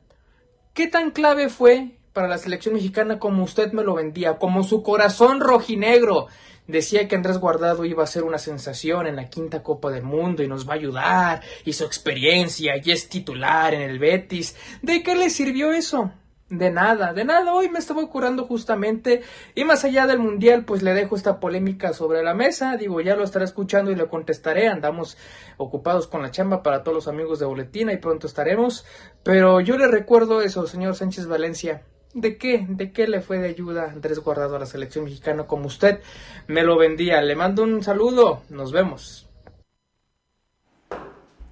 ¿Qué 0.74 0.88
tan 0.88 1.12
clave 1.12 1.48
fue 1.48 1.98
para 2.12 2.28
la 2.28 2.38
selección 2.38 2.74
mexicana 2.74 3.20
como 3.20 3.44
usted 3.44 3.72
me 3.72 3.84
lo 3.84 3.94
vendía, 3.94 4.38
como 4.38 4.64
su 4.64 4.84
corazón 4.84 5.39
rojinegro? 5.39 6.28
Decía 6.68 7.07
que 7.07 7.16
Andrés 7.16 7.38
Guardado 7.38 7.86
iba 7.86 8.03
a 8.03 8.07
ser 8.07 8.24
una 8.24 8.38
sensación 8.38 9.07
en 9.07 9.16
la 9.16 9.30
quinta 9.30 9.64
Copa 9.64 9.91
del 9.91 10.03
Mundo 10.03 10.43
y 10.43 10.47
nos 10.47 10.68
va 10.68 10.74
a 10.74 10.78
ayudar, 10.78 11.41
y 11.66 11.74
su 11.74 11.84
experiencia, 11.84 12.76
y 12.84 12.91
es 12.91 13.09
titular 13.09 13.74
en 13.74 13.82
el 13.82 13.99
Betis. 13.99 14.55
¿De 14.82 15.03
qué 15.03 15.16
le 15.16 15.30
sirvió 15.30 15.72
eso? 15.72 16.11
De 16.49 16.70
nada, 16.70 17.14
de 17.14 17.26
nada. 17.26 17.51
Hoy 17.51 17.70
me 17.70 17.80
estaba 17.80 18.05
curando 18.07 18.45
justamente. 18.45 19.24
Y 19.55 19.64
más 19.64 19.84
allá 19.86 20.05
del 20.05 20.20
mundial, 20.20 20.66
pues 20.66 20.84
le 20.84 20.93
dejo 20.93 21.16
esta 21.16 21.39
polémica 21.39 21.93
sobre 21.93 22.22
la 22.22 22.36
mesa. 22.36 22.78
Digo, 22.78 23.01
ya 23.01 23.16
lo 23.16 23.24
estaré 23.24 23.45
escuchando 23.45 23.89
y 23.89 23.95
le 23.95 24.07
contestaré. 24.07 24.68
Andamos 24.68 25.18
ocupados 25.57 26.05
con 26.05 26.22
la 26.22 26.30
chamba 26.30 26.61
para 26.61 26.84
todos 26.84 26.93
los 26.93 27.07
amigos 27.07 27.39
de 27.39 27.47
Boletina 27.47 27.91
y 27.91 27.97
pronto 27.97 28.28
estaremos. 28.28 28.86
Pero 29.24 29.61
yo 29.61 29.78
le 29.80 29.88
recuerdo 29.88 30.43
eso, 30.43 30.68
señor 30.68 30.95
Sánchez 30.95 31.26
Valencia. 31.26 31.82
¿De 32.14 32.38
qué? 32.38 32.66
¿De 32.70 32.91
qué 32.91 33.07
le 33.07 33.22
fue 33.22 33.39
de 33.39 33.49
ayuda 33.49 33.89
Andrés 33.91 34.20
Guardado 34.20 34.55
a 34.55 34.59
la 34.59 34.68
selección 34.68 35.05
mexicana 35.05 35.47
como 35.47 35.66
usted 35.66 35.99
me 36.47 36.61
lo 36.61 36.78
vendía? 36.78 37.22
Le 37.22 37.36
mando 37.36 37.64
un 37.64 37.82
saludo. 37.82 38.43
Nos 38.49 38.72
vemos. 38.72 39.28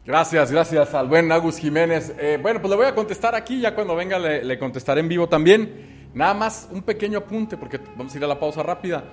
Gracias, 0.05 0.51
gracias 0.51 0.93
al 0.93 1.07
buen 1.07 1.31
Agus 1.31 1.57
Jiménez. 1.57 2.13
Eh, 2.19 2.37
bueno, 2.41 2.61
pues 2.61 2.69
le 2.69 2.75
voy 2.75 2.85
a 2.85 2.93
contestar 2.93 3.33
aquí, 3.33 3.61
ya 3.61 3.73
cuando 3.73 3.95
venga 3.95 4.19
le, 4.19 4.59
contestaré 4.59 5.01
en 5.01 5.07
vivo 5.07 5.27
también. 5.27 6.09
Nada 6.13 6.33
más 6.33 6.69
un 6.71 6.83
pequeño 6.83 7.19
apunte, 7.19 7.57
porque 7.57 7.79
vamos 7.95 8.13
a 8.13 8.17
ir 8.17 8.23
a 8.23 8.27
la 8.27 8.39
pausa 8.39 8.61
rápida. 8.61 9.03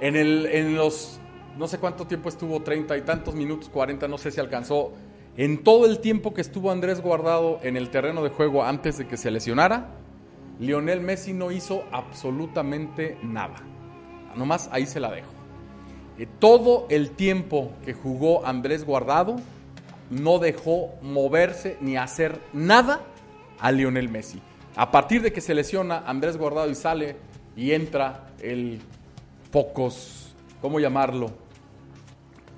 En, 0.00 0.14
el, 0.14 0.46
en 0.46 0.74
los, 0.74 1.20
no 1.56 1.68
sé 1.68 1.78
cuánto 1.78 2.06
tiempo 2.06 2.28
estuvo, 2.28 2.62
treinta 2.62 2.96
y 2.98 3.02
tantos 3.02 3.34
minutos, 3.34 3.70
cuarenta, 3.70 4.08
no 4.08 4.18
sé 4.18 4.30
si 4.30 4.40
alcanzó. 4.40 4.92
En 5.38 5.62
todo 5.62 5.86
el 5.86 6.00
tiempo 6.00 6.34
que 6.34 6.40
estuvo 6.40 6.70
Andrés 6.70 7.00
guardado 7.00 7.60
en 7.62 7.76
el 7.76 7.90
terreno 7.90 8.22
de 8.22 8.30
juego 8.30 8.64
antes 8.64 8.98
de 8.98 9.06
que 9.06 9.18
se 9.18 9.30
lesionara, 9.30 9.90
Lionel 10.58 11.00
Messi 11.00 11.32
no 11.32 11.52
hizo 11.52 11.84
absolutamente 11.92 13.18
nada. 13.22 13.56
Nomás 14.34 14.68
ahí 14.72 14.86
se 14.86 15.00
la 15.00 15.10
dejo. 15.10 15.30
Eh, 16.18 16.26
todo 16.38 16.86
el 16.88 17.10
tiempo 17.10 17.72
que 17.84 17.92
jugó 17.92 18.46
Andrés 18.46 18.84
Guardado 18.84 19.36
no 20.10 20.38
dejó 20.38 20.94
moverse 21.02 21.76
ni 21.80 21.96
hacer 21.96 22.40
nada 22.52 23.00
a 23.58 23.72
Lionel 23.72 24.08
Messi. 24.08 24.40
A 24.76 24.90
partir 24.90 25.22
de 25.22 25.32
que 25.32 25.40
se 25.40 25.54
lesiona 25.54 26.04
Andrés 26.06 26.36
Guardado 26.36 26.70
y 26.70 26.74
sale 26.74 27.16
y 27.56 27.72
entra 27.72 28.28
el 28.40 28.80
pocos, 29.50 30.34
¿cómo 30.60 30.80
llamarlo? 30.80 31.30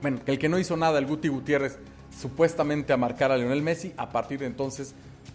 Bueno, 0.02 0.18
el 0.26 0.38
que 0.38 0.48
no 0.48 0.58
hizo 0.58 0.76
nada, 0.76 0.98
el 0.98 1.06
Guti 1.06 1.28
Gutiérrez, 1.28 1.78
supuestamente 2.16 2.92
a 2.92 2.96
marcar 2.96 3.32
a 3.32 3.36
Lionel 3.36 3.62
Messi, 3.62 3.92
a 3.96 4.08
partir 4.10 4.40
de 4.40 4.46
entonces 4.46 4.94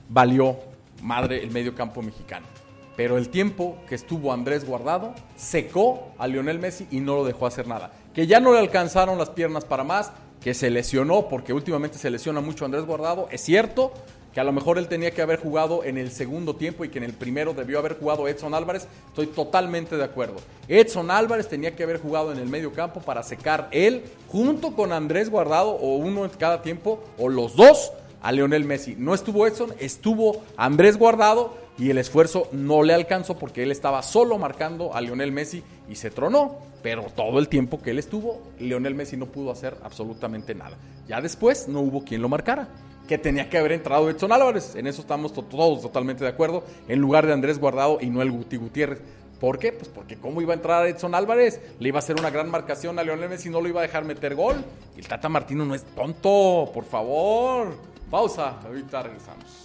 valió 0.10 0.58
madre 1.04 1.44
el 1.44 1.52
medio 1.52 1.76
campo 1.76 2.02
mexicano. 2.02 2.48
Pero 2.96 3.18
el 3.18 3.30
tiempo 3.30 3.78
que 3.88 3.96
estuvo 3.96 4.34
Andrés 4.34 4.66
guardado 4.66 5.14
secó 5.36 6.12
a 6.18 6.28
Lionel 6.28 6.60
Messi 6.60 6.88
y 6.92 7.00
no 7.00 7.16
lo 7.16 7.26
dejó 7.26 7.46
hacer 7.46 7.68
nada. 7.68 7.92
Que 8.14 8.28
ya 8.28 8.40
no 8.40 8.54
le 8.54 8.60
alcanzaron 8.60 9.18
las 9.18 9.32
piernas 9.32 9.66
para 9.66 9.84
más, 9.84 10.12
que 10.42 10.54
se 10.54 10.70
lesionó, 10.70 11.28
porque 11.28 11.54
últimamente 11.54 11.98
se 11.98 12.10
lesiona 12.10 12.42
mucho 12.42 12.66
Andrés 12.66 12.86
Guardado. 12.86 13.28
Es 13.32 13.42
cierto 13.42 13.94
que 14.34 14.40
a 14.40 14.44
lo 14.44 14.52
mejor 14.52 14.78
él 14.78 14.88
tenía 14.88 15.12
que 15.12 15.22
haber 15.22 15.40
jugado 15.40 15.84
en 15.84 15.98
el 15.98 16.12
segundo 16.12 16.56
tiempo 16.56 16.84
y 16.84 16.90
que 16.90 16.98
en 16.98 17.06
el 17.06 17.14
primero 17.14 17.54
debió 17.54 17.80
haber 17.80 17.98
jugado 17.98 18.28
Edson 18.28 18.54
Álvarez. 18.54 18.88
Estoy 19.08 19.28
totalmente 19.28 19.96
de 19.96 20.04
acuerdo. 20.04 20.36
Edson 20.68 21.12
Álvarez 21.12 21.48
tenía 21.48 21.76
que 21.76 21.84
haber 21.84 22.00
jugado 22.00 22.32
en 22.32 22.40
el 22.40 22.50
medio 22.50 22.74
campo 22.74 23.00
para 23.00 23.24
secar 23.24 23.70
él, 23.72 24.04
junto 24.28 24.76
con 24.76 24.92
Andrés 24.92 25.30
Guardado, 25.30 25.72
o 25.72 25.96
uno 25.96 26.26
en 26.26 26.32
cada 26.32 26.62
tiempo, 26.62 27.04
o 27.18 27.30
los 27.30 27.56
dos, 27.56 27.94
a 28.24 28.32
Lionel 28.32 28.66
Messi. 28.66 28.96
No 28.98 29.14
estuvo 29.14 29.46
Edson, 29.46 29.74
estuvo 29.80 30.42
Andrés 30.58 30.98
Guardado 30.98 31.54
y 31.78 31.90
el 31.90 31.98
esfuerzo 31.98 32.48
no 32.52 32.84
le 32.84 32.94
alcanzó 32.94 33.38
porque 33.38 33.64
él 33.64 33.72
estaba 33.72 34.02
solo 34.02 34.38
marcando 34.38 34.96
a 34.96 35.02
Lionel 35.02 35.32
Messi 35.32 35.64
y 35.90 35.96
se 35.96 36.10
tronó. 36.10 36.58
Pero 36.82 37.04
todo 37.16 37.40
el 37.40 37.48
tiempo 37.48 37.82
que 37.82 37.92
él 37.92 38.00
estuvo, 38.00 38.42
Lionel 38.60 38.96
Messi 38.96 39.16
no 39.16 39.28
pudo 39.28 39.52
hacer 39.52 39.78
absolutamente 39.84 40.54
nada. 40.54 40.76
Ya 41.08 41.22
después 41.22 41.68
no 41.68 41.80
hubo 41.80 42.04
quien 42.04 42.22
lo 42.22 42.30
marcara. 42.30 42.68
Que 43.08 43.18
tenía 43.18 43.50
que 43.50 43.58
haber 43.58 43.74
entrado 43.74 44.10
Edson 44.10 44.32
Álvarez. 44.32 44.76
En 44.76 44.88
eso 44.88 45.02
estamos 45.02 45.34
todos 45.34 45.82
totalmente 45.82 46.24
de 46.24 46.30
acuerdo. 46.30 46.64
En 46.88 47.00
lugar 47.00 47.26
de 47.26 47.34
Andrés 47.34 47.60
Guardado 47.60 48.00
y 48.02 48.08
no 48.08 48.22
el 48.22 48.32
Guti 48.32 48.58
Gutiérrez. 48.58 49.02
¿Por 49.40 49.60
qué? 49.60 49.74
Pues 49.74 49.90
porque 49.90 50.16
cómo 50.16 50.42
iba 50.42 50.54
a 50.54 50.56
entrar 50.56 50.88
Edson 50.88 51.16
Álvarez, 51.16 51.60
le 51.80 51.90
iba 51.90 51.98
a 51.98 52.00
hacer 52.00 52.18
una 52.18 52.30
gran 52.30 52.50
marcación 52.50 52.98
a 52.98 53.04
Lionel 53.04 53.30
Messi 53.30 53.50
y 53.50 53.52
no 53.52 53.60
lo 53.60 53.68
iba 53.68 53.82
a 53.82 53.84
dejar 53.84 54.06
meter 54.06 54.36
gol. 54.36 54.64
Y 54.96 55.02
el 55.02 55.08
Tata 55.08 55.28
Martino 55.28 55.66
no 55.66 55.76
es 55.76 55.84
tonto, 55.84 56.72
por 56.74 56.86
favor. 56.86 57.93
Pausa, 58.14 58.60
ahorita 58.64 59.02
regresamos. 59.02 59.64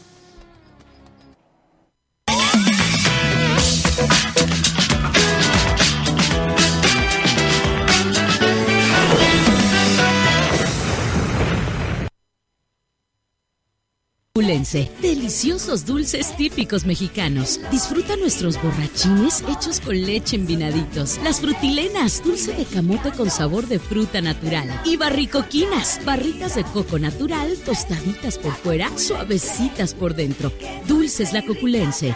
Deliciosos 15.01 15.85
dulces 15.85 16.37
típicos 16.37 16.87
mexicanos. 16.87 17.61
Disfruta 17.73 18.15
nuestros 18.17 18.61
borrachines 18.63 19.43
hechos 19.49 19.81
con 19.81 20.01
leche 20.01 20.37
en 20.37 20.47
vinaditos. 20.47 21.19
Las 21.25 21.41
frutilenas, 21.41 22.23
dulce 22.23 22.53
de 22.53 22.65
camote 22.65 23.11
con 23.11 23.31
sabor 23.31 23.67
de 23.67 23.81
fruta 23.81 24.21
natural. 24.21 24.69
Y 24.85 24.97
barricoquinas, 24.97 26.01
barritas 26.05 26.55
de 26.55 26.63
coco 26.65 26.99
natural, 27.01 27.57
tostaditas 27.65 28.39
por 28.39 28.53
fuera, 28.53 28.97
suavecitas 28.97 29.95
por 29.95 30.15
dentro. 30.15 30.53
Dulces 30.87 31.33
la 31.33 31.45
coculense. 31.45 32.15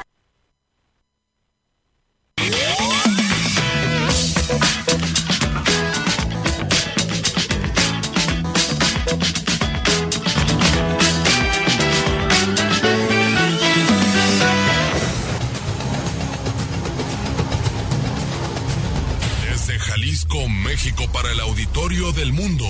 Auditorio 21.63 22.11
del 22.11 22.33
mundo. 22.33 22.67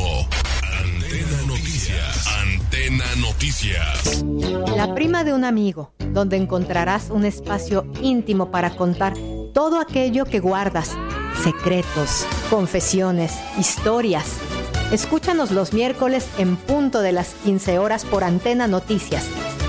Antena 0.84 1.42
Noticias. 1.46 2.26
Antena 2.42 3.04
Noticias. 3.16 4.22
La 4.76 4.94
prima 4.94 5.24
de 5.24 5.32
un 5.32 5.44
amigo, 5.44 5.94
donde 6.12 6.36
encontrarás 6.36 7.08
un 7.08 7.24
espacio 7.24 7.90
íntimo 8.02 8.50
para 8.50 8.76
contar 8.76 9.14
todo 9.54 9.80
aquello 9.80 10.26
que 10.26 10.40
guardas, 10.40 10.90
secretos, 11.42 12.26
confesiones, 12.50 13.32
historias. 13.58 14.26
Escúchanos 14.92 15.52
los 15.52 15.72
miércoles 15.72 16.26
en 16.36 16.56
punto 16.56 17.00
de 17.00 17.12
las 17.12 17.28
15 17.44 17.78
horas 17.78 18.04
por 18.04 18.24
Antena 18.24 18.66
Noticias. 18.66 19.26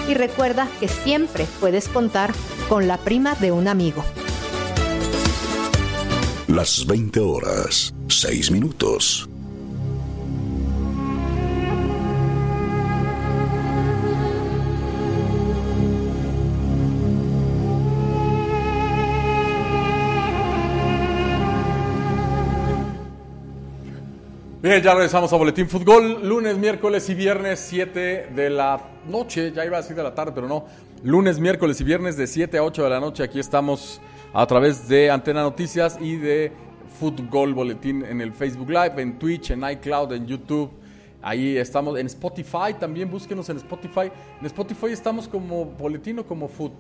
Y 0.10 0.16
recuerda 0.16 0.68
que 0.82 0.90
siempre 0.90 1.48
puedes 1.62 1.88
contar 1.88 2.34
con 2.68 2.90
la 2.90 2.98
prima 2.98 3.36
de 3.36 3.54
un 3.54 3.70
amigo. 3.70 4.04
Las 6.48 6.86
20 6.86 7.20
horas, 7.22 7.94
6 8.22 8.52
minutos. 8.52 9.30
Bien, 24.64 24.82
ya 24.82 24.94
regresamos 24.94 25.34
a 25.34 25.36
Boletín 25.36 25.68
Fútbol. 25.68 26.26
Lunes, 26.26 26.58
miércoles 26.58 27.10
y 27.10 27.14
viernes, 27.14 27.60
7 27.68 28.30
de 28.34 28.50
la 28.50 28.82
noche. 29.10 29.52
Ya 29.52 29.66
iba 29.66 29.78
a 29.78 29.82
decir 29.82 29.94
de 29.94 30.04
la 30.04 30.16
tarde, 30.16 30.32
pero 30.34 30.48
no. 30.48 30.68
Lunes, 31.04 31.38
miércoles 31.38 31.82
y 31.82 31.84
viernes 31.84 32.16
de 32.16 32.28
7 32.28 32.60
a 32.60 32.64
8 32.64 32.86
de 32.86 32.90
la 32.90 33.02
noche. 33.02 33.24
Aquí 33.24 33.40
estamos 33.40 34.00
a 34.34 34.48
través 34.48 34.88
de 34.88 35.12
Antena 35.12 35.42
Noticias 35.42 35.98
y 36.00 36.16
de 36.16 36.54
Fútbol 37.04 37.54
Boletín 37.54 38.06
en 38.06 38.22
el 38.22 38.32
Facebook 38.32 38.70
Live, 38.70 38.94
en 38.96 39.20
Twitch, 39.20 39.52
en 39.52 39.62
iCloud, 39.70 40.14
en 40.14 40.26
YouTube. 40.26 40.72
Ahí 41.22 41.58
estamos 41.58 42.00
en 42.00 42.06
Spotify. 42.06 42.74
También 42.80 43.12
búsquenos 43.12 43.50
en 43.50 43.58
Spotify. 43.58 44.10
En 44.40 44.46
Spotify 44.46 44.86
estamos 44.94 45.28
como 45.28 45.66
Boletín 45.66 46.20
o 46.20 46.26
como 46.26 46.48
Foot 46.48 46.72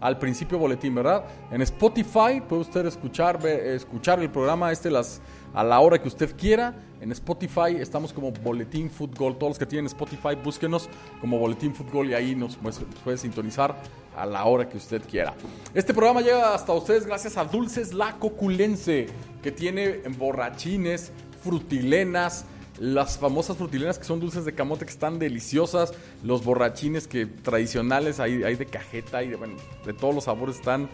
al 0.00 0.16
principio 0.18 0.58
boletín, 0.58 0.94
¿verdad? 0.94 1.24
En 1.50 1.60
Spotify 1.62 2.40
puede 2.48 2.62
usted 2.62 2.86
escuchar, 2.86 3.44
escuchar 3.44 4.20
el 4.20 4.30
programa 4.30 4.70
este 4.70 4.92
las, 4.92 5.20
a 5.54 5.62
la 5.64 5.80
hora 5.80 6.00
que 6.00 6.08
usted 6.08 6.36
quiera. 6.36 6.74
En 7.00 7.12
Spotify 7.12 7.76
estamos 7.78 8.12
como 8.12 8.32
Boletín 8.32 8.90
Fútbol. 8.90 9.38
Todos 9.38 9.50
los 9.50 9.58
que 9.58 9.66
tienen 9.66 9.86
Spotify, 9.86 10.34
búsquenos 10.42 10.88
como 11.20 11.38
Boletín 11.38 11.74
Fútbol 11.74 12.10
y 12.10 12.14
ahí 12.14 12.34
nos 12.34 12.56
puede, 13.02 13.16
sintonizar 13.16 13.76
a 14.16 14.26
la 14.26 14.44
hora 14.44 14.68
que 14.68 14.76
usted 14.76 15.02
quiera. 15.08 15.34
Este 15.72 15.94
programa 15.94 16.20
llega 16.20 16.54
hasta 16.54 16.72
ustedes 16.72 17.06
gracias 17.06 17.36
a 17.36 17.44
Dulces 17.44 17.94
La 17.94 18.18
Coculense, 18.18 19.06
que 19.42 19.52
tiene 19.52 20.02
borrachines, 20.18 21.12
frutilenas, 21.42 22.44
las 22.78 23.18
famosas 23.18 23.56
frutilenas 23.56 23.98
que 23.98 24.04
son 24.04 24.20
dulces 24.20 24.44
de 24.44 24.54
camote 24.54 24.84
que 24.84 24.90
están 24.90 25.18
deliciosas, 25.18 25.92
los 26.22 26.44
borrachines 26.44 27.06
que 27.06 27.26
tradicionales 27.26 28.20
hay, 28.20 28.38
de 28.56 28.66
cajeta 28.66 29.22
y 29.22 29.28
de, 29.28 29.36
bueno, 29.36 29.54
de 29.86 29.92
todos 29.92 30.14
los 30.14 30.24
sabores 30.24 30.56
están 30.56 30.88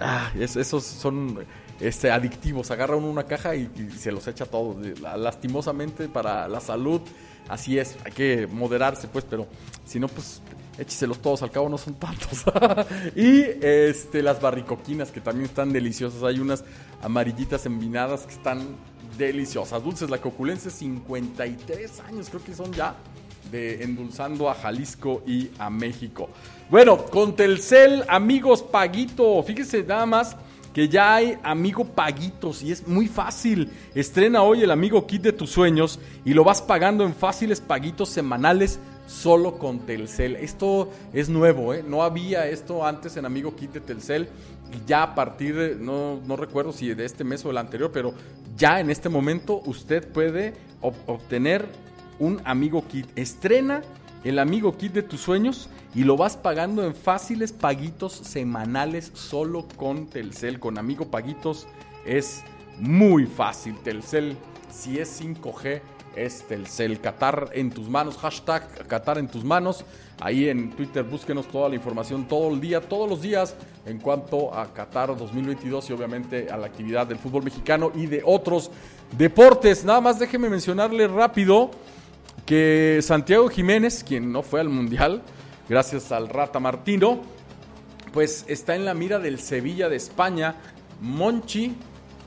ah, 0.00 0.32
es- 0.38 0.56
esos 0.56 0.84
son 0.84 1.38
este 1.80 2.10
adictivos, 2.10 2.70
agarra 2.70 2.96
uno 2.96 3.08
una 3.08 3.24
caja 3.24 3.54
y, 3.54 3.70
se 3.98 4.12
los 4.12 4.26
echa 4.26 4.44
todos, 4.46 4.76
La- 5.00 5.16
lastimosamente 5.16 6.08
para 6.08 6.48
la 6.48 6.60
salud, 6.60 7.00
así 7.48 7.78
es, 7.78 7.96
hay 8.04 8.12
que 8.12 8.46
moderarse 8.46 9.08
pues, 9.08 9.24
pero 9.28 9.46
si 9.84 9.98
no 10.00 10.08
pues 10.08 10.42
écheselos 10.78 11.20
todos, 11.20 11.42
al 11.42 11.50
cabo 11.50 11.68
no 11.68 11.76
son 11.78 11.94
tantos. 11.94 12.44
y 13.16 13.42
este 13.62 14.22
las 14.22 14.40
barricoquinas 14.40 15.10
que 15.10 15.20
también 15.20 15.46
están 15.46 15.72
deliciosas, 15.72 16.22
hay 16.22 16.38
unas 16.40 16.64
amarillitas 17.02 17.66
envinadas 17.66 18.22
que 18.22 18.32
están 18.32 18.76
deliciosas. 19.16 19.82
Dulces 19.82 20.10
La 20.10 20.18
Coculense, 20.18 20.70
53 20.70 22.00
años 22.00 22.28
creo 22.28 22.42
que 22.42 22.54
son 22.54 22.72
ya 22.72 22.94
de 23.50 23.82
endulzando 23.82 24.48
a 24.48 24.54
Jalisco 24.54 25.22
y 25.26 25.50
a 25.58 25.70
México. 25.70 26.28
Bueno, 26.70 27.04
con 27.06 27.34
Telcel, 27.34 28.04
amigos 28.08 28.62
Paguito, 28.62 29.42
fíjese 29.42 29.82
nada 29.82 30.06
más 30.06 30.36
que 30.72 30.88
ya 30.88 31.16
hay 31.16 31.36
amigo 31.42 31.84
Paguitos 31.84 32.62
y 32.62 32.72
es 32.72 32.86
muy 32.86 33.08
fácil. 33.08 33.70
Estrena 33.94 34.42
hoy 34.42 34.62
el 34.62 34.70
amigo 34.70 35.06
kit 35.06 35.22
de 35.22 35.32
tus 35.32 35.50
sueños 35.50 35.98
y 36.24 36.32
lo 36.32 36.44
vas 36.44 36.62
pagando 36.62 37.04
en 37.04 37.14
fáciles 37.14 37.60
paguitos 37.60 38.08
semanales 38.08 38.78
solo 39.10 39.58
con 39.58 39.80
Telcel. 39.80 40.36
Esto 40.36 40.88
es 41.12 41.28
nuevo, 41.28 41.74
¿eh? 41.74 41.84
No 41.86 42.02
había 42.02 42.46
esto 42.48 42.86
antes 42.86 43.16
en 43.16 43.26
Amigo 43.26 43.56
Kit 43.56 43.72
de 43.72 43.80
Telcel. 43.80 44.28
Ya 44.86 45.02
a 45.02 45.14
partir 45.16 45.56
de, 45.56 45.74
no, 45.74 46.20
no 46.26 46.36
recuerdo 46.36 46.72
si 46.72 46.94
de 46.94 47.04
este 47.04 47.24
mes 47.24 47.44
o 47.44 47.50
el 47.50 47.58
anterior, 47.58 47.90
pero 47.92 48.14
ya 48.56 48.78
en 48.78 48.88
este 48.88 49.08
momento 49.08 49.62
usted 49.66 50.06
puede 50.06 50.54
ob- 50.80 50.94
obtener 51.06 51.66
un 52.20 52.40
Amigo 52.44 52.86
Kit. 52.86 53.06
Estrena 53.16 53.82
el 54.22 54.38
Amigo 54.38 54.76
Kit 54.76 54.92
de 54.92 55.02
tus 55.02 55.20
sueños 55.20 55.68
y 55.92 56.04
lo 56.04 56.16
vas 56.16 56.36
pagando 56.36 56.84
en 56.84 56.94
fáciles 56.94 57.52
paguitos 57.52 58.12
semanales 58.12 59.10
solo 59.14 59.66
con 59.76 60.06
Telcel. 60.06 60.60
Con 60.60 60.78
Amigo 60.78 61.06
Paguitos 61.10 61.66
es 62.06 62.42
muy 62.78 63.26
fácil. 63.26 63.74
Telcel, 63.82 64.36
si 64.72 64.98
es 65.00 65.20
5G, 65.20 65.80
es 66.16 66.42
Telcel. 66.42 67.00
Qatar 67.00 67.50
en 67.52 67.70
tus 67.70 67.88
manos, 67.88 68.16
hashtag 68.18 68.86
Qatar 68.86 69.18
en 69.18 69.28
tus 69.28 69.44
manos. 69.44 69.84
Ahí 70.20 70.48
en 70.48 70.70
Twitter 70.70 71.02
búsquenos 71.02 71.46
toda 71.46 71.68
la 71.68 71.76
información 71.76 72.28
todo 72.28 72.52
el 72.52 72.60
día, 72.60 72.80
todos 72.80 73.08
los 73.08 73.22
días 73.22 73.54
en 73.86 73.98
cuanto 73.98 74.54
a 74.54 74.72
Qatar 74.72 75.16
2022 75.16 75.90
y 75.90 75.92
obviamente 75.92 76.50
a 76.50 76.56
la 76.56 76.66
actividad 76.66 77.06
del 77.06 77.18
fútbol 77.18 77.44
mexicano 77.44 77.90
y 77.94 78.06
de 78.06 78.22
otros 78.24 78.70
deportes. 79.16 79.84
Nada 79.84 80.00
más 80.00 80.18
déjeme 80.18 80.50
mencionarle 80.50 81.08
rápido 81.08 81.70
que 82.44 83.00
Santiago 83.02 83.48
Jiménez, 83.48 84.04
quien 84.04 84.32
no 84.32 84.42
fue 84.42 84.60
al 84.60 84.68
Mundial, 84.68 85.22
gracias 85.68 86.12
al 86.12 86.28
Rata 86.28 86.60
Martino, 86.60 87.20
pues 88.12 88.44
está 88.48 88.74
en 88.74 88.84
la 88.84 88.92
mira 88.92 89.18
del 89.18 89.38
Sevilla 89.38 89.88
de 89.88 89.96
España. 89.96 90.56
Monchi 91.00 91.74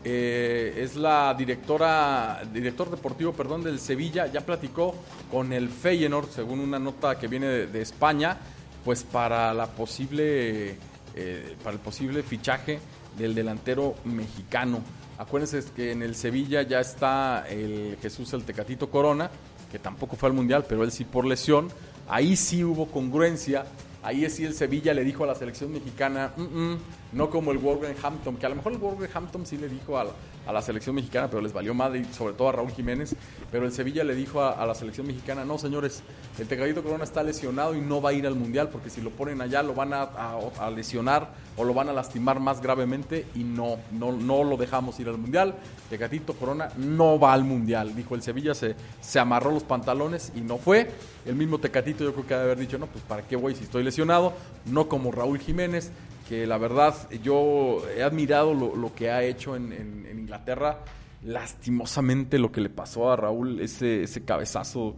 eh, 0.03 0.73
es 0.77 0.95
la 0.95 1.33
directora, 1.33 2.43
director 2.51 2.91
deportivo, 2.91 3.33
perdón, 3.33 3.63
del 3.63 3.79
Sevilla. 3.79 4.27
Ya 4.27 4.41
platicó 4.41 4.95
con 5.31 5.53
el 5.53 5.69
Feyenoord, 5.69 6.29
según 6.29 6.59
una 6.59 6.79
nota 6.79 7.17
que 7.17 7.27
viene 7.27 7.47
de, 7.47 7.81
España, 7.81 8.37
pues 8.83 9.03
para 9.03 9.53
la 9.53 9.67
posible, 9.67 10.77
eh, 11.15 11.55
para 11.63 11.75
el 11.75 11.79
posible 11.79 12.21
fichaje 12.23 12.79
del 13.17 13.33
delantero 13.33 13.95
mexicano. 14.05 14.81
Acuérdense 15.17 15.63
que 15.75 15.91
en 15.91 16.01
el 16.01 16.15
Sevilla 16.15 16.63
ya 16.63 16.79
está 16.79 17.45
el 17.47 17.97
Jesús 18.01 18.33
el 18.33 18.43
Tecatito 18.43 18.89
Corona, 18.89 19.29
que 19.71 19.79
tampoco 19.79 20.15
fue 20.15 20.29
al 20.29 20.35
Mundial, 20.35 20.65
pero 20.67 20.83
él 20.83 20.91
sí 20.91 21.05
por 21.05 21.25
lesión. 21.25 21.69
Ahí 22.09 22.35
sí 22.35 22.63
hubo 22.63 22.87
congruencia. 22.87 23.65
Ahí 24.01 24.29
sí 24.29 24.43
el 24.43 24.53
Sevilla 24.53 24.93
le 24.93 25.03
dijo 25.03 25.23
a 25.23 25.27
la 25.27 25.35
selección 25.35 25.71
mexicana, 25.71 26.33
"Mm, 26.35 26.41
mm", 26.41 26.77
no 27.13 27.29
como 27.29 27.51
el 27.51 27.57
Wolverhampton, 27.57 28.37
que 28.37 28.45
a 28.45 28.49
lo 28.49 28.55
mejor 28.55 28.73
el 28.73 28.79
Wolverhampton 28.79 29.45
sí 29.45 29.57
le 29.57 29.69
dijo 29.69 29.97
a 29.97 30.05
la, 30.05 30.11
a 30.47 30.53
la 30.53 30.61
selección 30.61 30.95
mexicana, 30.95 31.27
pero 31.27 31.41
les 31.41 31.53
valió 31.53 31.73
madre, 31.73 31.99
y 31.99 32.13
sobre 32.13 32.33
todo 32.33 32.49
a 32.49 32.51
Raúl 32.53 32.71
Jiménez. 32.71 33.15
Pero 33.51 33.65
el 33.65 33.71
Sevilla 33.71 34.03
le 34.03 34.15
dijo 34.15 34.41
a, 34.43 34.65
la 34.65 34.75
selección 34.75 35.07
mexicana, 35.07 35.45
no 35.45 35.57
señores, 35.57 36.03
el 36.39 36.47
Tecadito 36.47 36.83
Corona 36.83 37.03
está 37.03 37.23
lesionado 37.23 37.75
y 37.75 37.81
no 37.81 38.01
va 38.01 38.11
a 38.11 38.13
ir 38.13 38.25
al 38.27 38.35
Mundial, 38.35 38.69
porque 38.69 38.89
si 38.89 39.01
lo 39.01 39.11
ponen 39.11 39.41
allá 39.41 39.63
lo 39.63 39.73
van 39.73 39.93
a 39.93 40.69
lesionar 40.75 41.29
o 41.55 41.63
lo 41.63 41.73
van 41.73 41.89
a 41.89 41.93
lastimar 41.93 42.39
más 42.39 42.61
gravemente 42.61 43.25
y 43.35 43.43
no, 43.43 43.77
no, 43.91 44.11
no 44.11 44.43
lo 44.43 44.57
dejamos 44.57 44.99
ir 44.99 45.07
al 45.07 45.17
Mundial. 45.17 45.55
Tecatito 45.89 46.33
Corona 46.33 46.69
no 46.77 47.19
va 47.19 47.33
al 47.33 47.43
Mundial, 47.43 47.95
dijo 47.95 48.15
el 48.15 48.23
Sevilla, 48.23 48.53
se, 48.53 48.75
se 49.01 49.19
amarró 49.19 49.51
los 49.51 49.63
pantalones 49.63 50.31
y 50.35 50.41
no 50.41 50.57
fue. 50.57 50.89
El 51.25 51.35
mismo 51.35 51.59
Tecatito 51.59 52.03
yo 52.03 52.13
creo 52.13 52.27
que 52.27 52.33
debe 52.33 52.45
haber 52.45 52.59
dicho, 52.59 52.77
no, 52.77 52.87
pues 52.87 53.03
para 53.03 53.21
qué 53.23 53.35
voy 53.35 53.55
si 53.55 53.63
estoy 53.63 53.83
lesionado, 53.83 54.33
no 54.65 54.87
como 54.87 55.11
Raúl 55.11 55.39
Jiménez, 55.39 55.91
que 56.27 56.47
la 56.47 56.57
verdad 56.57 56.95
yo 57.23 57.81
he 57.95 58.03
admirado 58.03 58.53
lo, 58.53 58.75
lo 58.75 58.93
que 58.93 59.11
ha 59.11 59.23
hecho 59.23 59.55
en, 59.55 60.07
Inglaterra, 60.13 60.79
lastimosamente 61.23 62.39
lo 62.39 62.51
que 62.51 62.61
le 62.61 62.69
pasó 62.69 63.11
a 63.11 63.15
Raúl, 63.15 63.59
ese, 63.59 64.03
ese 64.03 64.23
cabezazo, 64.23 64.95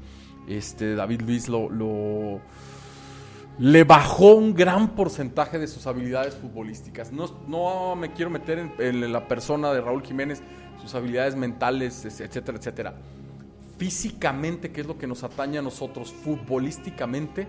este 0.48 0.96
David 0.96 1.22
Luis 1.22 1.50
lo- 1.50 1.70
lo 1.70 2.40
le 3.58 3.84
bajó 3.86 4.36
un 4.36 4.54
gran 4.54 4.90
porcentaje 4.96 5.58
de 5.58 5.68
sus 5.68 5.88
habilidades 5.88 6.36
futbolísticas. 6.36 7.12
No, 7.14 7.26
no 7.48 7.96
me 7.96 8.12
quiero 8.12 8.30
meter 8.30 8.70
en, 8.80 9.12
la 9.14 9.28
persona 9.30 9.72
de 9.72 9.80
Raúl 9.82 10.04
Jiménez, 10.04 10.42
sus 10.82 10.94
habilidades 10.94 11.36
mentales, 11.36 12.04
es- 12.06 12.20
etcétera, 12.20 12.58
etcétera. 12.58 12.96
Físicamente, 13.78 14.72
que 14.72 14.82
es 14.82 14.88
lo 14.88 14.98
que 14.98 15.08
nos 15.08 15.24
atañe 15.24 15.58
a 15.58 15.62
nosotros, 15.62 16.12
futbolísticamente, 16.14 17.48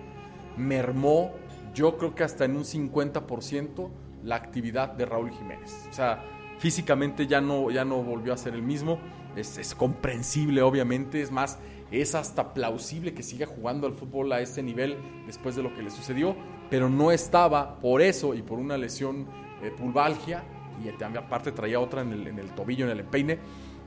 mermó, 0.57 1.33
yo 1.77 1.99
creo 1.99 2.14
que 2.14 2.24
hasta 2.24 2.47
en 2.47 2.57
un 2.57 2.64
50% 2.64 3.91
la 4.24 4.37
actividad 4.37 4.93
de 4.93 5.05
Raúl 5.05 5.31
Jiménez. 5.31 5.87
O 5.91 5.93
sea, 5.93 6.24
físicamente 6.59 7.27
ya 7.27 7.43
no, 7.43 7.70
ya 7.70 7.85
no 7.85 8.03
volvió 8.03 8.33
a 8.33 8.39
ser 8.39 8.55
el 8.55 8.62
mismo. 8.62 8.99
Es, 9.37 9.74
comprensible, 9.74 10.62
obviamente. 10.62 11.20
Es 11.20 11.31
más, 11.31 11.59
es 11.91 12.14
hasta 12.14 12.55
plausible 12.55 13.12
que 13.12 13.22
siga 13.22 13.47
jugando 13.47 13.87
al 13.87 13.93
fútbol 13.93 14.33
a 14.33 14.41
ese 14.41 14.62
nivel 14.62 14.97
después 15.27 15.55
de 15.55 15.62
lo 15.62 15.74
que 15.74 15.83
le 15.83 15.91
sucedió. 15.91 16.35
Pero 16.70 16.89
no 16.89 17.12
estaba 17.12 17.79
por 17.79 18.01
eso 18.01 18.35
y 18.35 18.41
por 18.41 18.59
una 18.59 18.79
lesión 18.79 19.27
eh, 19.62 19.70
pulvalgia. 19.70 20.45
Y 20.83 20.89
también 20.97 21.24
aparte 21.24 21.53
traía 21.53 21.79
otra 21.79 22.01
en 22.01 22.12
el, 22.12 22.27
en 22.27 22.39
el 22.39 22.55
tobillo, 22.55 22.87
en 22.87 22.93
el 22.93 23.01
empeine. 23.01 23.39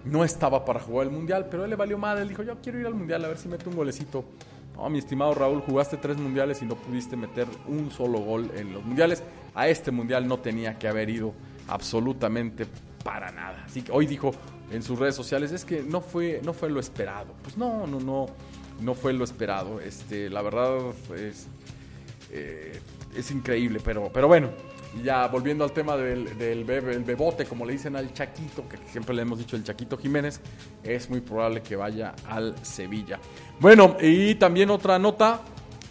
no 0.05 0.23
estaba 0.23 0.63
para 0.63 0.79
jugar 0.79 1.07
el 1.07 1.13
mundial, 1.13 1.47
pero 1.49 1.63
él 1.63 1.71
le 1.71 1.75
valió 1.75 1.97
madre. 1.97 2.21
Él 2.21 2.29
dijo: 2.29 2.43
Yo 2.43 2.61
quiero 2.61 2.79
ir 2.79 2.85
al 2.85 2.93
mundial 2.93 3.25
a 3.25 3.29
ver 3.29 3.39
si 3.39 3.47
meto 3.47 3.67
un 3.67 3.75
golecito. 3.75 4.25
No, 4.79 4.89
mi 4.89 4.99
estimado 4.99 5.33
Raúl, 5.33 5.59
jugaste 5.59 5.97
tres 5.97 6.17
mundiales 6.17 6.61
y 6.61 6.65
no 6.65 6.75
pudiste 6.75 7.17
meter 7.17 7.47
un 7.67 7.91
solo 7.91 8.19
gol 8.19 8.49
en 8.55 8.71
los 8.71 8.85
mundiales. 8.85 9.21
A 9.53 9.67
este 9.67 9.91
mundial 9.91 10.25
no 10.25 10.39
tenía 10.39 10.79
que 10.79 10.87
haber 10.87 11.09
ido 11.09 11.33
absolutamente 11.67 12.65
para 13.03 13.29
nada. 13.29 13.63
Así 13.65 13.81
que 13.81 13.91
hoy 13.91 14.07
dijo 14.07 14.31
en 14.71 14.81
sus 14.81 14.97
redes 14.97 15.15
sociales, 15.15 15.51
es 15.51 15.65
que 15.65 15.83
no 15.83 15.99
fue, 15.99 16.39
no 16.45 16.53
fue 16.53 16.69
lo 16.69 16.79
esperado. 16.79 17.33
Pues 17.43 17.57
no, 17.57 17.85
no, 17.87 17.99
no, 17.99 18.27
no 18.79 18.93
fue 18.93 19.11
lo 19.11 19.25
esperado. 19.25 19.81
Este, 19.81 20.29
la 20.29 20.41
verdad 20.41 20.77
es, 21.17 21.47
eh, 22.31 22.79
es 23.13 23.31
increíble, 23.31 23.81
pero, 23.83 24.09
pero 24.13 24.29
bueno, 24.29 24.49
ya 25.03 25.27
volviendo 25.27 25.63
al 25.63 25.71
tema 25.71 25.95
del, 25.95 26.63
bebote, 26.63 27.45
como 27.45 27.65
le 27.65 27.73
dicen 27.73 27.95
al 27.95 28.13
Chaquito, 28.13 28.67
que 28.67 28.77
siempre 28.91 29.15
le 29.15 29.21
hemos 29.21 29.37
dicho 29.37 29.55
el 29.55 29.63
Chaquito 29.63 29.97
Jiménez, 29.97 30.41
es 30.83 31.09
muy 31.09 31.21
probable 31.21 31.61
que 31.61 31.75
vaya 31.75 32.15
al 32.27 32.55
Sevilla. 32.65 33.19
Bueno, 33.59 33.97
y 34.01 34.35
también 34.35 34.69
otra 34.69 34.97
nota, 34.97 35.41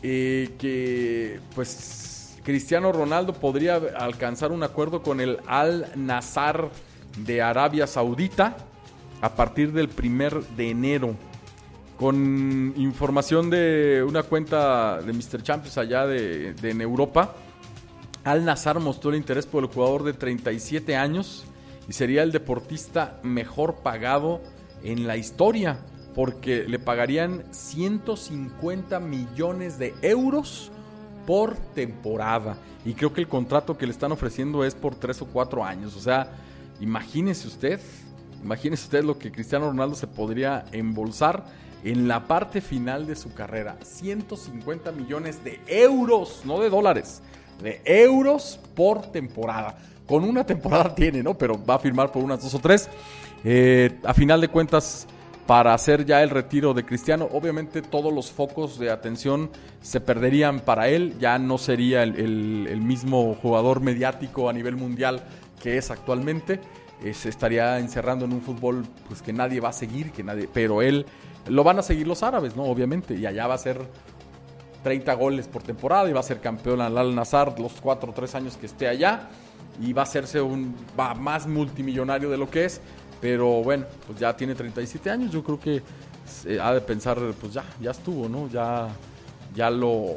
eh, 0.03 0.51
que 0.59 1.41
pues 1.55 2.41
Cristiano 2.43 2.93
Ronaldo 2.93 3.33
podría 3.35 3.77
alcanzar 3.97 4.53
un 4.53 4.63
acuerdo 4.63 5.03
con 5.03 5.21
el 5.21 5.39
Al 5.47 5.91
Nazar 5.95 6.71
de 7.19 7.43
Arabia 7.43 7.87
Saudita 7.87 8.57
a 9.21 9.35
partir 9.35 9.73
del 9.73 9.89
primer 9.89 10.41
de 10.57 10.71
enero. 10.71 11.15
Con 11.99 12.75
información 12.77 13.51
de 13.51 14.05
una 14.07 14.23
cuenta 14.23 15.01
de 15.03 15.13
Mr. 15.13 15.43
Champions 15.43 15.79
allá 15.79 16.07
de, 16.07 16.55
de 16.55 16.71
en 16.71 16.81
Europa, 16.81 17.35
Al 18.29 18.45
Nazar 18.45 18.79
mostró 18.79 19.09
el 19.09 19.17
interés 19.17 19.47
por 19.47 19.65
el 19.65 19.71
jugador 19.71 20.05
de 20.05 20.13
37 20.13 20.95
años 20.97 21.47
y 21.89 21.95
sería 21.95 22.23
el 22.23 22.31
deportista 22.31 23.19
mejor 23.23 23.77
pagado 23.77 24.43
en 24.85 25.07
la 25.07 25.17
historia 25.17 25.79
porque 26.15 26.65
le 26.65 26.79
pagarían 26.79 27.43
150 27.53 29.01
millones 29.01 29.79
de 29.79 29.95
euros 30.03 30.71
por 31.27 31.57
temporada. 31.75 32.59
Y 32.85 32.93
creo 32.93 33.15
que 33.15 33.23
el 33.23 33.29
contrato 33.29 33.79
que 33.79 33.87
le 33.87 33.93
están 33.93 34.13
ofreciendo 34.13 34.63
es 34.63 34.75
por 34.75 34.95
3 34.95 35.23
o 35.23 35.27
4 35.29 35.65
años. 35.65 35.97
O 35.97 36.01
sea, 36.01 36.31
imagínese 36.81 37.49
usted, 37.49 37.81
imagínese 38.45 38.85
usted 38.85 39.05
lo 39.05 39.19
que 39.19 39.33
Cristiano 39.33 39.71
Ronaldo 39.71 39.97
se 39.97 40.07
podría 40.07 40.67
embolsar 40.73 41.47
en 41.83 42.07
la 42.09 42.27
parte 42.27 42.61
final 42.61 43.07
de 43.07 43.17
su 43.17 43.33
carrera. 43.33 43.79
150 43.83 44.93
millones 44.93 45.43
de 45.43 45.63
euros, 45.67 46.43
no 46.45 46.61
de 46.61 46.69
dólares, 46.69 47.23
de 47.63 47.81
euros 47.85 48.59
por 48.75 49.03
temporada. 49.13 49.77
Con 50.07 50.25
una 50.25 50.45
temporada 50.45 50.95
tiene, 50.95 51.23
¿no? 51.23 51.35
Pero 51.35 51.63
va 51.65 51.75
a 51.75 51.79
firmar 51.79 52.13
por 52.13 52.23
unas 52.23 52.43
dos 52.43 52.55
o 52.55 52.59
tres. 52.59 52.89
Eh, 53.45 53.99
a 54.05 54.15
final 54.15 54.41
de 54.41 54.49
cuentas, 54.49 55.07
para 55.49 55.73
hacer 55.73 56.05
ya 56.05 56.23
el 56.23 56.29
retiro 56.29 56.75
de 56.75 56.85
Cristiano, 56.85 57.27
obviamente 57.33 57.81
todos 57.81 58.13
los 58.13 58.31
focos 58.31 58.79
de 58.79 58.91
atención 58.91 59.49
se 59.81 59.99
perderían 59.99 60.61
para 60.61 60.89
él. 60.89 61.15
Ya 61.19 61.39
no 61.39 61.57
sería 61.57 62.03
el, 62.03 62.81
mismo 62.83 63.35
jugador 63.41 63.81
mediático 63.81 64.51
a 64.51 64.53
nivel 64.53 64.77
mundial 64.77 65.23
que 65.63 65.79
es 65.79 65.91
actualmente. 65.91 66.61
Eh, 67.03 67.15
se 67.15 67.31
estaría 67.31 67.79
encerrando 67.79 68.27
en 68.27 68.35
un 68.35 68.43
fútbol 68.43 68.85
pues 69.07 69.23
que 69.23 69.33
nadie 69.33 69.61
va 69.61 69.71
a 69.71 69.73
seguir, 69.73 70.11
que 70.13 70.23
nadie, 70.23 70.49
pero 70.53 70.83
él 70.83 71.07
lo 71.49 71.65
van 71.65 71.79
a 71.79 71.83
seguir 71.83 72.07
los 72.07 72.23
árabes, 72.23 72.55
¿no? 72.55 72.65
Obviamente, 72.65 73.15
y 73.15 73.25
allá 73.25 73.47
va 73.47 73.55
a 73.55 73.59
ser 73.59 73.81
30 74.83 75.15
goles 75.15 75.49
por 75.49 75.63
temporada 75.63 76.09
y 76.09 76.13
va 76.13 76.21
a 76.21 76.25
ser 76.25 76.41
campeón 76.41 76.81
al 76.81 76.97
Al 76.97 77.15
Nazar 77.15 77.59
los 77.59 77.73
4 77.81 78.11
o 78.11 78.15
3 78.15 78.35
años 78.37 78.57
que 78.57 78.67
esté 78.67 78.89
allá 78.89 79.29
y 79.81 79.93
va 79.93 80.03
a 80.03 80.05
hacerse 80.05 80.41
un 80.41 80.75
va 80.99 81.15
más 81.15 81.47
multimillonario 81.47 82.31
de 82.31 82.37
lo 82.37 82.51
que 82.51 82.65
es, 82.65 82.81
pero 83.21 83.63
bueno, 83.63 83.87
pues 84.07 84.19
ya 84.19 84.37
tiene 84.37 84.55
37 84.55 85.11
años, 85.11 85.33
yo 85.33 85.43
creo 85.43 85.61
que 85.61 85.83
se 86.27 86.61
ha 86.61 86.73
de 86.73 86.81
pensar, 86.81 87.19
pues 87.41 87.53
ya, 87.53 87.65
ya 87.81 87.91
estuvo, 87.91 88.29
¿no? 88.29 88.49
Ya 88.49 88.89
ya 89.55 89.71
lo 89.71 90.17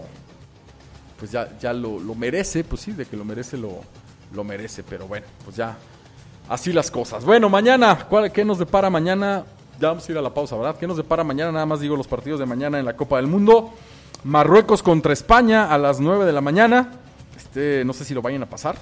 pues 1.18 1.32
ya, 1.32 1.55
ya 1.59 1.72
lo, 1.72 1.99
lo 1.99 2.16
merece, 2.16 2.64
pues 2.64 2.82
sí, 2.82 2.93
de 2.93 3.05
que 3.05 3.16
lo 3.16 3.24
merece 3.24 3.55
lo, 3.55 3.82
lo 4.34 4.43
merece, 4.43 4.84
pero 4.84 5.07
bueno, 5.07 5.28
pues 5.43 5.55
ya 5.55 5.78
así 6.49 6.74
las 6.74 6.89
cosas. 6.89 7.24
Bueno, 7.24 7.47
mañana, 7.47 8.07
¿cuál, 8.09 8.32
¿qué 8.32 8.43
nos 8.43 8.57
depara 8.57 8.89
mañana? 8.89 9.45
Ya 9.80 9.89
vamos 9.89 10.07
a 10.07 10.12
ir 10.12 10.18
a 10.18 10.22
la 10.22 10.34
pausa, 10.34 10.55
¿verdad? 10.55 10.78
¿Qué 10.80 10.88
nos 10.88 10.97
depara 10.97 11.24
mañana? 11.24 11.51
Nada 11.51 11.66
más 11.68 11.80
digo 11.80 11.95
los 11.95 12.07
partidos 12.07 12.39
de 12.39 12.47
mañana 12.47 12.80
en 12.80 12.86
la 12.86 12.95
Copa 12.95 13.18
del 13.18 13.28
Mundo. 13.28 13.72
Marruecos 14.24 14.84
contra 14.84 15.13
España 15.13 15.74
a 15.74 15.78
las 15.80 15.99
9 15.99 16.26
de 16.26 16.32
la 16.32 16.41
mañana. 16.41 16.91
Este, 17.36 17.84
no 17.86 17.93
sé 17.93 18.05
si 18.05 18.13
lo 18.13 18.22
vayan 18.22 18.43
a 18.43 18.49
pasar. 18.49 18.78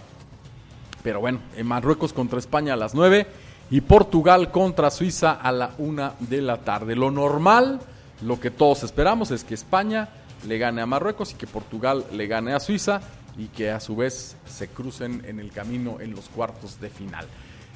Pero 1.02 1.22
bueno, 1.22 1.40
en 1.56 1.66
Marruecos 1.66 2.12
contra 2.12 2.40
España 2.40 2.74
a 2.74 2.78
las 2.78 2.94
9 2.94 3.26
y 3.72 3.82
Portugal 3.82 4.52
contra 4.52 4.92
Suiza 4.92 5.32
a 5.32 5.52
la 5.52 5.72
1 5.78 6.14
de 6.20 6.42
la 6.42 6.58
tarde. 6.58 6.96
Lo 6.96 7.10
normal, 7.10 7.80
lo 8.22 8.40
que 8.40 8.52
todos 8.52 8.84
esperamos 8.84 9.32
es 9.32 9.46
que 9.46 9.54
España 9.54 10.10
le 10.46 10.58
gane 10.58 10.82
a 10.82 10.86
Marruecos 10.86 11.32
y 11.32 11.36
que 11.36 11.48
Portugal 11.48 12.06
le 12.12 12.28
gane 12.28 12.54
a 12.54 12.60
Suiza 12.60 13.00
y 13.38 13.48
que 13.48 13.72
a 13.72 13.80
su 13.80 13.96
vez 13.96 14.36
se 14.46 14.68
crucen 14.68 15.24
en 15.26 15.40
el 15.40 15.52
camino 15.52 16.02
en 16.02 16.12
los 16.12 16.28
cuartos 16.28 16.82
de 16.82 16.90
final. 16.90 17.26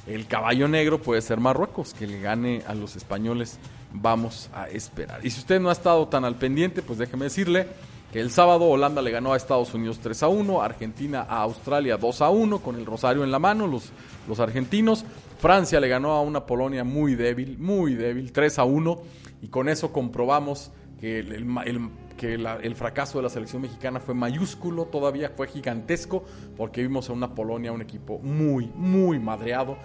El 0.06 0.28
caballo 0.28 0.68
negro 0.68 1.02
puede 1.02 1.22
ser 1.22 1.40
Marruecos, 1.40 1.94
que 1.94 2.08
le 2.08 2.20
gane 2.20 2.62
a 2.68 2.74
los 2.74 2.96
españoles. 2.96 3.58
Vamos 3.94 4.50
a 4.54 4.68
esperar. 4.68 5.26
Y 5.26 5.30
si 5.30 5.40
usted 5.40 5.62
no 5.62 5.70
ha 5.70 5.74
estado 5.74 6.08
tan 6.08 6.26
al 6.26 6.36
pendiente, 6.36 6.82
pues 6.82 7.00
déjeme 7.00 7.26
decirle 7.26 7.68
que 8.12 8.20
el 8.20 8.30
sábado 8.30 8.66
Holanda 8.66 9.02
le 9.02 9.12
ganó 9.12 9.34
a 9.34 9.38
Estados 9.38 9.74
Unidos 9.74 10.00
3 10.04 10.24
a 10.24 10.28
1, 10.28 10.62
Argentina 10.62 11.26
a 11.28 11.42
Australia 11.42 11.98
2 11.98 12.22
a 12.22 12.30
1 12.30 12.60
con 12.60 12.76
el 12.76 12.86
rosario 12.86 13.24
en 13.24 13.32
la 13.32 13.40
mano, 13.40 13.66
los, 13.66 13.92
los 14.28 14.40
argentinos. 14.40 15.06
Francia 15.40 15.80
le 15.80 15.88
ganó 15.88 16.12
a 16.12 16.22
una 16.22 16.46
Polonia 16.46 16.84
muy 16.84 17.16
débil, 17.16 17.58
muy 17.58 17.96
débil, 17.96 18.32
3 18.32 18.60
a 18.60 18.66
1. 18.66 19.02
Y 19.42 19.48
con 19.48 19.70
eso 19.70 19.92
comprobamos 19.94 20.72
que 21.00 21.20
el, 21.20 21.32
el 21.66 21.80
que 22.14 22.34
el 22.36 22.76
fracaso 22.76 23.18
de 23.18 23.24
la 23.24 23.30
selección 23.30 23.62
mexicana 23.62 24.00
fue 24.00 24.14
mayúsculo, 24.14 24.86
todavía 24.86 25.32
fue 25.36 25.48
gigantesco, 25.48 26.24
porque 26.56 26.82
vimos 26.82 27.10
a 27.10 27.14
una 27.14 27.34
Polonia, 27.34 27.72
un 27.72 27.82
equipo 27.82 28.20
muy, 28.20 28.72
muy 28.76 29.20
madreado, 29.20 29.78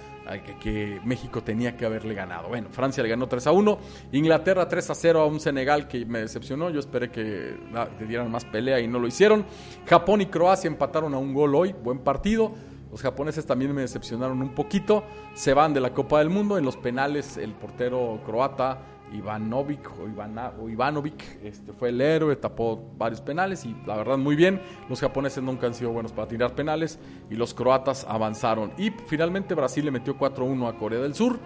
que, 0.44 0.58
que 0.58 1.00
México 1.04 1.42
tenía 1.42 1.76
que 1.76 1.86
haberle 1.86 2.14
ganado. 2.14 2.48
Bueno, 2.48 2.68
Francia 2.70 3.02
le 3.02 3.08
ganó 3.08 3.28
3 3.28 3.46
a 3.46 3.52
1, 3.52 3.78
Inglaterra 4.12 4.68
3 4.68 4.90
a 4.90 4.94
0 4.94 5.20
a 5.20 5.26
un 5.26 5.40
Senegal 5.40 5.88
que 5.88 6.04
me 6.04 6.20
decepcionó, 6.20 6.70
yo 6.70 6.80
esperé 6.80 7.10
que 7.10 7.56
ah, 7.74 7.88
le 7.98 8.06
dieran 8.06 8.30
más 8.30 8.44
pelea 8.44 8.80
y 8.80 8.86
no 8.86 8.98
lo 8.98 9.06
hicieron. 9.06 9.46
Japón 9.86 10.20
y 10.20 10.26
Croacia 10.26 10.68
empataron 10.68 11.14
a 11.14 11.18
un 11.18 11.32
gol 11.32 11.54
hoy, 11.54 11.72
buen 11.72 12.00
partido. 12.00 12.52
Los 12.90 13.02
japoneses 13.02 13.44
también 13.44 13.74
me 13.74 13.82
decepcionaron 13.82 14.40
un 14.40 14.54
poquito. 14.54 15.04
Se 15.34 15.52
van 15.52 15.74
de 15.74 15.80
la 15.80 15.92
Copa 15.92 16.20
del 16.20 16.30
Mundo. 16.30 16.56
En 16.56 16.64
los 16.64 16.76
penales, 16.76 17.36
el 17.36 17.52
portero 17.52 18.20
croata 18.24 18.80
Ivanovic 19.12 19.88
o, 19.98 20.06
Ivana- 20.08 20.52
o 20.60 20.68
Ivanovic 20.68 21.42
este, 21.42 21.72
fue 21.72 21.88
el 21.90 22.00
héroe, 22.00 22.36
tapó 22.36 22.92
varios 22.96 23.20
penales 23.20 23.64
y 23.64 23.74
la 23.86 23.96
verdad 23.96 24.18
muy 24.18 24.36
bien. 24.36 24.60
Los 24.88 25.00
japoneses 25.00 25.42
nunca 25.42 25.66
han 25.66 25.74
sido 25.74 25.90
buenos 25.90 26.12
para 26.12 26.28
tirar 26.28 26.54
penales 26.54 26.98
y 27.30 27.34
los 27.34 27.54
croatas 27.54 28.04
avanzaron. 28.08 28.72
Y 28.78 28.90
finalmente 29.06 29.54
Brasil 29.54 29.84
le 29.84 29.90
metió 29.90 30.16
4-1 30.18 30.68
a 30.68 30.76
Corea 30.76 31.00
del 31.00 31.14
Sur 31.14 31.38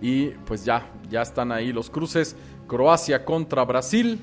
y 0.00 0.26
pues 0.46 0.64
ya, 0.64 0.90
ya 1.08 1.22
están 1.22 1.52
ahí 1.52 1.72
los 1.72 1.90
cruces. 1.90 2.36
Croacia 2.66 3.24
contra 3.24 3.64
Brasil, 3.64 4.20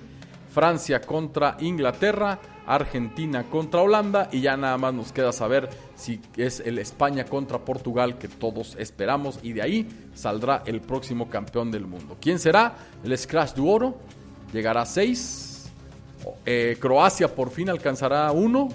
Francia 0.53 1.01
contra 1.01 1.57
Inglaterra, 1.59 2.39
Argentina 2.67 3.49
contra 3.49 3.81
Holanda 3.81 4.29
y 4.31 4.41
ya 4.41 4.55
nada 4.57 4.77
más 4.77 4.93
nos 4.93 5.11
queda 5.11 5.31
saber 5.31 5.69
si 5.95 6.21
es 6.37 6.59
el 6.59 6.77
España 6.77 7.25
contra 7.25 7.59
Portugal 7.59 8.17
que 8.17 8.27
todos 8.27 8.75
esperamos 8.77 9.39
y 9.43 9.53
de 9.53 9.61
ahí 9.61 9.87
saldrá 10.13 10.63
el 10.65 10.81
próximo 10.81 11.29
campeón 11.29 11.71
del 11.71 11.87
mundo. 11.87 12.17
¿Quién 12.19 12.37
será? 12.39 12.75
El 13.03 13.17
Scratch 13.17 13.55
du 13.55 13.69
Oro 13.69 13.97
llegará 14.53 14.81
a 14.81 14.85
6. 14.85 15.71
Croacia 16.79 17.33
por 17.33 17.49
fin 17.49 17.69
alcanzará 17.69 18.31
uno. 18.31 18.69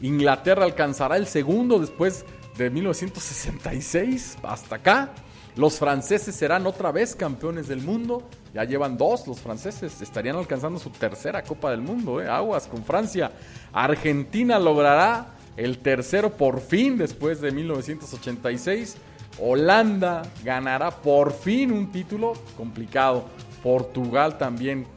Inglaterra 0.00 0.64
alcanzará 0.64 1.16
el 1.16 1.26
segundo 1.26 1.78
después 1.78 2.24
de 2.56 2.70
1966 2.70 4.38
hasta 4.42 4.76
acá. 4.76 5.12
Los 5.56 5.78
franceses 5.78 6.36
serán 6.36 6.66
otra 6.68 6.92
vez 6.92 7.16
campeones 7.16 7.66
del 7.66 7.80
mundo. 7.80 8.28
Ya 8.58 8.64
llevan 8.64 8.98
dos 8.98 9.24
los 9.28 9.38
franceses. 9.38 10.02
Estarían 10.02 10.34
alcanzando 10.34 10.80
su 10.80 10.90
tercera 10.90 11.44
Copa 11.44 11.70
del 11.70 11.80
Mundo. 11.80 12.20
¿eh? 12.20 12.28
Aguas 12.28 12.66
con 12.66 12.82
Francia. 12.82 13.30
Argentina 13.72 14.58
logrará 14.58 15.28
el 15.56 15.78
tercero 15.78 16.30
por 16.30 16.60
fin 16.60 16.98
después 16.98 17.40
de 17.40 17.52
1986. 17.52 18.96
Holanda 19.40 20.22
ganará 20.42 20.90
por 20.90 21.32
fin 21.32 21.70
un 21.70 21.92
título 21.92 22.32
complicado. 22.56 23.26
Portugal 23.62 24.36
también 24.38 24.88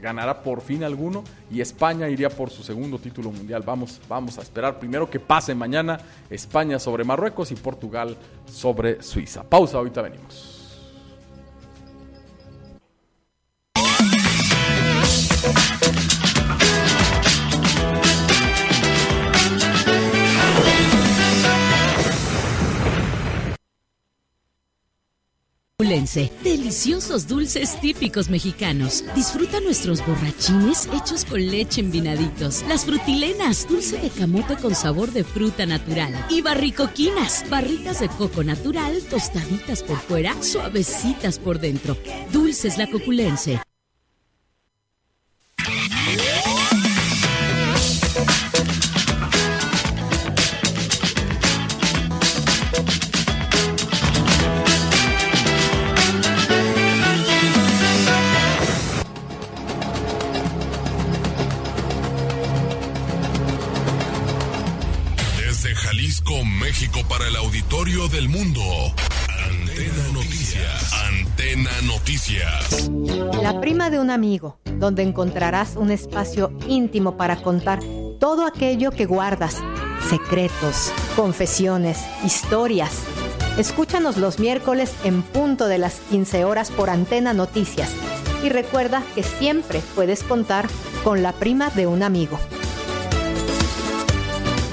ganará 0.00 0.40
por 0.40 0.60
fin 0.60 0.84
alguno 0.84 1.24
y 1.50 1.60
España 1.60 2.08
iría 2.08 2.30
por 2.30 2.50
su 2.50 2.62
segundo 2.62 3.00
título 3.00 3.32
mundial. 3.32 3.64
Vamos, 3.66 4.00
vamos 4.08 4.38
a 4.38 4.42
esperar 4.42 4.78
primero 4.78 5.10
que 5.10 5.18
pase 5.18 5.56
mañana 5.56 5.98
España 6.30 6.78
sobre 6.78 7.02
Marruecos 7.02 7.50
y 7.50 7.56
Portugal 7.56 8.16
sobre 8.46 9.02
Suiza. 9.02 9.42
Pausa, 9.42 9.78
ahorita 9.78 10.02
venimos. 10.02 10.57
Deliciosos 26.42 27.28
dulces 27.28 27.80
típicos 27.80 28.30
mexicanos. 28.30 29.04
Disfruta 29.14 29.60
nuestros 29.60 30.04
borrachines 30.06 30.88
hechos 30.92 31.24
con 31.24 31.46
leche 31.46 31.80
en 31.80 31.90
vinaditos. 31.90 32.64
Las 32.68 32.84
frutilenas, 32.84 33.68
dulce 33.68 33.98
de 33.98 34.08
camote 34.08 34.56
con 34.56 34.74
sabor 34.74 35.12
de 35.12 35.24
fruta 35.24 35.66
natural. 35.66 36.14
Y 36.30 36.40
barricoquinas, 36.40 37.44
barritas 37.50 38.00
de 38.00 38.08
coco 38.08 38.42
natural, 38.42 39.02
tostaditas 39.10 39.82
por 39.82 39.98
fuera, 39.98 40.40
suavecitas 40.42 41.38
por 41.38 41.58
dentro. 41.58 41.96
Dulces 42.32 42.78
la 42.78 42.86
coculense. 42.90 43.60
México, 66.68 67.00
para 67.08 67.26
el 67.26 67.34
auditorio 67.34 68.08
del 68.08 68.28
mundo. 68.28 68.60
Antena 69.50 70.12
Noticias. 70.12 70.92
Antena 70.92 71.70
Noticias. 71.84 72.90
La 73.42 73.58
prima 73.58 73.88
de 73.88 73.98
un 73.98 74.10
amigo, 74.10 74.60
donde 74.76 75.02
encontrarás 75.02 75.76
un 75.76 75.90
espacio 75.90 76.52
íntimo 76.68 77.16
para 77.16 77.36
contar 77.36 77.80
todo 78.20 78.46
aquello 78.46 78.90
que 78.90 79.06
guardas, 79.06 79.56
secretos, 80.10 80.92
confesiones, 81.16 82.04
historias. 82.22 82.92
Escúchanos 83.56 84.18
los 84.18 84.38
miércoles 84.38 84.92
en 85.04 85.22
punto 85.22 85.68
de 85.68 85.78
las 85.78 85.94
15 86.10 86.44
horas 86.44 86.70
por 86.70 86.90
Antena 86.90 87.32
Noticias. 87.32 87.90
Y 88.44 88.50
recuerda 88.50 89.02
que 89.14 89.22
siempre 89.22 89.80
puedes 89.94 90.22
contar 90.22 90.68
con 91.02 91.22
la 91.22 91.32
prima 91.32 91.70
de 91.70 91.86
un 91.86 92.02
amigo. 92.02 92.38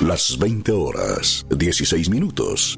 Las 0.01 0.37
20 0.37 0.71
horas, 0.73 1.45
16 1.49 2.09
minutos. 2.09 2.77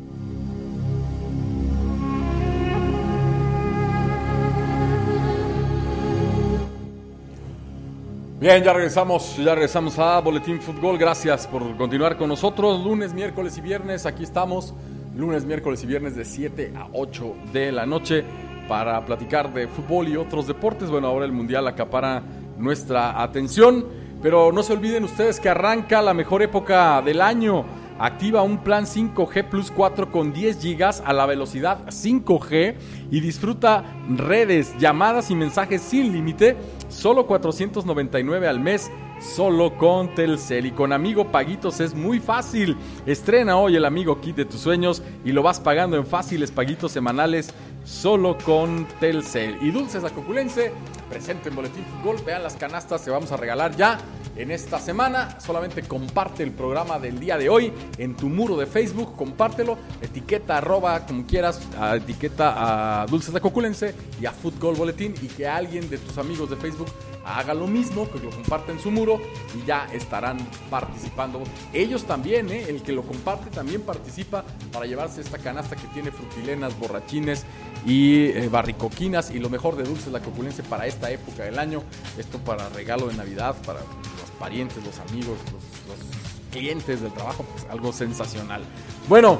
Bien, 8.39 8.63
ya 8.63 8.71
regresamos, 8.71 9.35
ya 9.37 9.55
regresamos 9.55 9.97
a 9.97 10.19
Boletín 10.21 10.61
Fútbol. 10.61 10.99
Gracias 10.99 11.47
por 11.47 11.75
continuar 11.75 12.17
con 12.17 12.29
nosotros. 12.29 12.83
Lunes, 12.85 13.13
miércoles 13.13 13.57
y 13.57 13.61
viernes, 13.61 14.05
aquí 14.05 14.23
estamos. 14.23 14.75
Lunes, 15.15 15.43
miércoles 15.43 15.83
y 15.83 15.87
viernes 15.87 16.15
de 16.15 16.23
7 16.23 16.73
a 16.77 16.87
8 16.93 17.35
de 17.51 17.71
la 17.71 17.87
noche 17.87 18.23
para 18.67 19.03
platicar 19.03 19.51
de 19.53 19.67
fútbol 19.67 20.07
y 20.07 20.17
otros 20.17 20.45
deportes. 20.45 20.91
Bueno, 20.91 21.07
ahora 21.07 21.25
el 21.25 21.31
Mundial 21.31 21.67
acapara 21.67 22.21
nuestra 22.59 23.23
atención, 23.23 23.85
pero 24.21 24.51
no 24.51 24.63
se 24.63 24.73
olviden 24.73 25.03
ustedes 25.03 25.39
que 25.39 25.49
arranca 25.49 26.01
la 26.01 26.13
mejor 26.13 26.41
época 26.41 27.01
del 27.01 27.21
año. 27.21 27.65
Activa 27.99 28.43
un 28.43 28.59
plan 28.59 28.85
5G 28.85 29.49
Plus 29.49 29.71
4 29.71 30.11
con 30.11 30.31
10 30.31 30.63
GB 30.63 31.01
a 31.03 31.13
la 31.13 31.25
velocidad 31.25 31.79
5G 31.87 32.75
y 33.09 33.19
disfruta 33.19 33.83
redes, 34.07 34.77
llamadas 34.77 35.31
y 35.31 35.35
mensajes 35.35 35.81
sin 35.81 36.11
límite, 36.11 36.55
solo 36.89 37.25
499 37.25 38.47
al 38.47 38.59
mes, 38.59 38.91
solo 39.19 39.77
con 39.77 40.13
Telcel. 40.15 40.65
Y 40.65 40.71
con 40.71 40.93
Amigo 40.93 41.31
Paguitos 41.31 41.79
es 41.79 41.93
muy 41.93 42.19
fácil. 42.19 42.77
Estrena 43.05 43.57
hoy 43.57 43.75
el 43.75 43.85
Amigo 43.85 44.19
Kit 44.21 44.35
de 44.35 44.45
tus 44.45 44.61
sueños 44.61 45.01
y 45.23 45.31
lo 45.31 45.43
vas 45.43 45.59
pagando 45.59 45.97
en 45.97 46.05
fáciles 46.05 46.51
paguitos 46.51 46.91
semanales 46.91 47.53
solo 47.87 48.37
con 48.37 48.85
Telcel. 48.99 49.57
Y 49.61 49.71
Dulces 49.71 50.03
Acoculense, 50.03 50.71
presente 51.09 51.49
en 51.49 51.55
Boletín 51.55 51.85
Fútbol. 51.85 52.17
Vean 52.25 52.43
las 52.43 52.55
canastas 52.55 53.01
que 53.01 53.09
vamos 53.09 53.31
a 53.31 53.37
regalar 53.37 53.75
ya 53.75 53.97
en 54.35 54.51
esta 54.51 54.79
semana. 54.79 55.39
Solamente 55.39 55.81
comparte 55.83 56.43
el 56.43 56.51
programa 56.51 56.99
del 56.99 57.19
día 57.19 57.37
de 57.37 57.49
hoy 57.49 57.71
en 57.97 58.15
tu 58.15 58.27
muro 58.27 58.57
de 58.57 58.65
Facebook. 58.65 59.15
Compártelo. 59.15 59.77
Etiqueta 60.01 60.57
arroba 60.57 61.05
como 61.05 61.25
quieras. 61.25 61.61
etiqueta 61.95 63.01
a 63.01 63.05
Dulces 63.07 63.33
Acoculense 63.33 63.95
y 64.21 64.25
a 64.25 64.31
Fútbol 64.31 64.75
Boletín. 64.75 65.13
Y 65.21 65.27
que 65.27 65.47
alguien 65.47 65.89
de 65.89 65.97
tus 65.97 66.17
amigos 66.17 66.49
de 66.49 66.57
Facebook 66.57 66.87
haga 67.27 67.53
lo 67.53 67.67
mismo, 67.67 68.09
que 68.09 68.19
lo 68.19 68.29
comparte 68.29 68.71
en 68.71 68.79
su 68.79 68.91
muro 68.91 69.19
y 69.55 69.65
ya 69.65 69.87
estarán 69.93 70.37
participando. 70.69 71.41
Ellos 71.73 72.05
también, 72.05 72.49
¿eh? 72.49 72.65
el 72.69 72.81
que 72.81 72.91
lo 72.91 73.03
comparte 73.03 73.49
también 73.49 73.81
participa 73.81 74.43
para 74.71 74.85
llevarse 74.85 75.21
esta 75.21 75.37
canasta 75.37 75.75
que 75.75 75.87
tiene 75.87 76.11
frutilenas, 76.11 76.77
borrachines 76.79 77.45
y 77.85 78.25
eh, 78.25 78.49
barricoquinas 78.49 79.31
y 79.31 79.39
lo 79.39 79.49
mejor 79.49 79.75
de 79.75 79.83
dulces 79.83 80.11
la 80.11 80.21
copulense 80.21 80.63
para 80.63 80.87
esta 80.87 81.11
época 81.11 81.43
del 81.43 81.59
año. 81.59 81.83
Esto 82.17 82.39
para 82.39 82.69
regalo 82.69 83.07
de 83.07 83.15
Navidad, 83.15 83.55
para 83.65 83.79
los 83.79 84.31
parientes, 84.39 84.83
los 84.83 84.99
amigos, 84.99 85.37
los, 85.45 85.97
los 85.97 86.07
clientes 86.51 87.01
del 87.01 87.11
trabajo, 87.13 87.45
pues 87.53 87.65
algo 87.69 87.91
sensacional. 87.91 88.63
Bueno, 89.07 89.37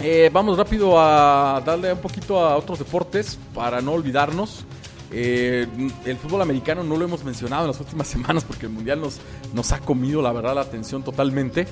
eh, 0.00 0.28
vamos 0.32 0.58
rápido 0.58 0.98
a 0.98 1.62
darle 1.64 1.92
un 1.92 2.00
poquito 2.00 2.40
a 2.40 2.56
otros 2.56 2.78
deportes 2.78 3.38
para 3.54 3.80
no 3.80 3.92
olvidarnos. 3.92 4.64
Eh, 5.12 5.66
el 6.04 6.16
fútbol 6.16 6.42
americano 6.42 6.82
no 6.82 6.96
lo 6.96 7.04
hemos 7.04 7.24
mencionado 7.24 7.64
en 7.64 7.68
las 7.68 7.80
últimas 7.80 8.08
semanas 8.14 8.44
porque 8.44 8.66
el 8.66 8.72
mundial 8.72 9.00
nos, 9.00 9.18
nos 9.52 9.72
ha 9.72 9.78
comido, 9.80 10.22
la 10.22 10.32
verdad, 10.32 10.54
la 10.54 10.62
atención 10.62 11.02
totalmente. 11.02 11.66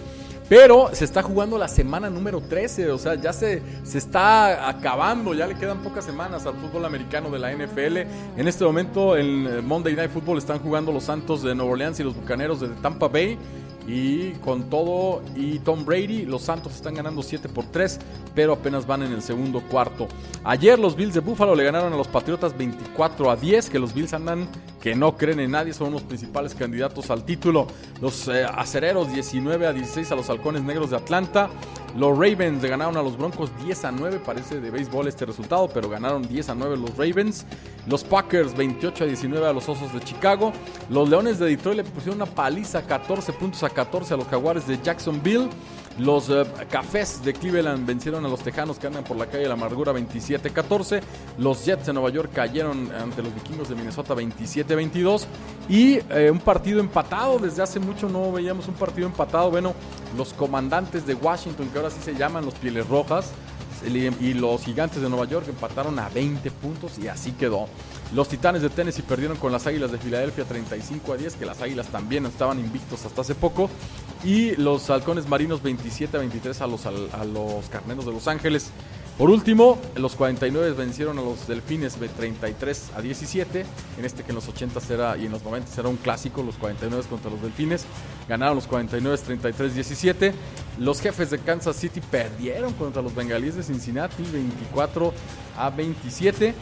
Pero 0.49 0.91
se 0.93 1.07
está 1.07 1.23
jugando 1.23 1.57
la 1.57 1.67
semana 1.67 2.11
número 2.11 2.41
13, 2.43 2.91
o 2.91 2.99
sea, 2.99 3.15
ya 3.15 3.33
se, 3.33 3.63
se 3.85 3.97
está 3.97 4.69
acabando, 4.69 5.33
ya 5.33 5.47
le 5.47 5.55
quedan 5.55 5.79
pocas 5.79 6.05
semanas 6.05 6.45
al 6.45 6.55
fútbol 6.57 6.85
americano 6.85 7.31
de 7.31 7.39
la 7.39 7.55
NFL. 7.55 7.97
En 8.37 8.49
este 8.49 8.63
momento, 8.63 9.17
en 9.17 9.47
eh, 9.47 9.63
Monday 9.63 9.95
Night 9.95 10.11
Football 10.11 10.37
están 10.37 10.59
jugando 10.59 10.93
los 10.93 11.05
Santos 11.05 11.43
de 11.43 11.55
Nueva 11.55 11.73
Orleans 11.73 12.01
y 12.01 12.03
los 12.03 12.15
Bucaneros 12.15 12.61
de 12.61 12.69
Tampa 12.69 13.09
Bay. 13.09 13.39
Y 13.87 14.33
con 14.35 14.71
todo 14.71 15.23
y 15.35 15.59
Tom 15.59 15.85
Brady, 15.85 16.25
los 16.25 16.43
Santos 16.43 16.75
están 16.75 16.95
ganando 16.95 17.23
7 17.23 17.49
por 17.49 17.65
3, 17.65 17.99
pero 18.35 18.53
apenas 18.53 18.87
van 18.87 19.03
en 19.03 19.13
el 19.13 19.23
segundo 19.23 19.61
cuarto. 19.61 20.09
Ayer 20.45 20.79
los 20.79 20.95
Bills 20.95 21.15
de 21.15 21.21
Buffalo 21.21 21.55
le 21.55 21.65
ganaron 21.65 21.93
a 21.93 21.97
los 21.97 22.09
Patriotas 22.09 22.57
24 22.57 23.31
a 23.31 23.37
10, 23.37 23.71
que 23.71 23.79
los 23.79 23.93
Bills 23.93 24.15
andan 24.15 24.47
que 24.83 24.97
no 24.97 25.17
creen 25.17 25.39
en 25.39 25.53
nadie, 25.53 25.73
son 25.73 25.93
los 25.93 26.03
principales 26.03 26.57
candidatos 26.57 27.09
al 27.11 27.25
título. 27.25 27.69
Los 28.01 28.27
eh, 28.27 28.45
acereros 28.45 29.13
19 29.13 29.69
a 29.69 29.73
16 29.73 30.11
a 30.11 30.17
los 30.17 30.29
halcones 30.29 30.63
negros 30.63 30.91
de 30.91 30.97
Atlanta. 30.97 31.49
Los 31.97 32.19
Ravens 32.19 32.65
ganaron 32.65 32.97
a 32.97 33.03
los 33.03 33.17
Broncos 33.17 33.51
10 33.65 33.85
a 33.85 33.93
9, 33.93 34.21
parece 34.27 34.61
de 34.61 34.71
béisbol 34.73 35.07
este 35.07 35.25
resultado, 35.25 35.69
pero 35.73 35.89
ganaron 35.89 36.27
10 36.27 36.49
a 36.49 36.55
9 36.57 36.77
los 36.79 36.97
Ravens. 36.97 37.47
Los 37.87 38.03
Packers 38.03 38.57
28 38.57 39.05
a 39.05 39.07
19 39.07 39.47
a 39.47 39.53
los 39.53 39.69
Osos 39.69 39.93
de 39.93 40.01
Chicago. 40.01 40.53
Los 40.91 41.09
Leones 41.09 41.39
de 41.39 41.47
Detroit 41.47 41.77
le 41.77 41.85
pusieron 41.85 42.17
una 42.17 42.27
paliza 42.27 42.83
14 42.83 43.33
puntos 43.35 43.63
a 43.63 43.71
14 43.71 44.15
a 44.15 44.17
los 44.17 44.27
Jaguares 44.27 44.67
de 44.67 44.81
Jacksonville. 44.83 45.49
Los 45.99 46.31
eh, 46.31 46.45
Cafés 46.71 47.23
de 47.23 47.35
Cleveland 47.35 47.87
vencieron 47.87 48.25
a 48.25 48.29
los 48.29 48.41
Tejanos 48.41 48.79
que 48.79 48.87
andan 48.87 49.05
por 49.05 49.17
la 49.17 49.27
calle 49.27 49.43
de 49.43 49.49
la 49.49 49.55
amargura 49.55 49.93
27-14. 49.93 51.01
Los 51.39 51.65
Jets 51.65 51.87
de 51.87 51.93
Nueva 51.93 52.11
York 52.11 52.31
cayeron 52.33 52.91
ante 52.93 53.23
los 53.23 53.35
Vikingos 53.35 53.69
de 53.69 53.75
Minnesota 53.75 54.15
27-22. 54.15 55.25
Y 55.69 55.99
eh, 56.11 56.31
un 56.31 56.41
partido 56.41 56.81
empatado. 56.81 57.39
Desde 57.39 57.63
hace 57.63 57.79
mucho 57.79 58.09
no 58.09 58.33
veíamos 58.33 58.69
un 58.69 58.75
partido 58.75 59.07
empatado. 59.07 59.51
Bueno, 59.51 59.75
los 60.17 60.33
comandantes 60.33 61.07
de 61.07 61.15
Washington, 61.15 61.69
que 61.71 61.79
ahora 61.79 61.91
sí 61.91 62.01
se 62.03 62.15
llaman 62.15 62.45
los 62.45 62.55
Pieles 62.55 62.89
Rojas, 62.89 63.33
y 63.87 64.35
los 64.35 64.63
Gigantes 64.65 65.03
de 65.03 65.09
Nueva 65.09 65.27
York 65.27 65.47
empataron 65.49 65.99
a 65.99 66.09
20 66.09 66.51
puntos 66.53 66.99
y 66.99 67.09
así 67.09 67.33
quedó. 67.33 67.67
Los 68.15 68.29
Titanes 68.29 68.61
de 68.61 68.69
Tennessee 68.69 69.03
perdieron 69.03 69.39
con 69.39 69.53
las 69.53 69.67
Águilas 69.67 69.91
de 69.91 69.97
Filadelfia 69.97 70.45
35 70.45 71.15
a 71.15 71.17
10, 71.17 71.35
que 71.37 71.47
las 71.47 71.63
Águilas 71.63 71.87
también 71.87 72.27
estaban 72.27 72.59
invictos 72.59 73.07
hasta 73.07 73.23
hace 73.23 73.35
poco. 73.35 73.71
Y 74.23 74.55
los 74.57 74.91
Halcones 74.91 75.29
Marinos 75.29 75.63
27 75.63 76.19
a 76.19 76.21
23 76.21 76.61
a 76.61 76.67
los, 76.67 76.85
a 76.85 77.25
los 77.25 77.69
Carneros 77.71 78.05
de 78.05 78.13
Los 78.13 78.29
Ángeles. 78.29 78.71
Por 79.17 79.31
último, 79.31 79.79
los 79.95 80.15
49 80.15 80.73
vencieron 80.73 81.19
a 81.19 81.23
los 81.23 81.47
Delfines 81.47 82.01
de 82.01 82.09
33 82.09 82.93
a 82.97 83.01
17. 83.01 83.65
En 83.99 84.05
este 84.05 84.25
que 84.25 84.31
en 84.31 84.35
los 84.35 84.49
80s 84.49 84.91
era 84.91 85.17
y 85.17 85.27
en 85.27 85.33
los 85.33 85.43
90s 85.43 85.79
era 85.79 85.89
un 85.89 85.97
clásico, 85.97 86.43
los 86.43 86.57
49 86.57 87.05
contra 87.09 87.31
los 87.31 87.41
Delfines. 87.41 87.85
Ganaron 88.29 88.57
los 88.57 88.67
49 88.67 89.19
33-17. 89.27 90.33
Los 90.79 91.01
jefes 91.01 91.31
de 91.31 91.39
Kansas 91.39 91.77
City 91.77 92.01
perdieron 92.01 92.73
contra 92.75 93.01
los 93.01 93.15
Bengalíes 93.15 93.57
de 93.57 93.63
Cincinnati 93.63 94.23
24 94.23 95.13
a 95.57 95.71
27. 95.71 96.55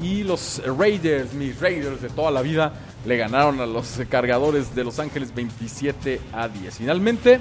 Y 0.00 0.22
los 0.24 0.62
Raiders, 0.64 1.34
mis 1.34 1.60
Raiders 1.60 2.00
de 2.00 2.08
toda 2.08 2.30
la 2.30 2.42
vida, 2.42 2.72
le 3.04 3.16
ganaron 3.16 3.60
a 3.60 3.66
los 3.66 4.00
cargadores 4.08 4.74
de 4.74 4.84
Los 4.84 4.98
Ángeles 4.98 5.34
27 5.34 6.20
a 6.32 6.48
10. 6.48 6.78
Finalmente, 6.78 7.40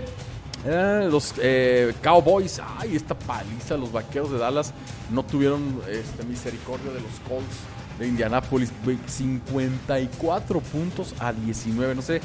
eh, 0.66 1.08
los 1.10 1.34
eh, 1.42 1.94
Cowboys, 2.02 2.62
ay, 2.78 2.96
esta 2.96 3.18
paliza, 3.18 3.78
los 3.78 3.92
vaqueros 3.92 4.32
de 4.32 4.40
Dallas 4.40 4.74
no 5.10 5.24
tuvieron 5.24 5.82
este, 5.90 6.26
misericordia 6.26 6.92
de 6.92 7.00
los 7.00 7.12
Colts 7.28 7.56
de 7.98 8.08
Indianapolis, 8.08 8.72
54 9.06 10.60
puntos 10.62 11.14
a 11.20 11.34
19, 11.34 11.96
no 11.96 12.02
sé. 12.02 12.22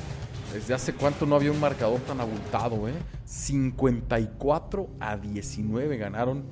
Desde 0.53 0.72
hace 0.72 0.95
cuánto 0.95 1.26
no 1.26 1.35
había 1.35 1.51
un 1.51 1.59
marcador 1.59 2.01
tan 2.03 2.20
abultado, 2.20 2.89
¿eh? 2.89 2.95
54 3.24 4.89
a 5.01 5.16
19 5.16 5.97
ganaron 5.97 6.45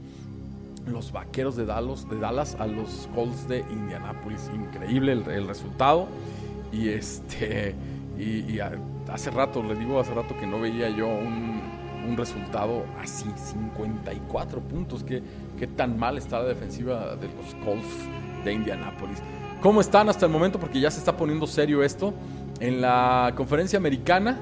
los 0.86 1.12
vaqueros 1.12 1.56
de 1.56 1.66
Dallas, 1.66 2.08
de 2.08 2.18
Dallas 2.18 2.56
a 2.58 2.66
los 2.66 3.08
Colts 3.14 3.48
de 3.48 3.60
Indianapolis. 3.70 4.50
Increíble 4.54 5.12
el, 5.12 5.46
resultado. 5.46 6.08
Y 6.72 6.88
este. 6.88 7.74
Y, 8.18 8.58
hace 9.10 9.30
rato, 9.30 9.62
le 9.62 9.74
digo 9.74 9.98
hace 9.98 10.14
rato 10.14 10.36
que 10.38 10.46
no 10.46 10.60
veía 10.60 10.88
yo 10.90 11.08
un, 11.08 11.60
un 12.08 12.16
resultado 12.16 12.84
así, 13.00 13.30
54 13.36 14.60
puntos. 14.60 15.02
¿Qué, 15.02 15.22
qué 15.58 15.66
tan 15.66 15.98
mal 15.98 16.18
está 16.18 16.40
la 16.40 16.48
defensiva 16.48 17.16
de 17.16 17.28
los 17.28 17.54
Colts 17.64 18.44
de 18.44 18.52
Indianapolis? 18.52 19.18
¿Cómo 19.60 19.80
están 19.80 20.08
hasta 20.08 20.26
el 20.26 20.32
momento? 20.32 20.58
Porque 20.58 20.80
ya 20.80 20.90
se 20.90 20.98
está 20.98 21.16
poniendo 21.16 21.46
serio 21.46 21.82
esto. 21.82 22.12
En 22.60 22.80
la 22.80 23.32
conferencia 23.36 23.76
americana, 23.76 24.38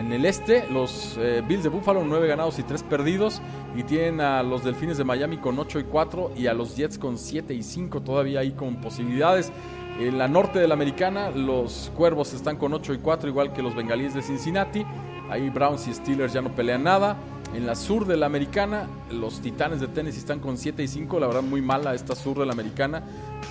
en 0.00 0.12
el 0.12 0.24
este, 0.24 0.66
los 0.70 1.16
eh, 1.18 1.42
Bills 1.46 1.62
de 1.62 1.68
Buffalo, 1.68 2.02
9 2.04 2.26
ganados 2.26 2.58
y 2.58 2.62
3 2.62 2.82
perdidos. 2.84 3.40
Y 3.76 3.84
tienen 3.84 4.20
a 4.20 4.42
los 4.42 4.64
Delfines 4.64 4.98
de 4.98 5.04
Miami 5.04 5.36
con 5.36 5.58
8 5.58 5.78
y 5.78 5.84
4 5.84 6.32
y 6.36 6.46
a 6.46 6.54
los 6.54 6.76
Jets 6.76 6.98
con 6.98 7.18
7 7.18 7.54
y 7.54 7.62
5 7.62 8.00
todavía 8.00 8.40
ahí 8.40 8.52
con 8.52 8.80
posibilidades. 8.80 9.52
En 9.98 10.18
la 10.18 10.26
norte 10.26 10.58
de 10.58 10.66
la 10.66 10.74
americana, 10.74 11.30
los 11.30 11.92
Cuervos 11.94 12.32
están 12.32 12.56
con 12.56 12.72
8 12.72 12.94
y 12.94 12.98
4, 12.98 13.28
igual 13.28 13.52
que 13.52 13.62
los 13.62 13.74
Bengalíes 13.74 14.14
de 14.14 14.22
Cincinnati. 14.22 14.84
Ahí 15.28 15.50
Browns 15.50 15.86
y 15.86 15.94
Steelers 15.94 16.32
ya 16.32 16.40
no 16.40 16.50
pelean 16.54 16.82
nada. 16.82 17.16
En 17.52 17.66
la 17.66 17.74
sur 17.74 18.06
de 18.06 18.16
la 18.16 18.26
americana, 18.26 18.88
los 19.10 19.40
Titanes 19.40 19.80
de 19.80 19.88
Tennessee 19.88 20.20
están 20.20 20.38
con 20.38 20.56
7 20.56 20.84
y 20.84 20.88
5. 20.88 21.18
La 21.18 21.26
verdad, 21.26 21.42
muy 21.42 21.60
mala 21.60 21.94
esta 21.94 22.14
sur 22.14 22.38
de 22.38 22.46
la 22.46 22.52
americana. 22.52 23.02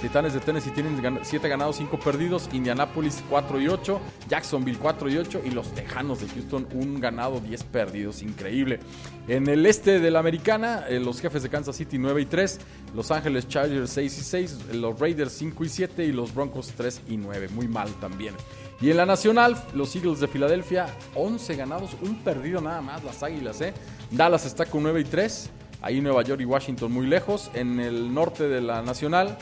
Titanes 0.02 0.34
de 0.34 0.40
Tennessee 0.40 0.72
tienen 0.72 1.20
7 1.22 1.50
ganados, 1.50 1.76
5 1.76 2.00
perdidos. 2.00 2.50
Indianapolis 2.54 3.22
4 3.30 3.60
y 3.60 3.68
8. 3.68 4.00
Jacksonville 4.30 4.78
4 4.80 5.10
y 5.10 5.18
8. 5.18 5.42
Y 5.44 5.50
los 5.52 5.74
Tejanos 5.74 6.22
de 6.22 6.30
Houston, 6.30 6.68
un 6.74 7.02
ganado, 7.02 7.42
10 7.42 7.64
perdidos. 7.66 8.22
Increíble. 8.22 8.80
En 9.28 9.50
el 9.50 9.66
este 9.66 10.00
de 10.00 10.12
la 10.12 10.20
americana, 10.20 10.86
eh, 10.88 11.02
los 11.02 11.20
jefes 11.20 11.44
de 11.44 11.50
Kansas 11.50 11.76
City 11.76 11.98
9 11.98 12.22
y 12.22 12.26
3. 12.26 12.60
Los 12.96 13.12
Ángeles 13.12 13.50
Chargers 13.50 13.90
6 13.90 14.18
y 14.18 14.22
6. 14.22 14.58
Los 14.76 14.98
Raiders 14.98 15.34
5 15.34 15.66
y 15.66 15.70
7. 15.70 16.06
Y 16.06 16.14
los 16.14 16.34
Broncos 16.34 16.72
3 16.78 17.02
y 17.10 17.18
9. 17.18 17.50
Muy 17.50 17.68
mal 17.68 17.90
también. 18.00 18.34
Y 18.82 18.92
en 18.92 18.98
la 18.98 19.06
nacional, 19.06 19.62
los 19.74 19.94
Eagles 19.96 20.22
de 20.22 20.28
Filadelfia, 20.28 20.88
11 21.16 21.56
ganados, 21.56 21.92
un 22.02 22.16
perdido 22.24 22.62
nada 22.62 22.82
más, 22.82 23.04
las 23.04 23.22
Águilas, 23.24 23.60
¿eh? 23.60 23.74
Dallas 24.10 24.46
está 24.46 24.66
con 24.66 24.84
9 24.84 25.02
y 25.02 25.04
3, 25.04 25.50
ahí 25.82 26.00
Nueva 26.00 26.24
York 26.24 26.40
y 26.42 26.46
Washington 26.46 26.92
muy 26.92 27.06
lejos. 27.06 27.52
En 27.54 27.80
el 27.82 28.14
norte 28.14 28.48
de 28.48 28.62
la 28.62 28.82
nacional, 28.82 29.38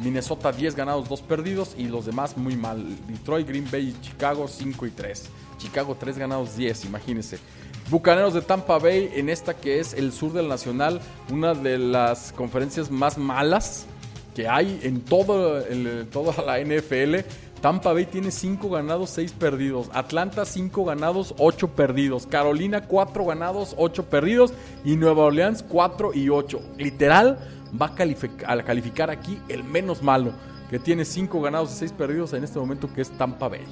Minnesota 0.00 0.52
10 0.52 0.74
ganados, 0.74 1.08
2 1.08 1.22
perdidos 1.22 1.74
y 1.76 1.84
los 1.88 2.06
demás 2.06 2.36
muy 2.38 2.56
mal. 2.56 2.82
Detroit, 3.06 3.46
Green 3.46 3.68
Bay 3.70 3.88
y 3.88 4.00
Chicago 4.00 4.48
5 4.48 4.86
y 4.86 4.90
3. 4.90 5.24
Chicago 5.58 5.96
3 5.98 6.18
ganados, 6.18 6.56
10, 6.56 6.86
imagínense. 6.86 7.38
Bucaneros 7.90 8.34
de 8.34 8.42
Tampa 8.42 8.78
Bay 8.78 9.10
en 9.14 9.28
esta 9.28 9.54
que 9.54 9.80
es 9.80 9.92
el 9.94 10.12
sur 10.12 10.32
del 10.32 10.48
nacional, 10.48 11.00
una 11.30 11.54
de 11.54 11.78
las 11.78 12.32
conferencias 12.32 12.90
más 12.90 13.18
malas 13.18 13.86
que 14.34 14.46
hay 14.46 14.78
en 14.82 15.00
todo, 15.00 15.66
en 15.66 16.08
toda 16.10 16.44
la 16.44 16.60
NFL. 16.60 17.26
Tampa 17.60 17.92
Bay 17.92 18.06
tiene 18.06 18.30
5 18.30 18.70
ganados, 18.70 19.10
6 19.10 19.32
perdidos. 19.32 19.90
Atlanta 19.92 20.44
5 20.44 20.84
ganados, 20.84 21.34
8 21.38 21.68
perdidos. 21.68 22.26
Carolina 22.26 22.82
4 22.86 23.24
ganados, 23.24 23.74
8 23.76 24.04
perdidos. 24.04 24.52
Y 24.84 24.96
Nueva 24.96 25.24
Orleans 25.24 25.64
4 25.68 26.12
y 26.14 26.28
8. 26.28 26.60
Literal 26.76 27.38
va 27.80 27.86
a, 27.86 27.94
calific- 27.96 28.44
a 28.46 28.62
calificar 28.62 29.10
aquí 29.10 29.38
el 29.48 29.64
menos 29.64 30.02
malo. 30.02 30.30
Que 30.70 30.78
tiene 30.78 31.04
5 31.04 31.40
ganados 31.40 31.72
y 31.72 31.76
6 31.78 31.92
perdidos 31.92 32.32
en 32.34 32.44
este 32.44 32.58
momento 32.58 32.88
que 32.94 33.00
es 33.00 33.10
Tampa 33.10 33.48
Bay. 33.48 33.64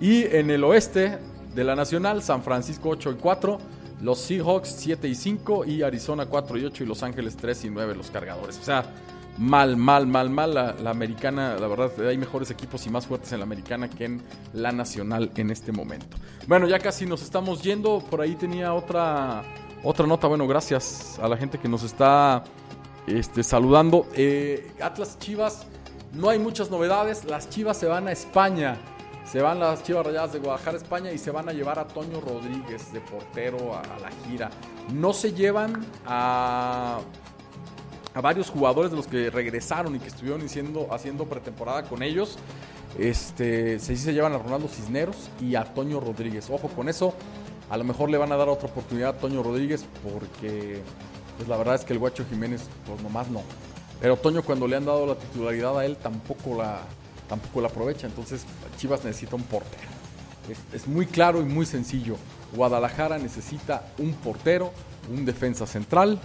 Y 0.00 0.24
en 0.24 0.50
el 0.50 0.64
oeste 0.64 1.18
de 1.54 1.64
la 1.64 1.76
Nacional, 1.76 2.22
San 2.22 2.42
Francisco 2.42 2.88
8 2.88 3.12
y 3.12 3.14
4. 3.14 3.58
Los 4.02 4.18
Seahawks 4.18 4.74
7 4.78 5.06
y 5.08 5.14
5 5.14 5.66
y 5.66 5.82
Arizona 5.82 6.26
4 6.26 6.56
y 6.58 6.64
8 6.64 6.84
y 6.84 6.86
Los 6.86 7.02
Ángeles 7.02 7.36
3 7.36 7.66
y 7.66 7.70
9 7.70 7.94
los 7.94 8.10
cargadores. 8.10 8.58
O 8.58 8.62
sea, 8.62 8.84
mal, 9.38 9.76
mal, 9.76 10.06
mal, 10.06 10.30
mal 10.30 10.54
la, 10.54 10.90
americana. 10.90 11.56
La 11.56 11.66
verdad, 11.66 11.90
hay 12.06 12.18
mejores 12.18 12.50
equipos 12.50 12.86
y 12.86 12.90
más 12.90 13.06
fuertes 13.06 13.32
en 13.32 13.38
la 13.38 13.44
americana 13.44 13.88
que 13.88 14.04
en 14.04 14.22
la 14.52 14.72
nacional 14.72 15.30
en 15.36 15.50
este 15.50 15.72
momento. 15.72 16.16
Bueno, 16.46 16.66
ya 16.68 16.78
casi 16.78 17.06
nos 17.06 17.22
estamos 17.22 17.62
yendo. 17.62 18.00
Por 18.00 18.20
ahí 18.20 18.34
tenía 18.34 18.74
otra, 18.74 19.42
otra 19.82 20.06
nota. 20.06 20.26
Bueno, 20.26 20.46
gracias 20.46 21.18
a 21.20 21.28
la 21.28 21.36
gente 21.36 21.58
que 21.58 21.68
nos 21.68 21.82
está 21.82 22.44
este, 23.06 23.42
saludando. 23.42 24.06
Eh, 24.14 24.72
Atlas 24.80 25.18
Chivas, 25.18 25.66
no 26.12 26.28
hay 26.28 26.38
muchas 26.38 26.70
novedades. 26.70 27.24
Las 27.24 27.48
Chivas 27.48 27.76
se 27.76 27.86
van 27.86 28.08
a 28.08 28.12
España. 28.12 28.76
Se 29.30 29.40
van 29.40 29.60
las 29.60 29.84
Chivas 29.84 30.04
Rayadas 30.04 30.32
de 30.32 30.40
Guadalajara, 30.40 30.76
España, 30.76 31.12
y 31.12 31.18
se 31.18 31.30
van 31.30 31.48
a 31.48 31.52
llevar 31.52 31.78
a 31.78 31.86
Toño 31.86 32.20
Rodríguez 32.20 32.92
de 32.92 33.00
portero 33.00 33.76
a 33.76 33.82
la 34.00 34.10
gira. 34.26 34.50
No 34.92 35.12
se 35.12 35.32
llevan 35.32 35.86
a, 36.04 36.98
a 38.14 38.20
varios 38.20 38.50
jugadores 38.50 38.90
de 38.90 38.96
los 38.96 39.06
que 39.06 39.30
regresaron 39.30 39.94
y 39.94 39.98
que 39.98 40.08
estuvieron 40.08 40.42
haciendo, 40.42 40.92
haciendo 40.92 41.26
pretemporada 41.26 41.84
con 41.84 42.02
ellos. 42.02 42.38
Este, 42.98 43.78
se, 43.78 43.96
se 43.96 44.12
llevan 44.12 44.32
a 44.32 44.38
Ronaldo 44.38 44.68
Cisneros 44.68 45.30
y 45.40 45.54
a 45.54 45.64
Toño 45.64 46.00
Rodríguez. 46.00 46.50
Ojo 46.50 46.68
con 46.68 46.88
eso. 46.88 47.14
A 47.70 47.76
lo 47.76 47.84
mejor 47.84 48.10
le 48.10 48.18
van 48.18 48.32
a 48.32 48.36
dar 48.36 48.48
otra 48.48 48.68
oportunidad 48.68 49.10
a 49.10 49.18
Toño 49.18 49.42
Rodríguez 49.42 49.84
porque 50.02 50.80
pues 51.36 51.48
la 51.48 51.56
verdad 51.56 51.76
es 51.76 51.84
que 51.84 51.92
el 51.92 52.00
Guacho 52.00 52.24
Jiménez 52.28 52.62
pues 52.84 53.00
nomás 53.00 53.28
no. 53.28 53.42
Pero 54.00 54.16
Toño 54.16 54.42
cuando 54.42 54.66
le 54.66 54.76
han 54.76 54.84
dado 54.84 55.06
la 55.06 55.14
titularidad 55.14 55.78
a 55.78 55.84
él 55.84 55.96
tampoco 55.96 56.56
la, 56.56 56.80
tampoco 57.28 57.60
la 57.60 57.68
aprovecha. 57.68 58.08
Entonces 58.08 58.44
Chivas 58.76 59.04
necesita 59.04 59.36
un 59.36 59.44
portero. 59.44 59.88
Es 60.72 60.88
muy 60.88 61.06
claro 61.06 61.40
y 61.40 61.44
muy 61.44 61.64
sencillo. 61.64 62.16
Guadalajara 62.56 63.18
necesita 63.18 63.84
un 63.98 64.14
portero, 64.14 64.72
un 65.08 65.24
defensa 65.24 65.64
central, 65.64 66.20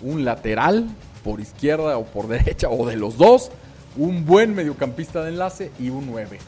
un 0.00 0.24
lateral 0.24 0.88
por 1.24 1.40
izquierda 1.40 1.98
o 1.98 2.04
por 2.04 2.28
derecha 2.28 2.68
o 2.68 2.86
de 2.86 2.96
los 2.96 3.16
dos, 3.16 3.50
un 3.96 4.24
buen 4.26 4.54
mediocampista 4.54 5.22
de 5.24 5.30
enlace 5.30 5.72
y 5.80 5.88
un 5.88 6.06
9. 6.06 6.38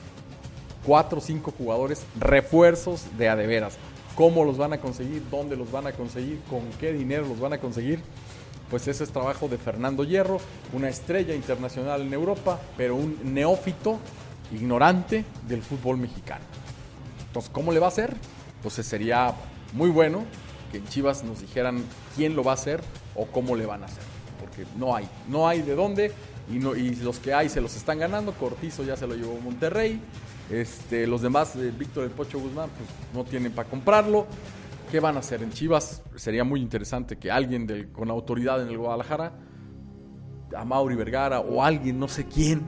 Cuatro 0.85 1.19
o 1.19 1.21
cinco 1.21 1.53
jugadores 1.57 2.05
refuerzos 2.21 3.05
de 3.19 3.29
a 3.29 3.35
de 3.35 3.47
veras. 3.47 3.77
¿Cómo 4.15 4.45
los 4.45 4.57
van 4.57 4.73
a 4.73 4.79
conseguir? 4.79 5.23
¿Dónde 5.31 5.57
los 5.57 5.73
van 5.73 5.87
a 5.87 5.93
conseguir? 5.93 6.41
¿Con 6.49 6.63
qué 6.79 6.93
dinero 6.93 7.27
los 7.27 7.41
van 7.41 7.55
a 7.55 7.59
conseguir? 7.59 8.01
Pues 8.71 8.87
ese 8.89 9.05
es 9.05 9.11
trabajo 9.11 9.49
de 9.49 9.59
Fernando 9.59 10.05
Hierro, 10.05 10.39
una 10.73 10.89
estrella 10.89 11.35
internacional 11.35 12.03
en 12.03 12.13
Europa, 12.13 12.61
pero 12.77 12.97
un 12.97 13.19
neófito, 13.35 13.99
ignorante 14.53 15.25
del 15.49 15.63
fútbol 15.63 15.99
mexicano. 15.99 16.45
Entonces, 17.27 17.51
¿cómo 17.53 17.73
le 17.73 17.81
va 17.81 17.87
a 17.87 17.91
hacer? 17.91 18.15
Entonces 18.57 18.87
sería 18.87 19.35
muy 19.73 19.91
bueno 19.91 20.25
que 20.73 20.79
en 20.79 20.87
Chivas 20.89 21.23
nos 21.23 21.41
dijeran 21.41 21.85
quién 22.17 22.35
lo 22.35 22.43
va 22.43 22.53
a 22.53 22.55
hacer 22.55 22.81
o 23.15 23.27
cómo 23.27 23.55
le 23.55 23.67
van 23.67 23.83
a 23.83 23.87
hacer. 23.87 24.16
No 24.77 24.95
hay, 24.95 25.09
no 25.29 25.47
hay 25.49 25.63
de 25.63 25.75
dónde 25.75 26.13
y, 26.53 26.61
los 26.97 27.19
que 27.19 27.35
hay 27.35 27.49
se 27.49 27.61
los 27.61 27.77
están 27.77 27.99
ganando. 27.99 28.33
Cortizo 28.33 28.85
ya 28.85 28.97
se 28.97 29.07
lo 29.07 29.15
llevó 29.15 29.39
Monterrey. 29.41 30.01
Este, 30.51 31.07
los 31.07 31.23
demás, 31.23 31.57
eh, 31.57 31.73
Víctor 31.77 32.05
el 32.05 32.11
Pocho 32.11 32.39
Guzmán, 32.39 32.71
pues 32.77 32.89
no 33.15 33.29
tienen 33.29 33.53
para 33.53 33.69
comprarlo. 33.69 34.27
¿Qué 34.91 35.01
van 35.01 35.17
a 35.17 35.21
hacer 35.21 35.43
en 35.43 35.51
Chivas? 35.51 36.03
Sería 36.15 36.45
muy 36.45 36.61
interesante 36.61 37.17
que 37.17 37.31
alguien 37.31 37.91
con 37.93 38.11
autoridad 38.11 38.63
en 38.63 38.69
el 38.69 38.79
Guadalajara, 38.79 39.33
a 40.57 40.65
Mauri 40.65 40.95
Vergara 40.95 41.41
o 41.41 41.65
alguien, 41.65 41.99
no 41.99 42.07
sé 42.07 42.27
quién, 42.27 42.63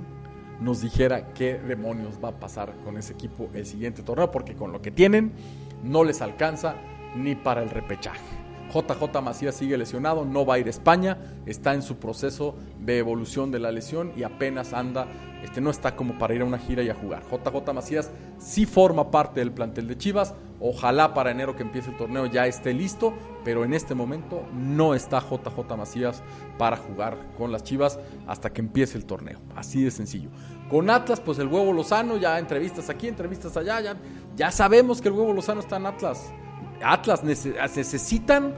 nos 0.60 0.80
dijera 0.80 1.32
qué 1.32 1.54
demonios 1.54 2.18
va 2.22 2.30
a 2.30 2.40
pasar 2.40 2.74
con 2.84 2.98
ese 2.98 3.12
equipo 3.12 3.48
el 3.54 3.64
siguiente 3.64 4.02
torneo, 4.02 4.32
porque 4.32 4.54
con 4.54 4.72
lo 4.72 4.82
que 4.82 4.90
tienen 4.90 5.32
no 5.84 6.02
les 6.02 6.20
alcanza 6.20 6.74
ni 7.14 7.36
para 7.36 7.62
el 7.62 7.70
repechaje. 7.70 8.47
JJ 8.72 9.22
Macías 9.22 9.54
sigue 9.54 9.78
lesionado, 9.78 10.24
no 10.24 10.44
va 10.44 10.54
a 10.54 10.58
ir 10.58 10.66
a 10.66 10.70
España, 10.70 11.18
está 11.46 11.74
en 11.74 11.82
su 11.82 11.96
proceso 11.96 12.54
de 12.78 12.98
evolución 12.98 13.50
de 13.50 13.58
la 13.58 13.72
lesión 13.72 14.12
y 14.16 14.22
apenas 14.22 14.72
anda, 14.72 15.06
este 15.42 15.60
no 15.60 15.70
está 15.70 15.96
como 15.96 16.18
para 16.18 16.34
ir 16.34 16.42
a 16.42 16.44
una 16.44 16.58
gira 16.58 16.82
y 16.82 16.90
a 16.90 16.94
jugar. 16.94 17.22
JJ 17.22 17.72
Macías 17.72 18.10
sí 18.38 18.66
forma 18.66 19.10
parte 19.10 19.40
del 19.40 19.52
plantel 19.52 19.88
de 19.88 19.96
Chivas, 19.96 20.34
ojalá 20.60 21.14
para 21.14 21.30
enero 21.30 21.56
que 21.56 21.62
empiece 21.62 21.90
el 21.90 21.96
torneo 21.96 22.26
ya 22.26 22.46
esté 22.46 22.74
listo, 22.74 23.14
pero 23.44 23.64
en 23.64 23.72
este 23.72 23.94
momento 23.94 24.44
no 24.52 24.94
está 24.94 25.20
JJ 25.20 25.76
Macías 25.76 26.22
para 26.58 26.76
jugar 26.76 27.16
con 27.36 27.52
las 27.52 27.64
Chivas 27.64 27.98
hasta 28.26 28.52
que 28.52 28.60
empiece 28.60 28.98
el 28.98 29.06
torneo, 29.06 29.40
así 29.56 29.82
de 29.82 29.90
sencillo. 29.90 30.28
Con 30.68 30.90
Atlas, 30.90 31.20
pues 31.20 31.38
el 31.38 31.48
huevo 31.48 31.72
Lozano, 31.72 32.18
ya 32.18 32.38
entrevistas 32.38 32.90
aquí, 32.90 33.08
entrevistas 33.08 33.56
allá, 33.56 33.80
ya, 33.80 33.96
ya 34.36 34.50
sabemos 34.50 35.00
que 35.00 35.08
el 35.08 35.14
huevo 35.14 35.32
Lozano 35.32 35.60
está 35.60 35.76
en 35.76 35.86
Atlas. 35.86 36.30
Atlas 36.82 37.22
nece- 37.24 37.54
necesitan 37.76 38.54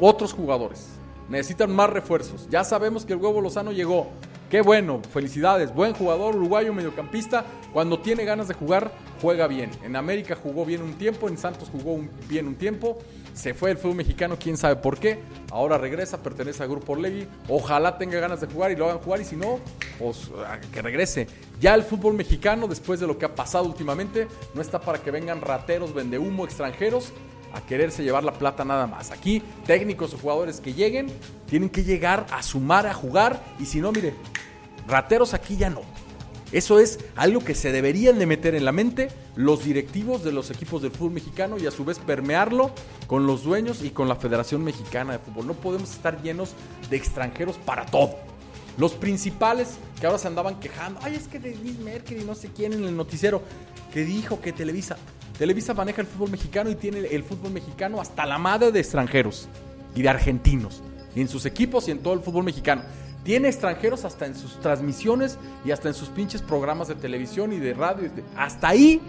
otros 0.00 0.32
jugadores, 0.32 0.88
necesitan 1.28 1.74
más 1.74 1.90
refuerzos. 1.90 2.48
Ya 2.50 2.64
sabemos 2.64 3.04
que 3.04 3.12
el 3.12 3.18
huevo 3.18 3.40
Lozano 3.40 3.72
llegó. 3.72 4.08
Qué 4.50 4.60
bueno, 4.60 5.00
felicidades, 5.14 5.74
buen 5.74 5.94
jugador, 5.94 6.36
uruguayo, 6.36 6.74
mediocampista. 6.74 7.46
Cuando 7.72 8.00
tiene 8.00 8.26
ganas 8.26 8.48
de 8.48 8.54
jugar, 8.54 8.92
juega 9.22 9.46
bien. 9.46 9.70
En 9.82 9.96
América 9.96 10.36
jugó 10.40 10.66
bien 10.66 10.82
un 10.82 10.92
tiempo, 10.98 11.26
en 11.28 11.38
Santos 11.38 11.70
jugó 11.72 11.98
bien 12.28 12.46
un 12.46 12.56
tiempo. 12.56 12.98
Se 13.32 13.54
fue 13.54 13.70
el 13.70 13.78
fútbol 13.78 13.96
mexicano, 13.96 14.36
quién 14.38 14.58
sabe 14.58 14.76
por 14.76 14.98
qué. 14.98 15.20
Ahora 15.50 15.78
regresa, 15.78 16.22
pertenece 16.22 16.62
al 16.62 16.68
Grupo 16.68 16.92
Orlegui. 16.92 17.26
Ojalá 17.48 17.96
tenga 17.96 18.20
ganas 18.20 18.42
de 18.42 18.46
jugar 18.46 18.72
y 18.72 18.76
lo 18.76 18.84
hagan 18.84 18.98
jugar. 18.98 19.22
Y 19.22 19.24
si 19.24 19.36
no, 19.36 19.58
pues 19.98 20.30
a 20.46 20.60
que 20.60 20.82
regrese. 20.82 21.26
Ya 21.58 21.74
el 21.74 21.82
fútbol 21.82 22.12
mexicano, 22.12 22.68
después 22.68 23.00
de 23.00 23.06
lo 23.06 23.16
que 23.16 23.24
ha 23.24 23.34
pasado 23.34 23.64
últimamente, 23.64 24.28
no 24.52 24.60
está 24.60 24.78
para 24.82 24.98
que 24.98 25.10
vengan 25.10 25.40
rateros, 25.40 25.94
vendehumo, 25.94 26.44
extranjeros 26.44 27.14
a 27.54 27.60
quererse 27.60 28.02
llevar 28.02 28.24
la 28.24 28.32
plata 28.32 28.64
nada 28.64 28.86
más. 28.86 29.10
Aquí, 29.10 29.42
técnicos 29.66 30.14
o 30.14 30.18
jugadores 30.18 30.60
que 30.60 30.74
lleguen, 30.74 31.06
tienen 31.46 31.68
que 31.68 31.84
llegar 31.84 32.26
a 32.30 32.42
sumar, 32.42 32.86
a 32.86 32.94
jugar, 32.94 33.42
y 33.58 33.66
si 33.66 33.80
no, 33.80 33.92
mire, 33.92 34.14
rateros 34.86 35.34
aquí 35.34 35.56
ya 35.56 35.70
no. 35.70 35.82
Eso 36.52 36.78
es 36.78 36.98
algo 37.16 37.42
que 37.42 37.54
se 37.54 37.72
deberían 37.72 38.18
de 38.18 38.26
meter 38.26 38.54
en 38.54 38.66
la 38.66 38.72
mente 38.72 39.08
los 39.36 39.64
directivos 39.64 40.22
de 40.22 40.32
los 40.32 40.50
equipos 40.50 40.82
del 40.82 40.90
fútbol 40.90 41.12
mexicano 41.12 41.56
y 41.58 41.66
a 41.66 41.70
su 41.70 41.82
vez 41.82 41.98
permearlo 41.98 42.72
con 43.06 43.26
los 43.26 43.42
dueños 43.42 43.82
y 43.82 43.90
con 43.90 44.06
la 44.06 44.16
Federación 44.16 44.62
Mexicana 44.62 45.12
de 45.12 45.18
Fútbol. 45.18 45.46
No 45.46 45.54
podemos 45.54 45.90
estar 45.90 46.20
llenos 46.22 46.52
de 46.90 46.96
extranjeros 46.98 47.56
para 47.56 47.86
todo. 47.86 48.16
Los 48.76 48.92
principales 48.92 49.78
que 49.98 50.06
ahora 50.06 50.18
se 50.18 50.28
andaban 50.28 50.60
quejando, 50.60 51.00
ay, 51.02 51.14
es 51.14 51.26
que 51.26 51.38
de 51.38 51.54
Merkel 51.82 52.20
y 52.20 52.24
no 52.24 52.34
sé 52.34 52.50
quién 52.54 52.74
en 52.74 52.84
el 52.84 52.96
noticiero, 52.96 53.42
que 53.92 54.04
dijo 54.04 54.42
que 54.42 54.52
Televisa, 54.52 54.98
Televisa 55.38 55.74
maneja 55.74 56.00
el 56.02 56.06
fútbol 56.06 56.30
mexicano 56.30 56.70
y 56.70 56.74
tiene 56.74 57.00
el 57.00 57.24
fútbol 57.24 57.52
mexicano 57.52 58.00
hasta 58.00 58.26
la 58.26 58.38
madre 58.38 58.72
de 58.72 58.80
extranjeros 58.80 59.48
y 59.94 60.02
de 60.02 60.08
argentinos, 60.08 60.82
y 61.14 61.20
en 61.20 61.28
sus 61.28 61.46
equipos 61.46 61.88
y 61.88 61.90
en 61.90 61.98
todo 61.98 62.14
el 62.14 62.20
fútbol 62.20 62.44
mexicano. 62.44 62.82
Tiene 63.24 63.48
extranjeros 63.48 64.04
hasta 64.04 64.26
en 64.26 64.34
sus 64.34 64.60
transmisiones 64.60 65.38
y 65.64 65.70
hasta 65.70 65.88
en 65.88 65.94
sus 65.94 66.08
pinches 66.08 66.42
programas 66.42 66.88
de 66.88 66.96
televisión 66.96 67.52
y 67.52 67.58
de 67.58 67.72
radio. 67.72 68.10
Hasta 68.36 68.68
ahí, 68.68 69.00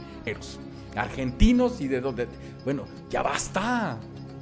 argentinos 0.96 1.82
y 1.82 1.88
de 1.88 2.00
donde. 2.00 2.28
Bueno, 2.64 2.86
ya 3.10 3.24
basta. 3.24 3.98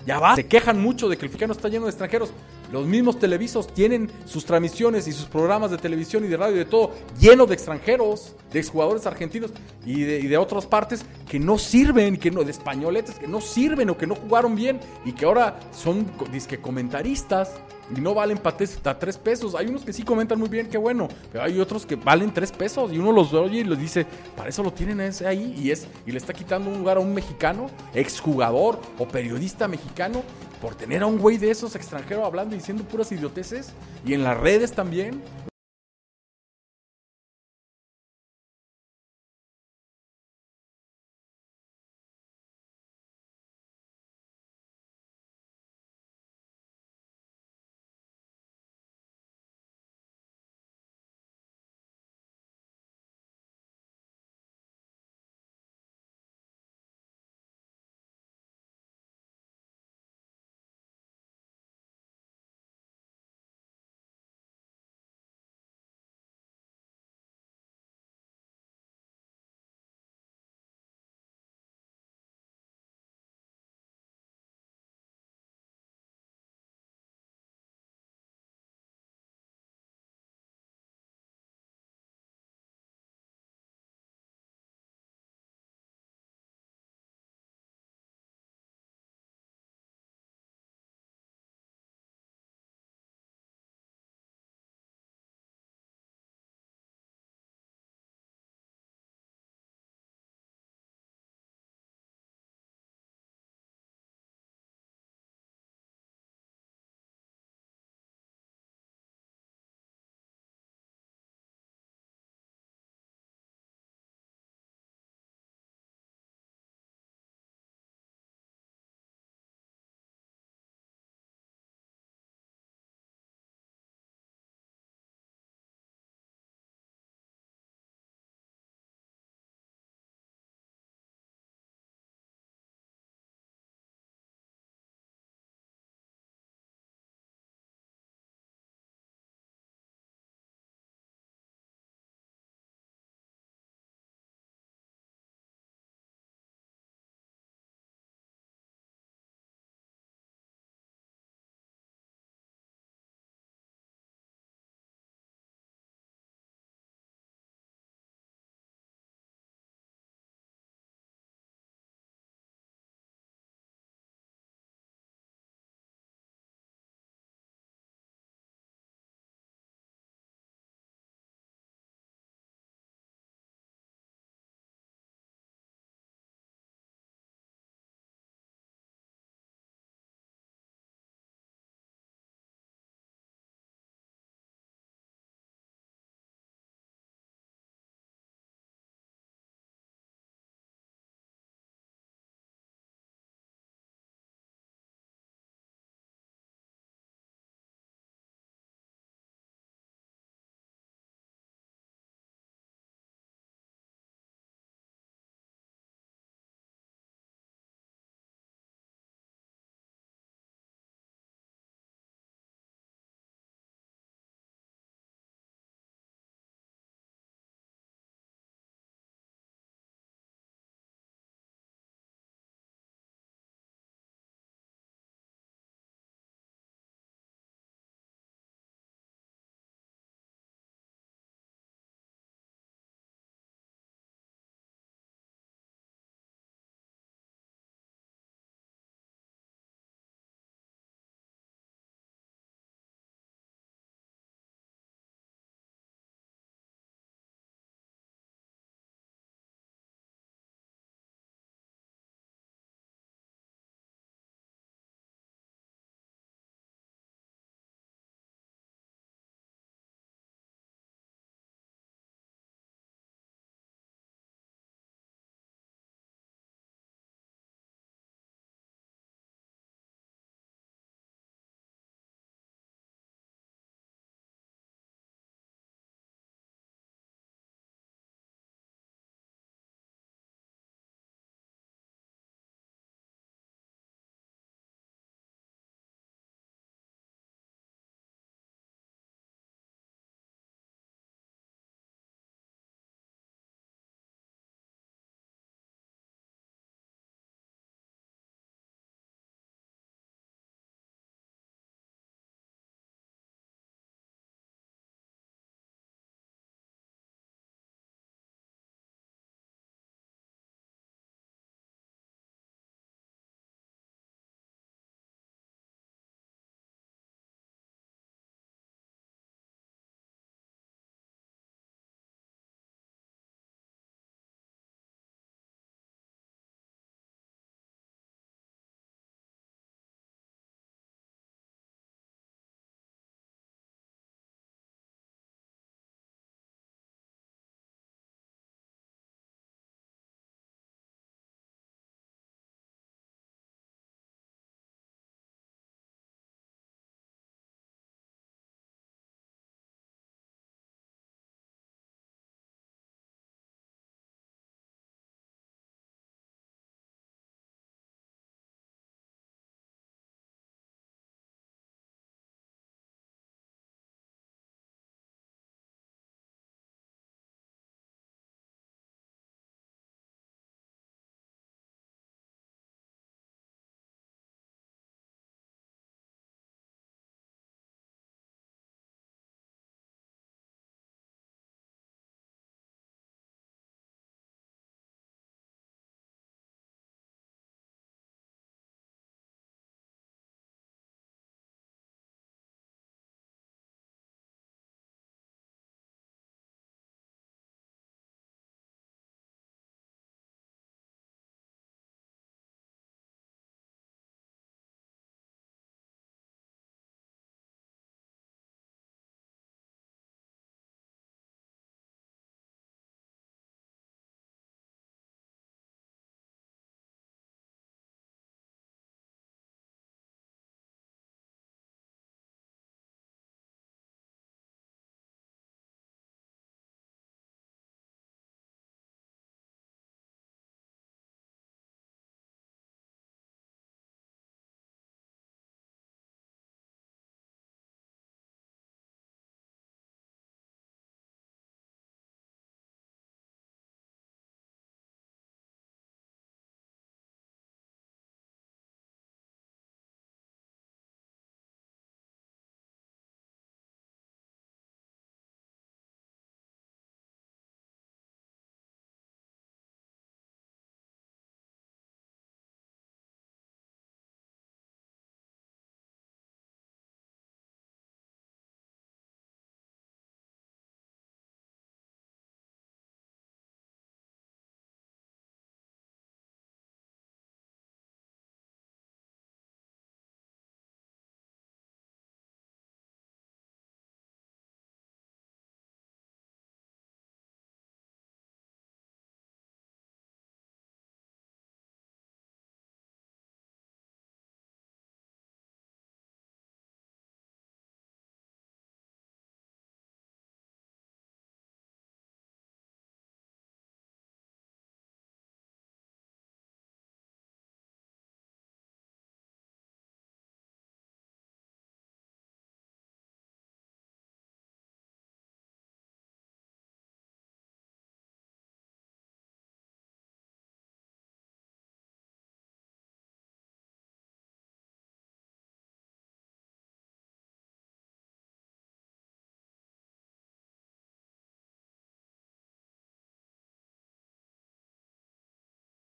Ya 0.05 0.19
va. 0.19 0.35
Se 0.35 0.45
quejan 0.45 0.81
mucho 0.81 1.07
de 1.07 1.15
que 1.15 1.25
el 1.25 1.29
mexicano 1.29 1.53
está 1.53 1.69
lleno 1.69 1.85
de 1.85 1.91
extranjeros. 1.91 2.33
Los 2.71 2.85
mismos 2.85 3.19
televisos 3.19 3.67
tienen 3.67 4.09
sus 4.25 4.45
transmisiones 4.45 5.05
y 5.07 5.11
sus 5.11 5.25
programas 5.25 5.71
de 5.71 5.77
televisión 5.77 6.23
y 6.23 6.27
de 6.27 6.37
radio 6.37 6.55
y 6.55 6.59
de 6.59 6.65
todo 6.65 6.91
llenos 7.19 7.49
de 7.49 7.53
extranjeros, 7.53 8.33
de 8.51 8.59
exjugadores 8.59 9.05
argentinos 9.05 9.51
y 9.85 10.03
de, 10.03 10.21
y 10.21 10.33
otras 10.35 10.65
partes 10.65 11.03
que 11.29 11.37
no 11.37 11.57
sirven, 11.57 12.15
que 12.15 12.31
no, 12.31 12.45
de 12.45 12.51
españoletes 12.51 13.15
que 13.19 13.27
no 13.27 13.41
sirven 13.41 13.89
o 13.89 13.97
que 13.97 14.07
no 14.07 14.15
jugaron 14.15 14.55
bien 14.55 14.79
y 15.03 15.11
que 15.11 15.25
ahora 15.25 15.59
son 15.73 16.09
disque 16.31 16.61
comentaristas 16.61 17.51
y 17.93 17.99
no 17.99 18.13
valen 18.13 18.37
para 18.37 18.55
tres 18.55 19.17
pesos. 19.17 19.53
Hay 19.53 19.67
unos 19.67 19.83
que 19.83 19.91
sí 19.91 20.03
comentan 20.03 20.39
muy 20.39 20.47
bien, 20.47 20.69
qué 20.69 20.77
bueno, 20.77 21.09
pero 21.29 21.43
hay 21.43 21.59
otros 21.59 21.85
que 21.85 21.97
valen 21.97 22.33
tres 22.33 22.53
pesos 22.53 22.93
y 22.93 22.97
uno 22.99 23.11
los 23.11 23.33
oye 23.33 23.59
y 23.59 23.63
les 23.65 23.79
dice, 23.79 24.05
para 24.37 24.47
eso 24.47 24.63
lo 24.63 24.71
tienen 24.71 25.01
ese 25.01 25.27
ahí 25.27 25.53
y 25.61 25.71
es 25.71 25.87
y 26.05 26.11
le 26.13 26.17
está 26.17 26.33
quitando 26.33 26.69
un 26.69 26.77
lugar 26.77 26.95
a 26.95 26.99
un 27.01 27.13
mexicano, 27.13 27.69
exjugador 27.93 28.79
o 28.97 29.05
periodista 29.07 29.67
mexicano 29.67 30.23
por 30.61 30.75
tener 30.75 31.01
a 31.01 31.07
un 31.07 31.17
güey 31.17 31.37
de 31.37 31.51
esos 31.51 31.75
extranjeros 31.75 32.25
hablando 32.25 32.55
y 32.55 32.59
diciendo 32.59 32.83
puras 32.83 33.11
idioteces 33.11 33.71
y 34.05 34.13
en 34.13 34.23
las 34.23 34.37
redes 34.37 34.73
también. 34.73 35.21